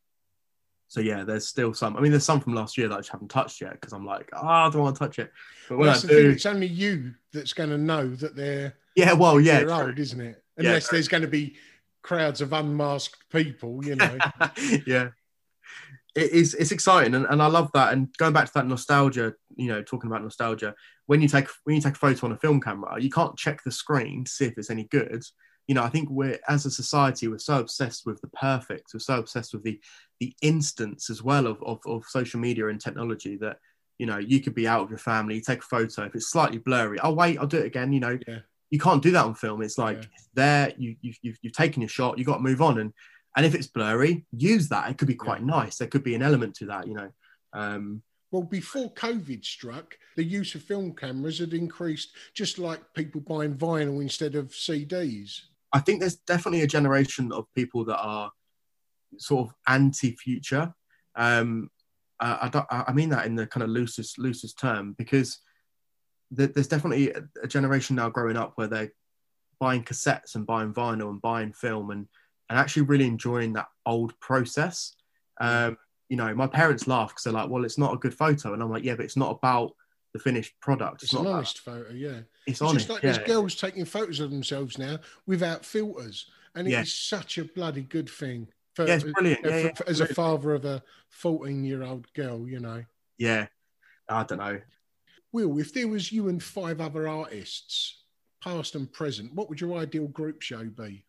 so 0.88 1.02
yeah, 1.02 1.24
there's 1.24 1.48
still 1.48 1.74
some. 1.74 1.98
I 1.98 2.02
mean, 2.02 2.12
there's 2.12 2.24
some 2.24 2.40
from 2.40 2.54
last 2.54 2.78
year 2.78 2.88
that 2.88 2.96
I 2.96 3.00
just 3.00 3.10
haven't 3.10 3.30
touched 3.30 3.62
yet 3.62 3.74
because 3.74 3.94
I'm 3.94 4.06
like, 4.06 4.30
oh, 4.34 4.48
I 4.48 4.70
don't 4.70 4.82
want 4.82 4.96
to 4.96 5.00
touch 5.00 5.20
it. 5.20 5.32
But 5.68 5.78
well, 5.80 5.90
I 5.90 5.94
that's 5.94 6.04
the 6.04 6.08
thing 6.10 6.18
do, 6.18 6.30
it's 6.30 6.46
only 6.46 6.68
you 6.68 7.16
that's 7.32 7.54
going 7.54 7.72
to 7.72 7.78
know 7.78 8.10
that 8.16 8.36
they're 8.36 8.76
Yeah, 8.96 9.14
well, 9.14 9.40
yeah, 9.40 9.62
true. 9.62 9.72
old, 9.72 9.98
isn't 9.98 10.22
it? 10.22 10.44
Unless 10.58 10.90
there's 10.90 11.08
going 11.08 11.24
to 11.24 11.28
be 11.28 11.56
crowds 12.04 12.42
of 12.42 12.54
unmasked 12.54 13.28
people, 13.32 13.84
you 13.84 13.96
know. 13.96 14.18
yeah. 14.86 15.10
It 16.16 16.32
is 16.32 16.54
it's 16.54 16.72
exciting 16.72 17.16
and, 17.16 17.26
and 17.26 17.42
I 17.42 17.48
love 17.48 17.72
that. 17.74 17.92
And 17.92 18.16
going 18.18 18.34
back 18.34 18.46
to 18.46 18.54
that 18.54 18.68
nostalgia, 18.68 19.34
you 19.56 19.70
know, 19.70 19.82
talking 19.82 20.12
about 20.12 20.22
nostalgia, 20.22 20.76
when 21.08 21.22
you 21.22 21.28
take 21.28 21.48
when 21.64 21.76
you 21.76 21.82
take 21.82 21.94
a 21.96 21.98
photo 21.98 22.28
on 22.28 22.34
a 22.34 22.38
film 22.38 22.62
camera, 22.62 23.02
you 23.02 23.10
can't 23.10 23.38
check 23.38 23.64
the 23.64 23.72
screen 23.72 24.24
to 24.24 24.32
see 24.32 24.46
if 24.46 24.58
it's 24.58 24.70
any 24.70 24.86
good. 24.86 25.24
You 25.68 25.76
know, 25.76 25.84
I 25.84 25.90
think 25.90 26.10
we're 26.10 26.40
as 26.50 26.66
a 26.66 26.72
society, 26.72 27.28
we're 27.28 27.40
so 27.40 27.60
obsessed 27.60 28.06
with 28.06 28.20
the 28.22 28.28
perfect, 28.30 28.92
we're 28.94 29.00
so 29.00 29.20
obsessed 29.20 29.54
with 29.54 29.64
the 29.64 29.80
the 30.20 30.34
instance 30.42 31.10
as 31.10 31.24
well 31.24 31.48
of, 31.48 31.62
of, 31.64 31.80
of 31.86 32.06
social 32.06 32.40
media 32.40 32.68
and 32.68 32.80
technology 32.80 33.38
that, 33.38 33.58
you 33.98 34.06
know, 34.06 34.18
you 34.18 34.40
could 34.42 34.56
be 34.56 34.68
out 34.68 34.82
with 34.82 34.90
your 34.92 34.98
family, 35.00 35.36
you 35.36 35.42
take 35.42 35.60
a 35.60 35.66
photo, 35.66 36.04
if 36.04 36.16
it's 36.16 36.30
slightly 36.32 36.58
blurry, 36.58 37.00
I'll 37.00 37.16
wait, 37.16 37.38
I'll 37.40 37.48
do 37.48 37.60
it 37.60 37.66
again, 37.66 37.94
you 37.94 38.00
know. 38.00 38.18
Yeah. 38.28 38.40
You 38.72 38.80
can't 38.80 39.04
do 39.04 39.12
that 39.12 39.26
on 39.26 39.36
film. 39.36 39.62
It's 39.62 39.78
like 39.78 39.98
Yeah. 39.98 40.08
there, 40.34 40.74
you, 40.78 40.96
you, 41.02 41.14
you've, 41.22 41.38
you've 41.44 41.54
taken 41.54 41.82
your 41.82 41.90
shot, 41.90 42.18
you've 42.18 42.28
got 42.28 42.38
to 42.38 42.44
move 42.44 42.62
on. 42.62 42.80
And 42.80 42.92
and 43.36 43.46
if 43.46 43.56
it's 43.56 43.68
blurry, 43.68 44.26
use 44.32 44.70
that. 44.70 44.90
It 44.90 44.98
could 44.98 45.08
be 45.08 45.16
quite 45.16 45.44
nice. 45.44 45.78
There 45.78 45.88
could 45.88 46.04
be 46.04 46.16
an 46.16 46.22
element 46.22 46.56
to 46.56 46.66
that, 46.68 46.88
you 46.88 46.94
know. 46.94 47.10
Um, 47.54 48.02
Well, 48.34 48.42
before 48.42 48.92
COVID 48.94 49.46
struck, 49.46 49.96
the 50.16 50.24
use 50.24 50.56
of 50.56 50.64
film 50.64 50.96
cameras 50.96 51.38
had 51.38 51.54
increased, 51.54 52.16
just 52.34 52.58
like 52.58 52.82
people 52.96 53.22
buying 53.22 53.56
vinyl 53.56 54.02
instead 54.02 54.34
of 54.34 54.48
CDs. 54.48 55.42
I 55.72 55.80
think 55.80 56.00
there's 56.00 56.16
definitely 56.16 56.64
a 56.64 56.68
generation 56.68 57.32
of 57.32 57.46
people 57.54 57.86
that 57.86 58.00
are 58.00 58.32
sort 59.20 59.48
of 59.48 59.56
anti-future. 59.68 60.74
Um, 61.16 61.70
I, 62.20 62.50
don't, 62.52 62.66
I 62.72 62.86
I 62.88 62.94
mean 62.94 63.10
that 63.10 63.28
in 63.28 63.36
the 63.36 63.46
kind 63.46 63.64
of 63.64 63.70
loosest 63.70 64.18
loosest 64.18 64.58
term 64.58 64.96
because 64.98 65.38
there's 66.32 66.68
definitely 66.68 67.12
a, 67.12 67.22
a 67.44 67.48
generation 67.48 67.96
now 67.96 68.10
growing 68.10 68.38
up 68.38 68.54
where 68.56 68.68
they're 68.68 68.94
buying 69.60 69.84
cassettes 69.84 70.34
and 70.34 70.48
buying 70.48 70.74
vinyl 70.74 71.12
and 71.12 71.22
buying 71.22 71.54
film 71.54 71.92
and 71.92 72.08
and 72.50 72.58
actually 72.58 72.82
really 72.82 73.06
enjoying 73.06 73.54
that 73.54 73.68
old 73.86 74.20
process. 74.20 74.96
Um, 75.40 75.78
you 76.14 76.18
know, 76.18 76.32
my 76.36 76.46
parents 76.46 76.86
laugh 76.86 77.10
because 77.10 77.24
they're 77.24 77.34
like, 77.34 77.50
"Well, 77.50 77.66
it's 77.66 77.80
not 77.80 77.92
a 77.92 77.98
good 77.98 78.14
photo," 78.14 78.54
and 78.54 78.62
I'm 78.62 78.70
like, 78.70 78.84
"Yeah, 78.84 78.94
but 78.96 79.04
it's 79.06 79.18
not 79.18 79.32
about 79.32 79.72
the 80.14 80.20
finished 80.20 80.54
product. 80.60 81.02
It's, 81.02 81.12
It's, 81.12 81.20
honest 81.20 81.58
photo, 81.62 81.90
yeah. 81.92 82.10
It's 82.20 82.28
It's 82.46 82.62
honest. 82.62 82.76
just 82.86 82.90
like 82.92 83.02
yeah. 83.02 83.14
there's 83.14 83.28
girls 83.28 83.56
taking 83.56 83.84
photos 83.84 84.20
of 84.20 84.30
themselves 84.30 84.78
now 84.78 85.00
without 85.26 85.66
filters, 85.66 86.30
and 86.54 86.70
Yeah. 86.70 86.82
it's 86.82 86.94
such 86.94 87.40
a 87.40 87.46
bloody 87.46 87.82
good 87.82 88.08
thing. 88.08 88.48
For, 88.76 88.86
Yeah, 88.86 88.94
it's 88.94 89.06
brilliant. 89.06 89.44
uh, 89.44 89.50
Yeah, 89.50 89.60
for- 89.62 89.66
yeah, 89.70 89.74
for- 89.74 89.90
as 89.90 90.00
a 90.02 90.14
father 90.14 90.54
of 90.54 90.66
a 90.66 90.84
14 91.10 91.64
year 91.64 91.82
old 91.82 92.14
girl, 92.14 92.48
you 92.48 92.60
know. 92.60 92.86
yeah. 93.18 93.48
I 94.08 94.22
don't 94.24 94.38
know. 94.38 94.62
Will, 95.32 95.58
if 95.58 95.74
there 95.74 95.88
was 95.88 96.12
you 96.12 96.28
and 96.30 96.44
five 96.44 96.80
other 96.80 97.08
artists, 97.08 98.04
past 98.40 98.76
and 98.76 98.92
present, 98.94 99.34
what 99.34 99.50
would 99.50 99.60
your 99.60 99.80
ideal 99.80 100.08
group 100.10 100.44
show 100.44 100.66
be? 100.66 101.06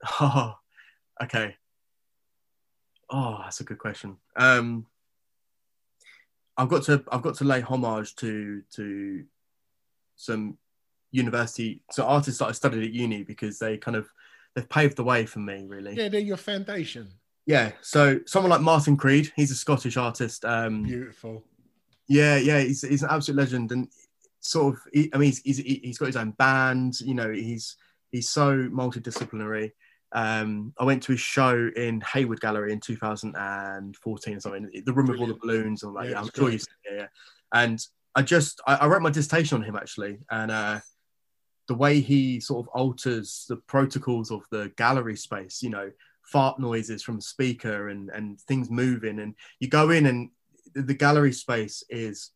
Oh, 0.20 0.54
okay. 1.22 1.56
Oh, 3.10 3.38
that's 3.42 3.60
a 3.60 3.64
good 3.64 3.78
question. 3.78 4.16
Um, 4.36 4.86
I've 6.56 6.68
got 6.68 6.84
to 6.84 7.02
I've 7.10 7.22
got 7.22 7.34
to 7.36 7.44
lay 7.44 7.60
homage 7.60 8.14
to 8.16 8.62
to 8.74 9.24
some 10.16 10.56
university 11.10 11.80
so 11.90 12.04
artists 12.04 12.40
that 12.40 12.46
I 12.46 12.52
studied 12.52 12.84
at 12.84 12.92
uni 12.92 13.22
because 13.22 13.58
they 13.58 13.76
kind 13.76 13.96
of 13.96 14.08
they've 14.54 14.68
paved 14.68 14.96
the 14.96 15.04
way 15.04 15.26
for 15.26 15.40
me 15.40 15.64
really. 15.66 15.94
Yeah, 15.94 16.08
they're 16.08 16.20
your 16.20 16.36
foundation. 16.36 17.08
Yeah. 17.46 17.72
So 17.82 18.20
someone 18.26 18.50
like 18.50 18.60
Martin 18.60 18.96
Creed, 18.96 19.32
he's 19.36 19.50
a 19.50 19.54
Scottish 19.54 19.96
artist. 19.96 20.44
Um, 20.44 20.82
Beautiful. 20.82 21.44
yeah, 22.08 22.36
yeah, 22.36 22.60
he's, 22.60 22.82
he's 22.82 23.02
an 23.02 23.10
absolute 23.10 23.38
legend, 23.38 23.72
and 23.72 23.88
sort 24.40 24.74
of, 24.74 24.80
he, 24.92 25.10
I 25.12 25.18
mean, 25.18 25.30
he's, 25.30 25.40
he's 25.40 25.58
he's 25.58 25.98
got 25.98 26.06
his 26.06 26.16
own 26.16 26.30
band. 26.32 27.00
You 27.00 27.14
know, 27.14 27.30
he's 27.30 27.76
he's 28.10 28.30
so 28.30 28.68
multidisciplinary. 28.68 29.72
Um, 30.14 30.72
I 30.78 30.84
went 30.84 31.02
to 31.04 31.12
his 31.12 31.20
show 31.20 31.70
in 31.76 32.00
Hayward 32.12 32.40
Gallery 32.40 32.72
in 32.72 32.80
2014 32.80 34.36
or 34.36 34.40
something. 34.40 34.70
The 34.84 34.92
room 34.92 35.06
with 35.08 35.18
all 35.20 35.26
the 35.26 35.34
balloons 35.34 35.82
and 35.82 35.94
that. 35.96 36.08
Yeah, 36.10 36.20
I'm 36.20 36.30
sure 36.34 36.50
seen 36.50 36.54
it. 36.84 36.90
Yeah, 36.90 36.96
yeah. 36.98 37.06
And 37.52 37.84
I 38.14 38.22
just 38.22 38.60
I, 38.66 38.76
I 38.76 38.86
wrote 38.86 39.02
my 39.02 39.10
dissertation 39.10 39.56
on 39.58 39.64
him 39.64 39.76
actually, 39.76 40.18
and 40.30 40.50
uh, 40.50 40.80
the 41.66 41.74
way 41.74 42.00
he 42.00 42.38
sort 42.40 42.64
of 42.64 42.68
alters 42.68 43.44
the 43.48 43.56
protocols 43.56 44.30
of 44.30 44.42
the 44.50 44.72
gallery 44.76 45.16
space. 45.16 45.62
You 45.62 45.70
know, 45.70 45.90
fart 46.22 46.58
noises 46.60 47.02
from 47.02 47.20
speaker 47.20 47.88
and 47.88 48.08
and 48.10 48.40
things 48.42 48.70
moving, 48.70 49.18
and 49.18 49.34
you 49.58 49.68
go 49.68 49.90
in 49.90 50.06
and 50.06 50.30
the- 50.74 50.82
the 50.82 50.94
gallery 50.94 51.32
space 51.32 51.82
is 51.90 52.30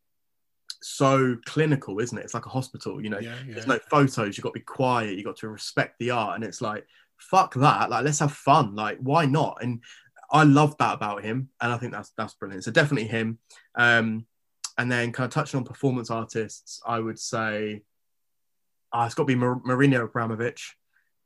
so 0.83 1.37
clinical, 1.45 1.99
isn't 2.01 2.17
it? 2.19 2.25
It's 2.25 2.35
like 2.35 2.47
a 2.47 2.51
hospital, 2.51 3.03
you 3.03 3.11
know. 3.11 3.19
Yeah, 3.19 3.35
yeah. 3.47 3.55
There's 3.55 3.67
no 3.67 3.79
photos. 3.91 4.37
You've 4.37 4.45
got 4.45 4.51
to 4.51 4.61
be 4.61 4.65
quiet. 4.65 5.17
You've 5.17 5.25
got 5.27 5.37
to 5.39 5.49
respect 5.49 5.99
the 5.99 6.11
art, 6.11 6.37
and 6.37 6.45
it's 6.45 6.61
like 6.61 6.87
fuck 7.19 7.55
that. 7.55 7.91
Like 7.91 8.05
let's 8.05 8.21
have 8.21 8.33
fun. 8.33 8.75
Like 8.75 8.99
why 9.01 9.27
not? 9.27 9.59
And 9.63 9.83
I 10.31 10.45
love 10.45 10.77
that 10.79 10.95
about 10.95 11.25
him, 11.25 11.49
and 11.61 11.73
I 11.73 11.79
think 11.79 11.93
that's 11.93 12.13
that's 12.17 12.35
brilliant. 12.35 12.65
So 12.65 12.71
definitely 12.71 13.09
him. 13.09 13.39
Um, 13.75 14.27
and 14.77 14.91
then 14.91 15.11
kind 15.13 15.27
of 15.27 15.33
touching 15.33 15.59
on 15.59 15.65
performance 15.65 16.11
artists, 16.11 16.81
I 16.87 17.01
would 17.01 17.19
say, 17.19 17.83
ah, 18.93 19.07
it's 19.07 19.15
got 19.15 19.25
to 19.25 19.27
be 19.27 19.35
Mar- 19.35 19.61
Marina 19.65 20.07
Abramovic. 20.07 20.61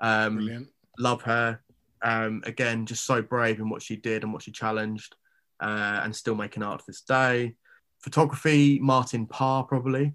Um, 0.01 0.37
Brilliant. 0.37 0.69
love 0.99 1.23
her. 1.23 1.61
Um, 2.03 2.43
again, 2.47 2.87
just 2.87 3.05
so 3.05 3.21
brave 3.23 3.61
in 3.61 3.69
what 3.69 3.83
she 3.83 3.97
did 3.97 4.25
and 4.25 4.33
what 4.33 4.43
she 4.43 4.51
challenged, 4.53 5.15
uh, 5.61 6.01
and 6.03 6.17
still 6.17 6.35
making 6.35 6.63
art 6.63 6.81
to 6.81 6.85
this 6.87 7.03
day. 7.03 7.55
Photography, 8.01 8.79
Martin 8.81 9.27
Parr, 9.27 9.65
probably. 9.65 10.15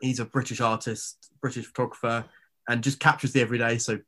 He's 0.00 0.18
a 0.18 0.24
British 0.24 0.60
artist, 0.60 1.30
British 1.40 1.66
photographer, 1.66 2.24
and 2.68 2.82
just 2.82 2.98
captures 2.98 3.32
the 3.32 3.40
everyday 3.40 3.78
so 3.78 3.98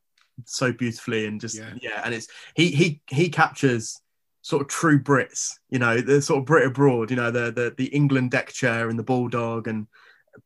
so 0.44 0.72
beautifully 0.72 1.26
and 1.26 1.40
just 1.40 1.56
Yeah. 1.56 1.72
yeah. 1.80 2.02
And 2.04 2.14
it's 2.14 2.28
he 2.54 2.70
he 2.70 3.00
he 3.08 3.28
captures 3.28 4.00
sort 4.42 4.62
of 4.62 4.68
true 4.68 5.00
Brits, 5.02 5.52
you 5.70 5.78
know, 5.78 6.00
the 6.00 6.20
sort 6.20 6.40
of 6.40 6.44
Brit 6.46 6.66
abroad, 6.66 7.10
you 7.10 7.16
know, 7.16 7.30
the 7.30 7.50
the 7.50 7.74
the 7.76 7.86
England 7.86 8.30
deck 8.30 8.48
chair 8.52 8.88
and 8.88 8.98
the 8.98 9.02
bulldog 9.02 9.68
and 9.68 9.86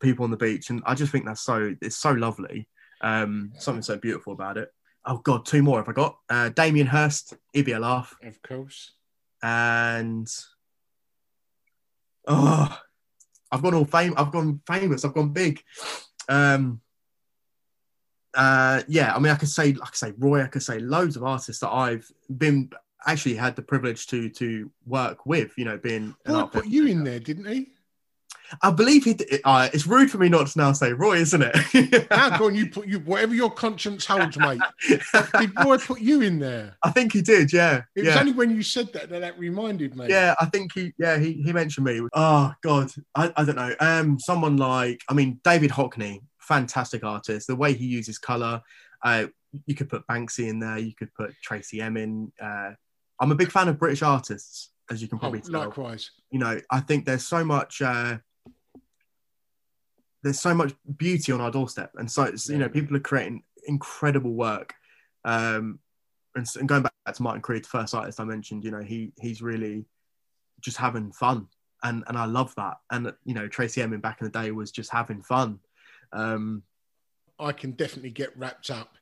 people 0.00 0.24
on 0.24 0.30
the 0.30 0.36
beach, 0.36 0.70
and 0.70 0.82
I 0.86 0.94
just 0.94 1.10
think 1.10 1.24
that's 1.24 1.40
so 1.40 1.74
it's 1.80 1.96
so 1.96 2.12
lovely. 2.12 2.68
Um, 3.00 3.52
something 3.58 3.82
so 3.82 3.96
beautiful 3.96 4.32
about 4.32 4.56
it. 4.58 4.72
Oh 5.04 5.18
God, 5.18 5.46
two 5.46 5.62
more 5.62 5.78
have 5.78 5.88
I 5.88 5.92
got? 5.92 6.18
Uh, 6.28 6.48
Damien 6.50 6.86
Hirst, 6.86 7.34
he'd 7.52 7.64
be 7.64 7.72
a 7.72 7.78
laugh, 7.80 8.14
Of 8.22 8.42
course. 8.42 8.92
and 9.42 10.28
oh, 12.26 12.78
I've 13.50 13.62
gone 13.62 13.74
all 13.74 13.84
fame. 13.84 14.14
I've 14.16 14.32
gone 14.32 14.60
famous. 14.66 15.04
I've 15.04 15.14
gone 15.14 15.30
big. 15.32 15.62
Um, 16.28 16.80
uh, 18.38 18.82
yeah, 18.86 19.14
I 19.14 19.18
mean, 19.18 19.32
I 19.32 19.34
could 19.34 19.48
say, 19.48 19.72
like 19.72 19.90
I 19.90 19.94
say, 19.94 20.12
Roy. 20.16 20.42
I 20.42 20.46
could 20.46 20.62
say 20.62 20.78
loads 20.78 21.16
of 21.16 21.24
artists 21.24 21.60
that 21.60 21.70
I've 21.70 22.10
been 22.38 22.70
actually 23.04 23.34
had 23.34 23.56
the 23.56 23.62
privilege 23.62 24.06
to 24.06 24.30
to 24.30 24.70
work 24.86 25.26
with. 25.26 25.52
You 25.58 25.64
know, 25.64 25.76
being 25.76 26.14
Roy 26.24 26.44
put 26.44 26.66
you 26.66 26.86
in 26.86 27.02
there, 27.02 27.18
didn't 27.18 27.46
he? 27.46 27.72
I 28.62 28.70
believe 28.70 29.04
he. 29.04 29.14
Did, 29.14 29.40
uh, 29.44 29.68
it's 29.72 29.88
rude 29.88 30.08
for 30.08 30.18
me 30.18 30.28
not 30.28 30.46
to 30.46 30.58
now 30.58 30.72
say 30.72 30.92
Roy, 30.92 31.16
isn't 31.16 31.42
it? 31.42 32.06
How 32.12 32.38
come 32.38 32.54
you 32.54 32.70
put 32.70 32.86
you 32.86 33.00
whatever 33.00 33.34
your 33.34 33.50
conscience 33.50 34.06
holds, 34.06 34.38
mate? 34.38 34.60
Did 34.88 35.52
Roy 35.64 35.76
put 35.78 36.00
you 36.00 36.22
in 36.22 36.38
there? 36.38 36.76
I 36.84 36.90
think 36.90 37.12
he 37.12 37.22
did. 37.22 37.52
Yeah. 37.52 37.82
It 37.96 38.06
was 38.06 38.16
only 38.16 38.32
when 38.32 38.50
you 38.54 38.62
said 38.62 38.92
that 38.92 39.10
that 39.10 39.20
that 39.20 39.36
reminded 39.36 39.96
me. 39.96 40.06
Yeah, 40.08 40.36
I 40.40 40.46
think 40.46 40.72
he. 40.74 40.92
Yeah, 40.96 41.18
he, 41.18 41.34
he 41.34 41.52
mentioned 41.52 41.86
me. 41.86 42.00
Oh 42.14 42.52
God, 42.62 42.92
I, 43.16 43.32
I 43.36 43.44
don't 43.44 43.56
know. 43.56 43.74
Um, 43.80 44.20
someone 44.20 44.56
like 44.56 45.02
I 45.08 45.14
mean 45.14 45.40
David 45.42 45.70
Hockney, 45.70 46.20
fantastic 46.48 47.04
artist. 47.04 47.46
The 47.46 47.56
way 47.56 47.74
he 47.74 47.86
uses 47.86 48.18
color. 48.18 48.62
Uh, 49.04 49.26
you 49.66 49.74
could 49.74 49.88
put 49.88 50.06
Banksy 50.06 50.48
in 50.48 50.58
there. 50.58 50.78
You 50.78 50.94
could 50.94 51.12
put 51.14 51.34
Tracy 51.42 51.80
M 51.80 51.96
in. 51.96 52.32
Uh, 52.40 52.72
I'm 53.20 53.32
a 53.32 53.36
big 53.36 53.50
fan 53.52 53.68
of 53.68 53.78
British 53.78 54.02
artists, 54.02 54.70
as 54.90 55.00
you 55.02 55.08
can 55.08 55.16
Oh, 55.16 55.20
probably 55.20 55.40
tell. 55.40 55.60
likewise. 55.60 56.10
You 56.30 56.38
know, 56.40 56.58
I 56.70 56.80
think 56.80 57.04
there's 57.04 57.26
so 57.26 57.44
much. 57.44 57.80
Uh, 57.82 58.18
there's 60.22 60.40
so 60.40 60.52
much 60.54 60.74
beauty 60.96 61.30
on 61.32 61.40
our 61.40 61.50
doorstep, 61.50 61.92
and 61.96 62.10
so 62.10 62.24
it's, 62.24 62.48
you 62.48 62.58
know 62.58 62.68
people 62.68 62.96
are 62.96 63.00
creating 63.00 63.44
incredible 63.66 64.32
work. 64.34 64.74
Um, 65.24 65.78
and, 66.34 66.46
and 66.58 66.68
going 66.68 66.82
back 66.82 66.92
to 67.14 67.22
Martin 67.22 67.42
Creed, 67.42 67.64
the 67.64 67.68
first 67.68 67.94
artist 67.94 68.20
I 68.20 68.24
mentioned, 68.24 68.64
you 68.64 68.70
know, 68.70 68.82
he 68.82 69.12
he's 69.20 69.40
really 69.42 69.86
just 70.60 70.76
having 70.76 71.12
fun, 71.12 71.46
and 71.82 72.02
and 72.08 72.18
I 72.18 72.24
love 72.24 72.52
that. 72.56 72.78
And 72.90 73.12
you 73.24 73.34
know, 73.34 73.46
Tracey 73.48 73.80
Emin 73.80 74.00
back 74.00 74.20
in 74.20 74.26
the 74.26 74.32
day 74.32 74.50
was 74.50 74.72
just 74.72 74.90
having 74.90 75.22
fun. 75.22 75.60
Um, 76.12 76.62
I 77.38 77.52
can 77.52 77.72
definitely 77.72 78.10
get 78.10 78.36
wrapped 78.36 78.70
up 78.70 78.96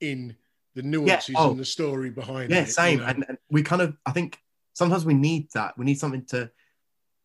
in 0.00 0.36
the 0.74 0.82
nuances 0.82 1.34
oh. 1.38 1.50
and 1.50 1.60
the 1.60 1.64
story 1.64 2.10
behind 2.10 2.50
yeah, 2.50 2.58
it. 2.58 2.60
Yeah, 2.60 2.66
same. 2.66 2.98
know. 3.00 3.06
And, 3.06 3.24
and 3.28 3.38
we 3.50 3.62
kind 3.62 3.82
of, 3.82 3.96
I 4.06 4.12
think 4.12 4.38
sometimes 4.72 5.04
we 5.04 5.14
need 5.14 5.48
that. 5.54 5.76
We 5.78 5.84
need 5.84 5.98
something 5.98 6.24
to, 6.26 6.50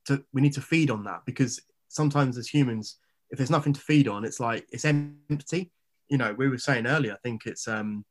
to 0.06 0.24
we 0.34 0.42
need 0.42 0.54
to 0.54 0.62
feed 0.62 0.92
on 0.92 1.04
that 1.06 1.22
because 1.26 1.60
sometimes 1.88 2.38
as 2.38 2.48
humans, 2.48 2.98
if 3.32 3.38
there's 3.38 3.50
nothing 3.50 3.74
to 3.74 3.82
feed 3.82 4.08
on, 4.08 4.26
it's 4.26 4.40
like 4.40 4.68
it's 4.72 4.86
empty. 4.86 5.72
You 6.08 6.18
know, 6.18 6.34
we 6.34 6.50
were 6.50 6.58
saying 6.58 6.88
earlier. 6.88 7.14
I 7.14 7.18
think 7.18 7.46
it's 7.46 7.68
um, 7.68 8.06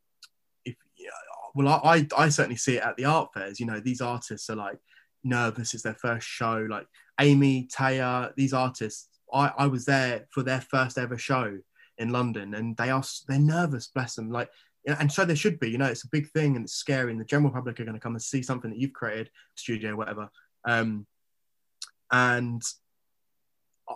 if 0.64 0.76
yeah, 0.96 1.10
well, 1.54 1.80
I 1.84 1.96
I, 1.96 2.06
I 2.16 2.28
certainly 2.28 2.56
see 2.56 2.76
it 2.76 2.82
at 2.82 2.96
the 2.96 3.06
art 3.06 3.30
fairs. 3.34 3.58
You 3.58 3.66
know, 3.66 3.80
these 3.80 4.00
artists 4.00 4.48
are 4.50 4.56
like 4.56 4.78
nervous. 5.24 5.74
It's 5.74 5.82
their 5.82 5.94
first 5.94 6.26
show. 6.26 6.66
Like 6.68 6.86
Amy, 7.20 7.68
Taya, 7.72 8.32
these 8.36 8.52
artists. 8.52 9.08
I, 9.32 9.52
I 9.58 9.66
was 9.66 9.84
there 9.84 10.26
for 10.30 10.42
their 10.42 10.60
first 10.60 10.98
ever 10.98 11.18
show 11.18 11.58
in 11.98 12.10
London, 12.10 12.54
and 12.54 12.76
they 12.76 12.90
are 12.90 13.02
they're 13.26 13.38
nervous, 13.38 13.88
bless 13.88 14.14
them. 14.14 14.30
Like, 14.30 14.50
and 14.86 15.10
so 15.10 15.24
they 15.24 15.34
should 15.34 15.58
be. 15.60 15.70
You 15.70 15.78
know, 15.78 15.86
it's 15.86 16.04
a 16.04 16.08
big 16.08 16.30
thing 16.30 16.56
and 16.56 16.64
it's 16.64 16.74
scary, 16.74 17.10
and 17.10 17.20
the 17.20 17.24
general 17.24 17.52
public 17.52 17.78
are 17.80 17.84
going 17.84 17.94
to 17.94 18.00
come 18.00 18.14
and 18.14 18.22
see 18.22 18.42
something 18.42 18.70
that 18.70 18.78
you've 18.78 18.92
created, 18.92 19.30
studio, 19.54 19.96
whatever. 19.96 20.30
Um, 20.64 21.06
and 22.10 22.62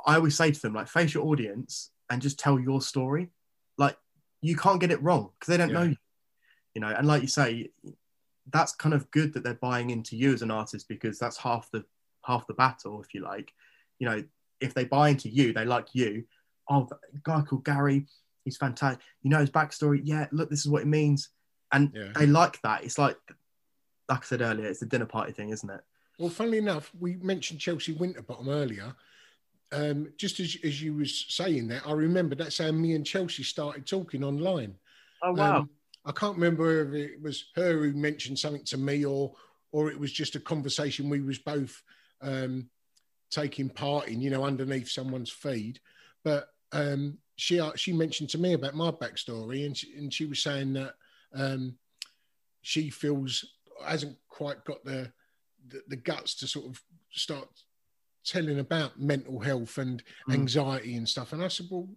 I 0.07 0.17
always 0.17 0.37
say 0.37 0.51
to 0.51 0.61
them, 0.61 0.75
like, 0.75 0.89
face 0.89 1.15
your 1.15 1.27
audience 1.27 1.91
and 2.11 2.21
just 2.21 2.39
tell 2.39 2.59
your 2.59 2.83
story. 2.83 3.31
Like, 3.79 3.97
you 4.41 4.57
can't 4.57 4.81
get 4.81 4.91
it 4.91 5.03
wrong 5.03 5.31
because 5.39 5.51
they 5.51 5.57
don't 5.57 5.71
Yeah. 5.71 5.79
know 5.85 5.91
you. 5.91 5.97
You 6.75 6.81
know, 6.81 6.89
and 6.89 7.07
like 7.07 7.23
you 7.23 7.29
say, 7.29 7.71
that's 8.51 8.75
kind 8.75 8.95
of 8.95 9.11
good 9.11 9.35
that 9.35 9.45
they're 9.45 9.55
buying 9.55 9.91
into 9.91 10.17
you 10.17 10.33
as 10.33 10.43
an 10.43 10.51
artist 10.51 10.89
because 10.89 11.19
that's 11.19 11.37
half 11.37 11.71
the 11.71 11.85
half 12.25 12.47
the 12.47 12.55
battle, 12.55 13.03
if 13.03 13.15
you 13.15 13.21
like. 13.21 13.53
You 13.99 14.09
know, 14.09 14.25
if 14.63 14.75
they 14.75 14.85
buy 14.85 15.11
into 15.11 15.29
you, 15.29 15.53
they 15.53 15.65
like 15.65 15.89
you. 15.93 16.25
Oh, 16.71 16.89
a 16.93 17.19
guy 17.23 17.43
called 17.43 17.65
Gary, 17.65 18.07
he's 18.45 18.57
fantastic. 18.57 19.03
You 19.23 19.31
know 19.31 19.39
his 19.41 19.51
backstory. 19.51 20.01
Yeah, 20.05 20.27
look, 20.33 20.49
this 20.49 20.61
is 20.61 20.69
what 20.69 20.83
it 20.83 20.89
means, 20.89 21.31
and 21.73 21.91
Yeah. 21.95 22.13
they 22.15 22.27
like 22.27 22.61
that. 22.63 22.85
It's 22.85 22.99
like, 22.99 23.17
like 24.09 24.21
I 24.21 24.25
said 24.25 24.41
earlier, 24.41 24.67
it's 24.67 24.81
the 24.81 24.87
dinner 24.87 25.07
party 25.07 25.33
thing, 25.33 25.51
isn't 25.51 25.69
it? 25.69 25.81
Well, 26.19 26.31
funnily 26.31 26.59
enough, 26.59 26.93
we 26.99 27.17
mentioned 27.17 27.61
Chelsea 27.61 27.93
Winterbottom 27.93 28.49
earlier. 28.49 28.95
Um, 29.73 30.13
just 30.19 30.39
as, 30.39 30.57
as 30.63 30.83
you 30.83 30.95
was 30.95 31.25
saying 31.31 31.69
that, 31.69 31.87
I 31.87 31.93
remember 31.93 32.35
that's 32.35 32.59
how 32.59 32.71
me 32.73 32.95
and 32.95 33.07
Chelsea 33.07 33.43
started 33.43 33.87
talking 33.87 34.23
online. 34.23 34.75
Oh 35.23 35.37
Um, 35.41 35.71
I 36.05 36.13
can't 36.13 36.35
remember 36.37 36.83
if 36.83 36.93
it 36.95 37.23
was 37.23 37.45
her 37.55 37.79
who 37.79 37.93
mentioned 37.93 38.39
something 38.39 38.65
to 38.67 38.77
me 38.77 39.05
or 39.05 39.35
or 39.71 39.91
it 39.91 39.99
was 39.99 40.13
just 40.13 40.37
a 40.37 40.41
conversation 40.41 41.09
we 41.09 41.21
was 41.23 41.39
both 41.39 41.83
um, 42.21 42.69
taking 43.33 43.69
part 43.69 44.07
in, 44.09 44.21
you 44.21 44.31
know, 44.31 44.45
underneath 44.45 44.89
someone's 44.89 45.31
feed. 45.31 45.81
But 46.23 46.49
um, 46.71 47.19
she 47.37 47.61
she 47.75 47.93
mentioned 47.93 48.31
to 48.31 48.39
me 48.39 48.53
about 48.53 48.75
my 48.77 48.91
backstory, 48.93 49.67
and 49.67 49.77
she, 49.77 49.95
and 49.97 50.13
she 50.13 50.27
was 50.27 50.43
saying 50.43 50.75
that 50.75 50.95
um, 51.35 51.77
she 52.61 52.91
feels 52.91 53.45
hasn't 53.85 54.17
quite 54.29 54.65
got 54.65 54.85
the, 54.85 55.13
the 55.69 55.83
the 55.89 55.97
guts 55.97 56.35
to 56.37 56.47
sort 56.47 56.67
of 56.67 56.81
start 57.11 57.49
telling 58.25 58.61
about 58.61 59.01
mental 59.01 59.41
health 59.41 59.79
and 59.79 60.03
Mm. 60.29 60.35
anxiety 60.35 60.95
and 60.95 61.09
stuff. 61.09 61.33
And 61.33 61.43
I 61.43 61.49
said, 61.49 61.67
well, 61.71 61.89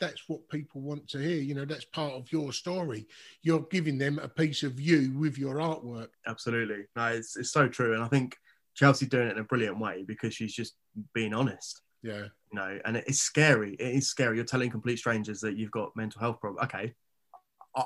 that's 0.00 0.28
what 0.28 0.48
people 0.48 0.80
want 0.80 1.06
to 1.08 1.18
hear. 1.18 1.40
You 1.40 1.54
know, 1.54 1.64
that's 1.64 1.84
part 1.84 2.14
of 2.14 2.32
your 2.32 2.52
story. 2.52 3.06
You're 3.42 3.66
giving 3.70 3.98
them 3.98 4.18
a 4.18 4.28
piece 4.28 4.64
of 4.64 4.80
you 4.80 5.12
with 5.16 5.38
your 5.38 5.56
artwork. 5.56 6.08
absolutely. 6.26 6.86
No, 6.96 7.06
it's, 7.06 7.36
it's 7.36 7.52
so 7.52 7.68
true. 7.68 7.94
And 7.94 8.02
I 8.02 8.08
think 8.08 8.36
Chelsea 8.78 9.06
doing 9.06 9.26
it 9.28 9.32
in 9.32 9.38
a 9.38 9.44
brilliant 9.44 9.78
way 9.80 10.04
because 10.06 10.32
she's 10.32 10.54
just 10.54 10.76
being 11.12 11.34
honest, 11.34 11.82
Yeah. 12.02 12.26
you 12.52 12.54
know, 12.54 12.78
and 12.84 12.96
it's 12.96 13.18
scary. 13.18 13.74
It 13.74 13.96
is 13.96 14.08
scary. 14.08 14.36
You're 14.36 14.44
telling 14.44 14.70
complete 14.70 14.98
strangers 15.00 15.40
that 15.40 15.56
you've 15.56 15.72
got 15.72 15.96
mental 15.96 16.20
health 16.20 16.40
problems. 16.40 16.64
Okay. 16.64 16.94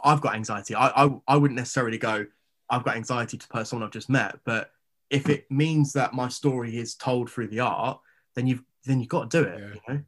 I've 0.04 0.20
got 0.20 0.34
anxiety. 0.34 0.74
I, 0.74 0.88
I, 0.88 1.20
I 1.28 1.36
wouldn't 1.36 1.56
necessarily 1.56 1.96
go, 1.96 2.26
I've 2.68 2.84
got 2.84 2.96
anxiety 2.96 3.38
to 3.38 3.48
per- 3.48 3.64
someone 3.64 3.86
I've 3.86 3.92
just 3.92 4.10
met. 4.10 4.36
But 4.44 4.70
if 5.08 5.30
it 5.30 5.50
means 5.50 5.94
that 5.94 6.12
my 6.12 6.28
story 6.28 6.76
is 6.76 6.94
told 6.94 7.30
through 7.30 7.48
the 7.48 7.60
art, 7.60 7.98
then 8.34 8.46
you've, 8.46 8.62
then 8.84 9.00
you've 9.00 9.08
got 9.08 9.30
to 9.30 9.42
do 9.42 9.48
it, 9.48 9.58
Yeah. 9.60 9.66
you 9.74 9.94
know? 9.94 10.02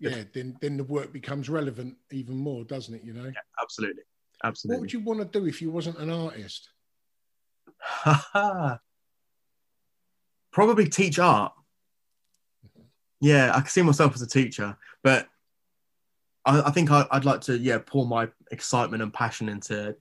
Yeah. 0.00 0.22
Then 0.32 0.56
then 0.60 0.76
the 0.76 0.84
work 0.84 1.12
becomes 1.12 1.48
relevant 1.48 1.96
even 2.12 2.36
more, 2.36 2.62
doesn't 2.62 2.94
it? 2.94 3.02
You 3.02 3.12
know. 3.14 3.24
Yeah, 3.24 3.40
Absolutely. 3.60 4.04
Absolutely. 4.44 4.76
What 4.76 4.80
would 4.82 4.92
you 4.92 5.00
want 5.00 5.18
to 5.32 5.40
do 5.40 5.46
if 5.46 5.60
you 5.60 5.72
wasn't 5.72 5.98
an 5.98 6.10
artist? 6.10 6.68
Probably 10.50 10.88
teach 10.88 11.18
art. 11.18 11.52
Yeah, 13.20 13.52
I 13.54 13.60
can 13.60 13.68
see 13.68 13.82
myself 13.82 14.14
as 14.14 14.22
a 14.22 14.28
teacher, 14.28 14.76
but 15.02 15.28
I, 16.44 16.62
I 16.62 16.70
think 16.70 16.90
I, 16.90 17.06
I'd 17.10 17.24
like 17.24 17.40
to, 17.42 17.58
yeah, 17.58 17.78
pour 17.84 18.06
my 18.06 18.28
excitement 18.50 19.02
and 19.02 19.12
passion 19.12 19.48
into 19.48 19.96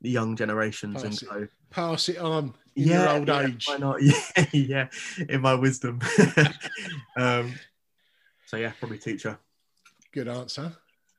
the 0.00 0.10
young 0.10 0.36
generations 0.36 1.02
and 1.02 1.12
Pass 1.12 1.22
it. 1.22 1.28
go, 1.28 1.48
Pass 1.70 2.08
it 2.08 2.18
on 2.18 2.54
in 2.74 2.88
yeah, 2.88 3.02
your 3.02 3.08
old 3.10 3.28
yeah, 3.28 3.46
age. 3.46 3.66
why 3.68 3.76
not? 3.76 4.02
Yeah, 4.02 4.46
yeah, 4.52 4.88
in 5.28 5.40
my 5.40 5.54
wisdom. 5.54 6.00
um, 7.16 7.54
so 8.46 8.56
yeah, 8.56 8.72
probably 8.80 8.98
teacher. 8.98 9.38
Good 10.12 10.26
answer. 10.28 10.72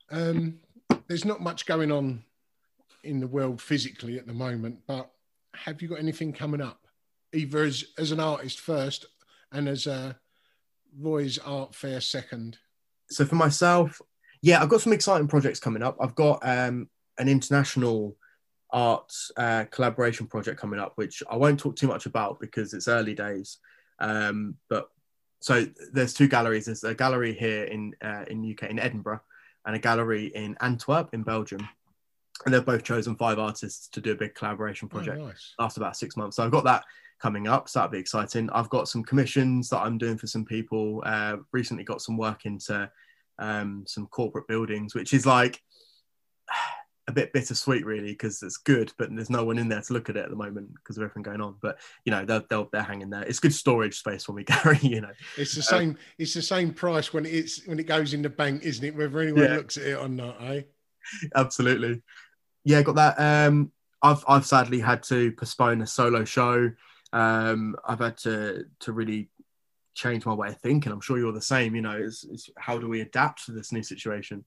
Um, 0.09 0.59
there's 1.07 1.23
not 1.25 1.41
much 1.41 1.65
going 1.65 1.91
on 1.91 2.23
in 3.03 3.19
the 3.19 3.27
world 3.27 3.61
physically 3.61 4.17
at 4.19 4.27
the 4.27 4.33
moment, 4.33 4.79
but 4.85 5.09
have 5.55 5.81
you 5.81 5.87
got 5.87 5.99
anything 5.99 6.33
coming 6.33 6.61
up, 6.61 6.80
either 7.33 7.63
as 7.63 7.83
as 7.97 8.11
an 8.11 8.19
artist 8.19 8.59
first 8.59 9.05
and 9.51 9.67
as 9.67 9.87
a 9.87 10.17
Roy's 10.99 11.37
Art 11.39 11.73
Fair 11.75 12.01
second? 12.01 12.57
so 13.09 13.25
for 13.25 13.35
myself, 13.35 14.01
yeah, 14.41 14.61
I've 14.61 14.69
got 14.69 14.81
some 14.81 14.93
exciting 14.93 15.27
projects 15.27 15.59
coming 15.59 15.83
up. 15.83 15.97
I've 15.99 16.15
got 16.15 16.39
um, 16.47 16.89
an 17.17 17.27
international 17.27 18.15
art 18.71 19.11
uh, 19.35 19.65
collaboration 19.69 20.27
project 20.27 20.59
coming 20.59 20.79
up, 20.79 20.93
which 20.95 21.21
I 21.29 21.35
won't 21.35 21.59
talk 21.59 21.75
too 21.75 21.87
much 21.87 22.05
about 22.05 22.39
because 22.39 22.73
it's 22.73 22.87
early 22.87 23.13
days. 23.13 23.57
Um, 23.99 24.55
but 24.69 24.89
so 25.41 25.65
there's 25.91 26.13
two 26.13 26.27
galleries. 26.29 26.65
There's 26.65 26.83
a 26.85 26.95
gallery 26.95 27.33
here 27.33 27.65
in 27.65 27.93
uh, 28.01 28.23
in 28.29 28.49
UK 28.49 28.69
in 28.69 28.79
Edinburgh, 28.79 29.21
and 29.65 29.75
a 29.75 29.79
gallery 29.79 30.27
in 30.27 30.55
Antwerp 30.61 31.09
in 31.13 31.23
Belgium, 31.23 31.67
and 32.45 32.53
they've 32.53 32.65
both 32.65 32.83
chosen 32.83 33.15
five 33.17 33.39
artists 33.39 33.89
to 33.89 33.99
do 34.01 34.13
a 34.13 34.15
big 34.15 34.35
collaboration 34.35 34.87
project 34.87 35.19
Oh, 35.19 35.27
nice. 35.27 35.53
last 35.59 35.75
about 35.77 35.97
six 35.97 36.15
months. 36.15 36.37
So 36.37 36.45
I've 36.45 36.51
got 36.51 36.63
that 36.63 36.85
coming 37.21 37.47
up. 37.47 37.69
So 37.69 37.79
that'd 37.79 37.91
be 37.91 37.99
exciting. 37.99 38.49
I've 38.51 38.69
got 38.69 38.87
some 38.87 39.03
commissions 39.03 39.69
that 39.69 39.79
I'm 39.79 39.97
doing 39.97 40.17
for 40.17 40.27
some 40.27 40.45
people. 40.45 41.03
Uh, 41.05 41.37
recently 41.51 41.83
got 41.83 42.01
some 42.01 42.17
work 42.17 42.45
into 42.45 42.89
um, 43.39 43.83
some 43.87 44.07
corporate 44.07 44.47
buildings, 44.47 44.95
which 44.95 45.13
is 45.13 45.25
like 45.25 45.61
a 47.07 47.11
bit 47.11 47.33
bittersweet, 47.33 47.85
really, 47.85 48.11
because 48.11 48.41
it's 48.43 48.57
good, 48.57 48.91
but 48.97 49.09
there's 49.13 49.29
no 49.29 49.43
one 49.43 49.57
in 49.57 49.67
there 49.67 49.81
to 49.81 49.93
look 49.93 50.09
at 50.09 50.15
it 50.17 50.23
at 50.23 50.29
the 50.29 50.35
moment 50.35 50.73
because 50.75 50.97
of 50.97 51.03
everything 51.03 51.23
going 51.23 51.41
on. 51.41 51.55
But 51.61 51.79
you 52.05 52.11
know, 52.11 52.25
they're, 52.25 52.43
they're, 52.49 52.65
they're 52.71 52.81
hanging 52.83 53.09
there. 53.09 53.23
It's 53.23 53.39
good 53.39 53.53
storage 53.53 53.97
space 53.99 54.23
for 54.23 54.33
me, 54.33 54.43
Gary. 54.63 54.79
You 54.81 55.01
know, 55.01 55.11
It's 55.37 55.55
the 55.55 55.61
same. 55.63 55.97
It's 56.17 56.33
the 56.33 56.41
same 56.41 56.73
price 56.73 57.13
when 57.13 57.25
it's 57.25 57.65
when 57.67 57.79
it 57.79 57.87
goes 57.87 58.13
in 58.13 58.21
the 58.21 58.29
bank, 58.29 58.63
isn't 58.63 58.83
it? 58.83 58.95
Whether 58.95 59.19
anyone 59.19 59.43
Yeah. 59.43 59.55
looks 59.55 59.77
at 59.77 59.83
it 59.83 59.97
or 59.97 60.07
not, 60.09 60.37
eh? 60.41 60.61
absolutely. 61.35 62.01
Yeah, 62.63 62.81
got 62.83 62.95
that. 62.95 63.19
Um, 63.47 63.71
I've 64.03 64.23
I've 64.27 64.45
sadly 64.45 64.79
had 64.79 65.03
to 65.03 65.31
postpone 65.33 65.81
a 65.81 65.87
solo 65.87 66.23
show. 66.25 66.71
Um, 67.13 67.75
I've 67.85 67.99
had 67.99 68.17
to 68.19 68.65
to 68.81 68.93
really 68.93 69.29
change 69.93 70.25
my 70.25 70.33
way 70.33 70.49
of 70.49 70.59
thinking. 70.59 70.91
I'm 70.91 71.01
sure 71.01 71.17
you're 71.17 71.33
the 71.33 71.41
same. 71.41 71.75
You 71.75 71.81
know, 71.81 71.97
it's, 71.97 72.23
it's 72.23 72.49
how 72.57 72.77
do 72.77 72.87
we 72.87 73.01
adapt 73.01 73.45
to 73.45 73.51
this 73.51 73.71
new 73.71 73.83
situation? 73.83 74.45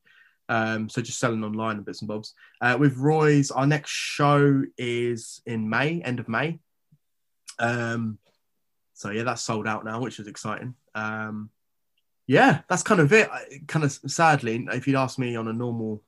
Um, 0.48 0.88
so 0.88 1.00
just 1.00 1.18
selling 1.18 1.44
online 1.44 1.76
and 1.76 1.84
bits 1.84 2.00
and 2.00 2.08
bobs. 2.08 2.34
Uh, 2.60 2.76
with 2.78 2.96
Roy's, 2.96 3.50
our 3.50 3.66
next 3.66 3.90
show 3.90 4.62
is 4.76 5.40
in 5.46 5.68
May, 5.68 6.02
end 6.02 6.20
of 6.20 6.28
May. 6.28 6.58
Um, 7.58 8.18
so 8.94 9.10
yeah, 9.10 9.22
that's 9.22 9.42
sold 9.42 9.66
out 9.66 9.84
now, 9.84 10.00
which 10.00 10.18
is 10.18 10.26
exciting. 10.26 10.74
Um, 10.94 11.50
yeah, 12.26 12.60
that's 12.68 12.82
kind 12.82 13.00
of 13.00 13.12
it. 13.12 13.28
I, 13.30 13.60
kind 13.66 13.84
of 13.84 13.92
sadly, 13.92 14.66
if 14.72 14.86
you'd 14.86 14.96
asked 14.96 15.18
me 15.18 15.36
on 15.36 15.48
a 15.48 15.52
normal 15.52 16.02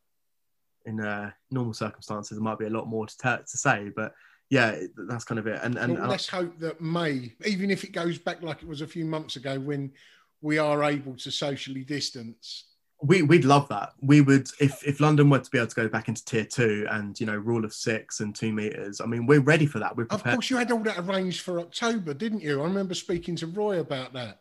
in 0.84 1.00
uh, 1.00 1.32
normal 1.50 1.74
circumstances, 1.74 2.36
there 2.36 2.44
might 2.44 2.58
be 2.58 2.66
a 2.66 2.70
lot 2.70 2.86
more 2.86 3.06
to, 3.06 3.16
to 3.16 3.58
say, 3.58 3.90
but 3.94 4.14
yeah, 4.50 4.78
that's 5.08 5.24
kind 5.24 5.38
of 5.38 5.46
it. 5.46 5.60
And 5.62 5.76
and, 5.76 5.98
Well, 5.98 6.08
let's 6.08 6.28
hope 6.28 6.58
that 6.60 6.80
May, 6.80 7.32
even 7.44 7.70
if 7.70 7.84
it 7.84 7.92
goes 7.92 8.18
back 8.18 8.42
like 8.42 8.62
it 8.62 8.68
was 8.68 8.80
a 8.80 8.86
few 8.86 9.04
months 9.04 9.36
ago, 9.36 9.58
when 9.58 9.92
we 10.40 10.58
are 10.58 10.84
able 10.84 11.16
to 11.16 11.30
socially 11.30 11.84
distance. 11.84 12.66
we 13.02 13.22
we'd 13.22 13.44
love 13.44 13.68
that. 13.68 13.92
We 14.00 14.20
would 14.20 14.48
if 14.60 14.86
if 14.86 15.00
London 15.00 15.28
were 15.30 15.40
to 15.40 15.50
be 15.50 15.58
able 15.58 15.68
to 15.68 15.74
go 15.74 15.88
back 15.88 16.08
into 16.08 16.24
tier 16.24 16.44
two 16.44 16.86
and 16.90 17.18
you 17.18 17.26
know 17.26 17.36
rule 17.36 17.64
of 17.64 17.72
six 17.72 18.20
and 18.20 18.34
two 18.34 18.52
meters. 18.52 19.00
I 19.00 19.06
mean, 19.06 19.26
we're 19.26 19.40
ready 19.40 19.66
for 19.66 19.80
that. 19.80 19.96
We're 19.96 20.06
prepared. 20.06 20.34
Of 20.34 20.36
course, 20.36 20.50
you 20.50 20.56
had 20.56 20.70
all 20.70 20.82
that 20.84 20.98
arranged 20.98 21.40
for 21.40 21.58
October, 21.60 22.14
didn't 22.14 22.42
you? 22.42 22.60
I 22.60 22.64
remember 22.64 22.94
speaking 22.94 23.36
to 23.36 23.46
Roy 23.46 23.80
about 23.80 24.12
that. 24.12 24.40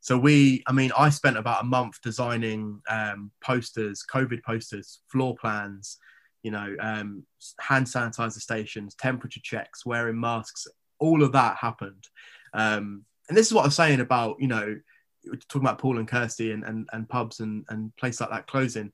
So 0.00 0.18
we, 0.18 0.64
I 0.66 0.72
mean, 0.72 0.90
I 0.98 1.10
spent 1.10 1.36
about 1.36 1.62
a 1.62 1.64
month 1.64 2.02
designing 2.02 2.82
um, 2.90 3.30
posters, 3.40 4.04
COVID 4.12 4.42
posters, 4.42 4.98
floor 5.06 5.36
plans, 5.36 5.96
you 6.42 6.50
know, 6.50 6.74
um, 6.80 7.24
hand 7.60 7.86
sanitizer 7.86 8.40
stations, 8.40 8.94
temperature 8.94 9.40
checks, 9.42 9.86
wearing 9.86 10.18
masks. 10.18 10.66
All 10.98 11.22
of 11.22 11.32
that 11.32 11.56
happened. 11.56 12.04
Um, 12.54 13.04
and 13.28 13.36
this 13.36 13.46
is 13.46 13.54
what 13.54 13.62
I 13.62 13.66
was 13.66 13.76
saying 13.76 14.00
about, 14.00 14.36
you 14.40 14.48
know, 14.48 14.78
talking 15.48 15.62
about 15.62 15.78
Paul 15.78 15.98
and 15.98 16.08
Kirsty 16.08 16.52
and, 16.52 16.64
and, 16.64 16.88
and 16.92 17.08
pubs 17.08 17.40
and, 17.40 17.64
and 17.68 17.94
places 17.96 18.20
like 18.20 18.30
that 18.30 18.46
closing. 18.46 18.92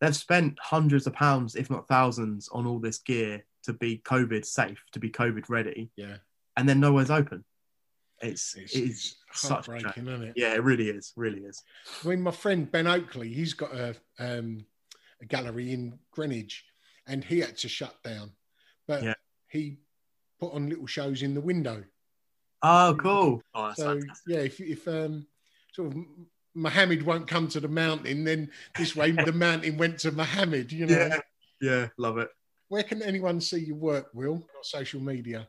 They've 0.00 0.16
spent 0.16 0.58
hundreds 0.60 1.06
of 1.06 1.12
pounds, 1.12 1.56
if 1.56 1.70
not 1.70 1.88
thousands, 1.88 2.48
on 2.52 2.66
all 2.66 2.78
this 2.78 2.98
gear 2.98 3.44
to 3.64 3.72
be 3.72 4.00
COVID 4.04 4.44
safe, 4.44 4.82
to 4.92 4.98
be 4.98 5.10
COVID 5.10 5.48
ready, 5.48 5.90
Yeah, 5.96 6.16
and 6.56 6.68
then 6.68 6.80
nowhere's 6.80 7.10
open. 7.10 7.44
It's, 8.22 8.54
it's, 8.54 8.74
it's, 8.74 9.16
it's 9.30 9.40
such 9.40 9.68
a 9.68 9.76
isn't 9.76 10.22
it? 10.22 10.34
Yeah, 10.36 10.54
it 10.54 10.62
really 10.62 10.88
is. 10.88 11.12
Really 11.16 11.40
is. 11.40 11.62
I 12.04 12.08
mean, 12.08 12.22
my 12.22 12.30
friend 12.30 12.70
Ben 12.70 12.86
Oakley, 12.86 13.32
he's 13.32 13.54
got 13.54 13.74
a, 13.74 13.96
um, 14.18 14.64
a 15.22 15.24
gallery 15.24 15.72
in 15.72 15.98
Greenwich, 16.12 16.64
and 17.10 17.24
he 17.24 17.40
had 17.40 17.56
to 17.58 17.68
shut 17.68 17.94
down, 18.02 18.30
but 18.86 19.02
Yeah. 19.02 19.14
he 19.48 19.78
put 20.38 20.52
on 20.54 20.68
little 20.68 20.86
shows 20.86 21.22
in 21.22 21.34
the 21.34 21.40
window. 21.40 21.84
Oh, 22.62 22.96
cool. 23.00 23.42
Oh, 23.54 23.72
so 23.74 23.98
fantastic. 24.00 24.16
yeah, 24.28 24.38
if 24.40 24.60
if 24.60 24.86
um, 24.88 25.26
sort 25.72 25.88
of 25.88 25.96
Muhammad 26.54 27.02
won't 27.02 27.26
come 27.26 27.48
to 27.48 27.60
the 27.60 27.68
mountain, 27.68 28.24
then 28.24 28.50
this 28.78 28.94
way 28.94 29.10
the 29.12 29.32
mountain 29.32 29.76
went 29.76 29.98
to 30.00 30.12
Muhammad. 30.12 30.70
You 30.70 30.86
know. 30.86 30.96
Yeah, 30.96 31.18
yeah, 31.60 31.88
love 31.98 32.18
it. 32.18 32.28
Where 32.68 32.82
can 32.84 33.02
anyone 33.02 33.40
see 33.40 33.60
your 33.64 33.76
work, 33.76 34.08
Will? 34.14 34.34
On 34.34 34.62
social 34.62 35.00
media. 35.00 35.48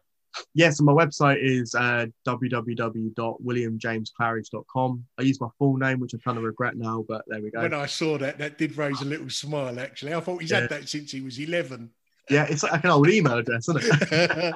Yes, 0.54 0.80
and 0.80 0.86
my 0.86 0.92
website 0.92 1.38
is 1.42 1.74
uh, 1.76 2.08
www.williamjamesclarridge.com. 2.28 5.06
I 5.18 5.22
use 5.22 5.40
my 5.40 5.48
full 5.58 5.78
name, 5.78 6.02
which 6.02 6.14
I 6.14 6.18
kind 6.18 6.38
of 6.38 6.44
regret 6.44 6.76
now, 6.76 7.06
but 7.08 7.24
there 7.28 7.42
we 7.42 7.52
go. 7.52 7.62
When 7.62 7.74
I 7.74 7.86
saw 7.86 8.18
that, 8.18 8.38
that 8.40 8.58
did 8.58 8.76
raise 8.76 9.00
a 9.02 9.06
little 9.06 9.30
smile. 9.30 9.80
Actually, 9.80 10.14
I 10.14 10.20
thought 10.20 10.42
he's 10.42 10.52
Yeah. 10.52 10.60
had 10.62 10.70
that 10.72 10.90
since 10.90 11.12
he 11.12 11.22
was 11.22 11.40
eleven. 11.40 11.92
yeah, 12.30 12.46
it's 12.50 12.64
like 12.64 12.84
an 12.84 12.90
old 12.90 13.10
email 13.10 13.38
address, 13.38 13.70
isn't 13.70 13.84
it? 13.84 14.54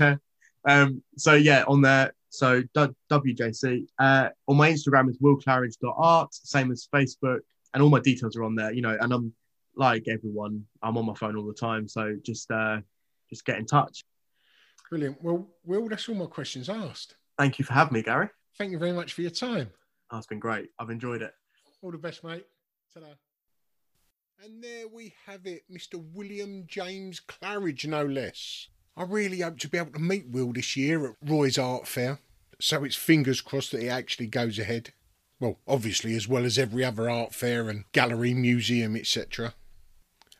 um, 0.64 1.02
so 1.16 1.34
yeah, 1.34 1.64
on 1.66 1.82
there. 1.82 2.12
So 2.30 2.62
WJC. 2.74 3.86
Uh, 3.98 4.28
on 4.46 4.56
my 4.56 4.70
Instagram 4.70 5.08
is 5.08 5.18
willclarridge.art, 5.18 6.34
same 6.34 6.70
as 6.70 6.88
Facebook, 6.94 7.40
and 7.72 7.82
all 7.82 7.88
my 7.90 8.00
details 8.00 8.36
are 8.36 8.44
on 8.44 8.54
there. 8.54 8.72
You 8.72 8.82
know, 8.82 8.96
and 9.00 9.12
I'm 9.12 9.32
like 9.76 10.08
everyone, 10.08 10.64
I'm 10.82 10.96
on 10.98 11.06
my 11.06 11.14
phone 11.14 11.36
all 11.36 11.46
the 11.46 11.54
time. 11.54 11.88
So 11.88 12.16
just 12.24 12.50
uh, 12.50 12.80
just 13.30 13.44
get 13.44 13.58
in 13.58 13.66
touch. 13.66 14.04
Brilliant. 14.90 15.22
Well, 15.22 15.48
Will, 15.64 15.88
that's 15.88 16.08
all 16.08 16.14
my 16.14 16.26
questions 16.26 16.68
asked. 16.68 17.16
Thank 17.36 17.58
you 17.58 17.64
for 17.64 17.74
having 17.74 17.94
me, 17.94 18.02
Gary. 18.02 18.28
Thank 18.56 18.72
you 18.72 18.78
very 18.78 18.92
much 18.92 19.12
for 19.12 19.22
your 19.22 19.30
time. 19.30 19.70
Oh, 20.10 20.18
it's 20.18 20.26
been 20.26 20.38
great. 20.38 20.70
I've 20.78 20.90
enjoyed 20.90 21.22
it. 21.22 21.32
All 21.82 21.92
the 21.92 21.98
best, 21.98 22.24
mate. 22.24 22.46
ta 22.92 23.00
And 24.42 24.62
there 24.62 24.88
we 24.88 25.14
have 25.26 25.46
it, 25.46 25.62
Mr. 25.70 26.02
William 26.14 26.64
James 26.66 27.20
Claridge, 27.20 27.86
no 27.86 28.04
less. 28.04 28.68
I 28.96 29.04
really 29.04 29.40
hope 29.40 29.58
to 29.58 29.68
be 29.68 29.78
able 29.78 29.92
to 29.92 30.00
meet 30.00 30.28
Will 30.28 30.52
this 30.52 30.76
year 30.76 31.06
at 31.06 31.16
Roy's 31.22 31.58
Art 31.58 31.86
Fair, 31.86 32.18
so 32.60 32.82
it's 32.82 32.96
fingers 32.96 33.40
crossed 33.40 33.72
that 33.72 33.82
it 33.82 33.88
actually 33.88 34.26
goes 34.26 34.58
ahead. 34.58 34.92
Well, 35.38 35.58
obviously, 35.68 36.16
as 36.16 36.26
well 36.26 36.44
as 36.44 36.58
every 36.58 36.84
other 36.84 37.08
art 37.08 37.32
fair 37.32 37.68
and 37.68 37.84
gallery, 37.92 38.34
museum, 38.34 38.96
etc. 38.96 39.54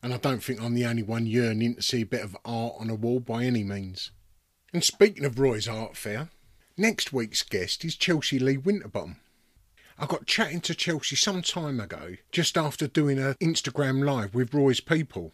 And 0.03 0.13
I 0.13 0.17
don't 0.17 0.43
think 0.43 0.61
I'm 0.61 0.75
the 0.75 0.87
only 0.87 1.05
one 1.05 1.27
yearning 1.27 1.77
to 1.77 1.83
see 1.83 2.03
a 2.03 2.07
bit 2.07 2.23
of 2.23 2.37
art 2.45 2.75
on 2.81 2.91
a 2.91 2.97
wall 2.97 3.21
by 3.21 3.45
any 3.45 3.63
means. 3.63 4.11
And 4.73 4.85
speaking 4.85 5.25
of 5.25 5.39
Roy's 5.39 5.67
Art 5.67 5.97
Fair, 5.97 6.29
next 6.77 7.11
week's 7.11 7.43
guest 7.43 7.87
is 7.87 7.97
Chelsea 7.97 8.39
Lee 8.39 8.59
Winterbottom. 8.59 9.17
I 9.99 10.05
got 10.05 10.27
chatting 10.27 10.61
to 10.63 10.75
Chelsea 10.75 11.17
some 11.17 11.41
time 11.41 11.81
ago, 11.81 12.17
just 12.33 12.59
after 12.59 12.87
doing 12.87 13.19
an 13.19 13.35
Instagram 13.41 14.05
live 14.05 14.35
with 14.35 14.53
Roy's 14.53 14.81
people. 14.81 15.33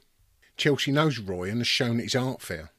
Chelsea 0.57 0.93
knows 0.93 1.19
Roy 1.19 1.51
and 1.51 1.59
has 1.59 1.67
shown 1.67 1.99
at 1.99 2.05
his 2.05 2.15
art 2.15 2.43
fair. 2.43 2.71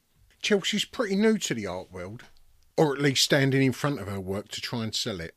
Chelsea's 0.42 0.86
pretty 0.86 1.18
new 1.18 1.38
to 1.40 1.54
the 1.54 1.68
art 1.68 1.92
world, 1.92 2.24
or 2.78 2.94
at 2.94 3.02
least 3.02 3.26
standing 3.26 3.62
in 3.62 3.74
front 3.74 4.00
of 4.00 4.08
her 4.08 4.22
work 4.22 4.48
to 4.50 4.62
try 4.62 4.84
and 4.84 4.96
sell 4.96 5.20
it. 5.20 5.36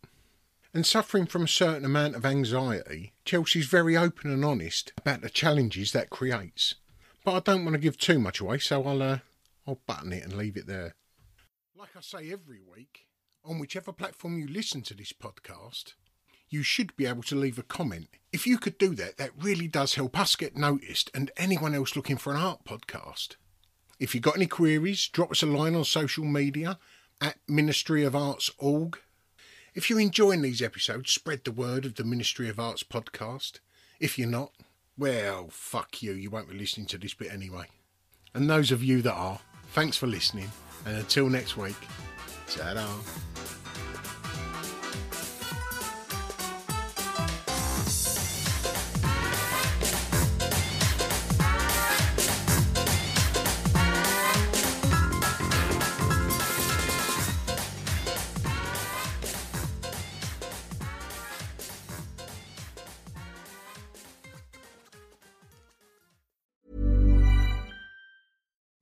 And 0.72 0.86
suffering 0.86 1.26
from 1.26 1.42
a 1.42 1.48
certain 1.48 1.84
amount 1.84 2.14
of 2.14 2.24
anxiety, 2.24 3.12
Chelsea's 3.24 3.66
very 3.66 3.96
open 3.96 4.30
and 4.30 4.44
honest 4.44 4.92
about 4.96 5.22
the 5.22 5.30
challenges 5.30 5.90
that 5.92 6.10
creates. 6.10 6.76
But 7.24 7.34
I 7.34 7.40
don't 7.40 7.64
want 7.64 7.74
to 7.74 7.80
give 7.80 7.98
too 7.98 8.20
much 8.20 8.38
away, 8.38 8.58
so 8.58 8.84
I'll 8.84 9.02
uh, 9.02 9.18
I'll 9.66 9.80
button 9.86 10.12
it 10.12 10.22
and 10.22 10.34
leave 10.34 10.56
it 10.56 10.68
there. 10.68 10.94
Like 11.78 11.96
I 11.96 12.00
say 12.00 12.32
every 12.32 12.58
week, 12.60 13.06
on 13.44 13.60
whichever 13.60 13.92
platform 13.92 14.36
you 14.36 14.48
listen 14.48 14.82
to 14.82 14.94
this 14.94 15.12
podcast, 15.12 15.92
you 16.48 16.64
should 16.64 16.96
be 16.96 17.06
able 17.06 17.22
to 17.22 17.36
leave 17.36 17.56
a 17.56 17.62
comment. 17.62 18.08
If 18.32 18.48
you 18.48 18.58
could 18.58 18.78
do 18.78 18.96
that, 18.96 19.16
that 19.18 19.30
really 19.40 19.68
does 19.68 19.94
help 19.94 20.18
us 20.18 20.34
get 20.34 20.56
noticed 20.56 21.08
and 21.14 21.30
anyone 21.36 21.76
else 21.76 21.94
looking 21.94 22.16
for 22.16 22.32
an 22.32 22.40
art 22.40 22.64
podcast. 22.64 23.36
If 24.00 24.12
you've 24.12 24.24
got 24.24 24.34
any 24.34 24.48
queries, 24.48 25.06
drop 25.06 25.30
us 25.30 25.44
a 25.44 25.46
line 25.46 25.76
on 25.76 25.84
social 25.84 26.24
media 26.24 26.80
at 27.20 27.36
Ministry 27.46 28.02
of 28.02 28.16
Arts 28.16 28.50
org. 28.58 28.98
If 29.72 29.88
you're 29.88 30.00
enjoying 30.00 30.42
these 30.42 30.60
episodes, 30.60 31.12
spread 31.12 31.44
the 31.44 31.52
word 31.52 31.84
of 31.84 31.94
the 31.94 32.02
Ministry 32.02 32.48
of 32.48 32.58
Arts 32.58 32.82
podcast. 32.82 33.60
If 34.00 34.18
you're 34.18 34.26
not, 34.26 34.50
well, 34.96 35.46
fuck 35.48 36.02
you, 36.02 36.10
you 36.10 36.28
won't 36.28 36.50
be 36.50 36.58
listening 36.58 36.88
to 36.88 36.98
this 36.98 37.14
bit 37.14 37.32
anyway. 37.32 37.66
And 38.34 38.50
those 38.50 38.72
of 38.72 38.82
you 38.82 39.00
that 39.02 39.14
are, 39.14 39.38
thanks 39.74 39.96
for 39.96 40.08
listening, 40.08 40.50
and 40.86 40.96
until 40.96 41.28
next 41.28 41.56
week, 41.56 41.76
ta 42.46 42.74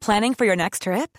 Planning 0.07 0.35
for 0.35 0.45
your 0.45 0.55
next 0.55 0.83
trip? 0.83 1.19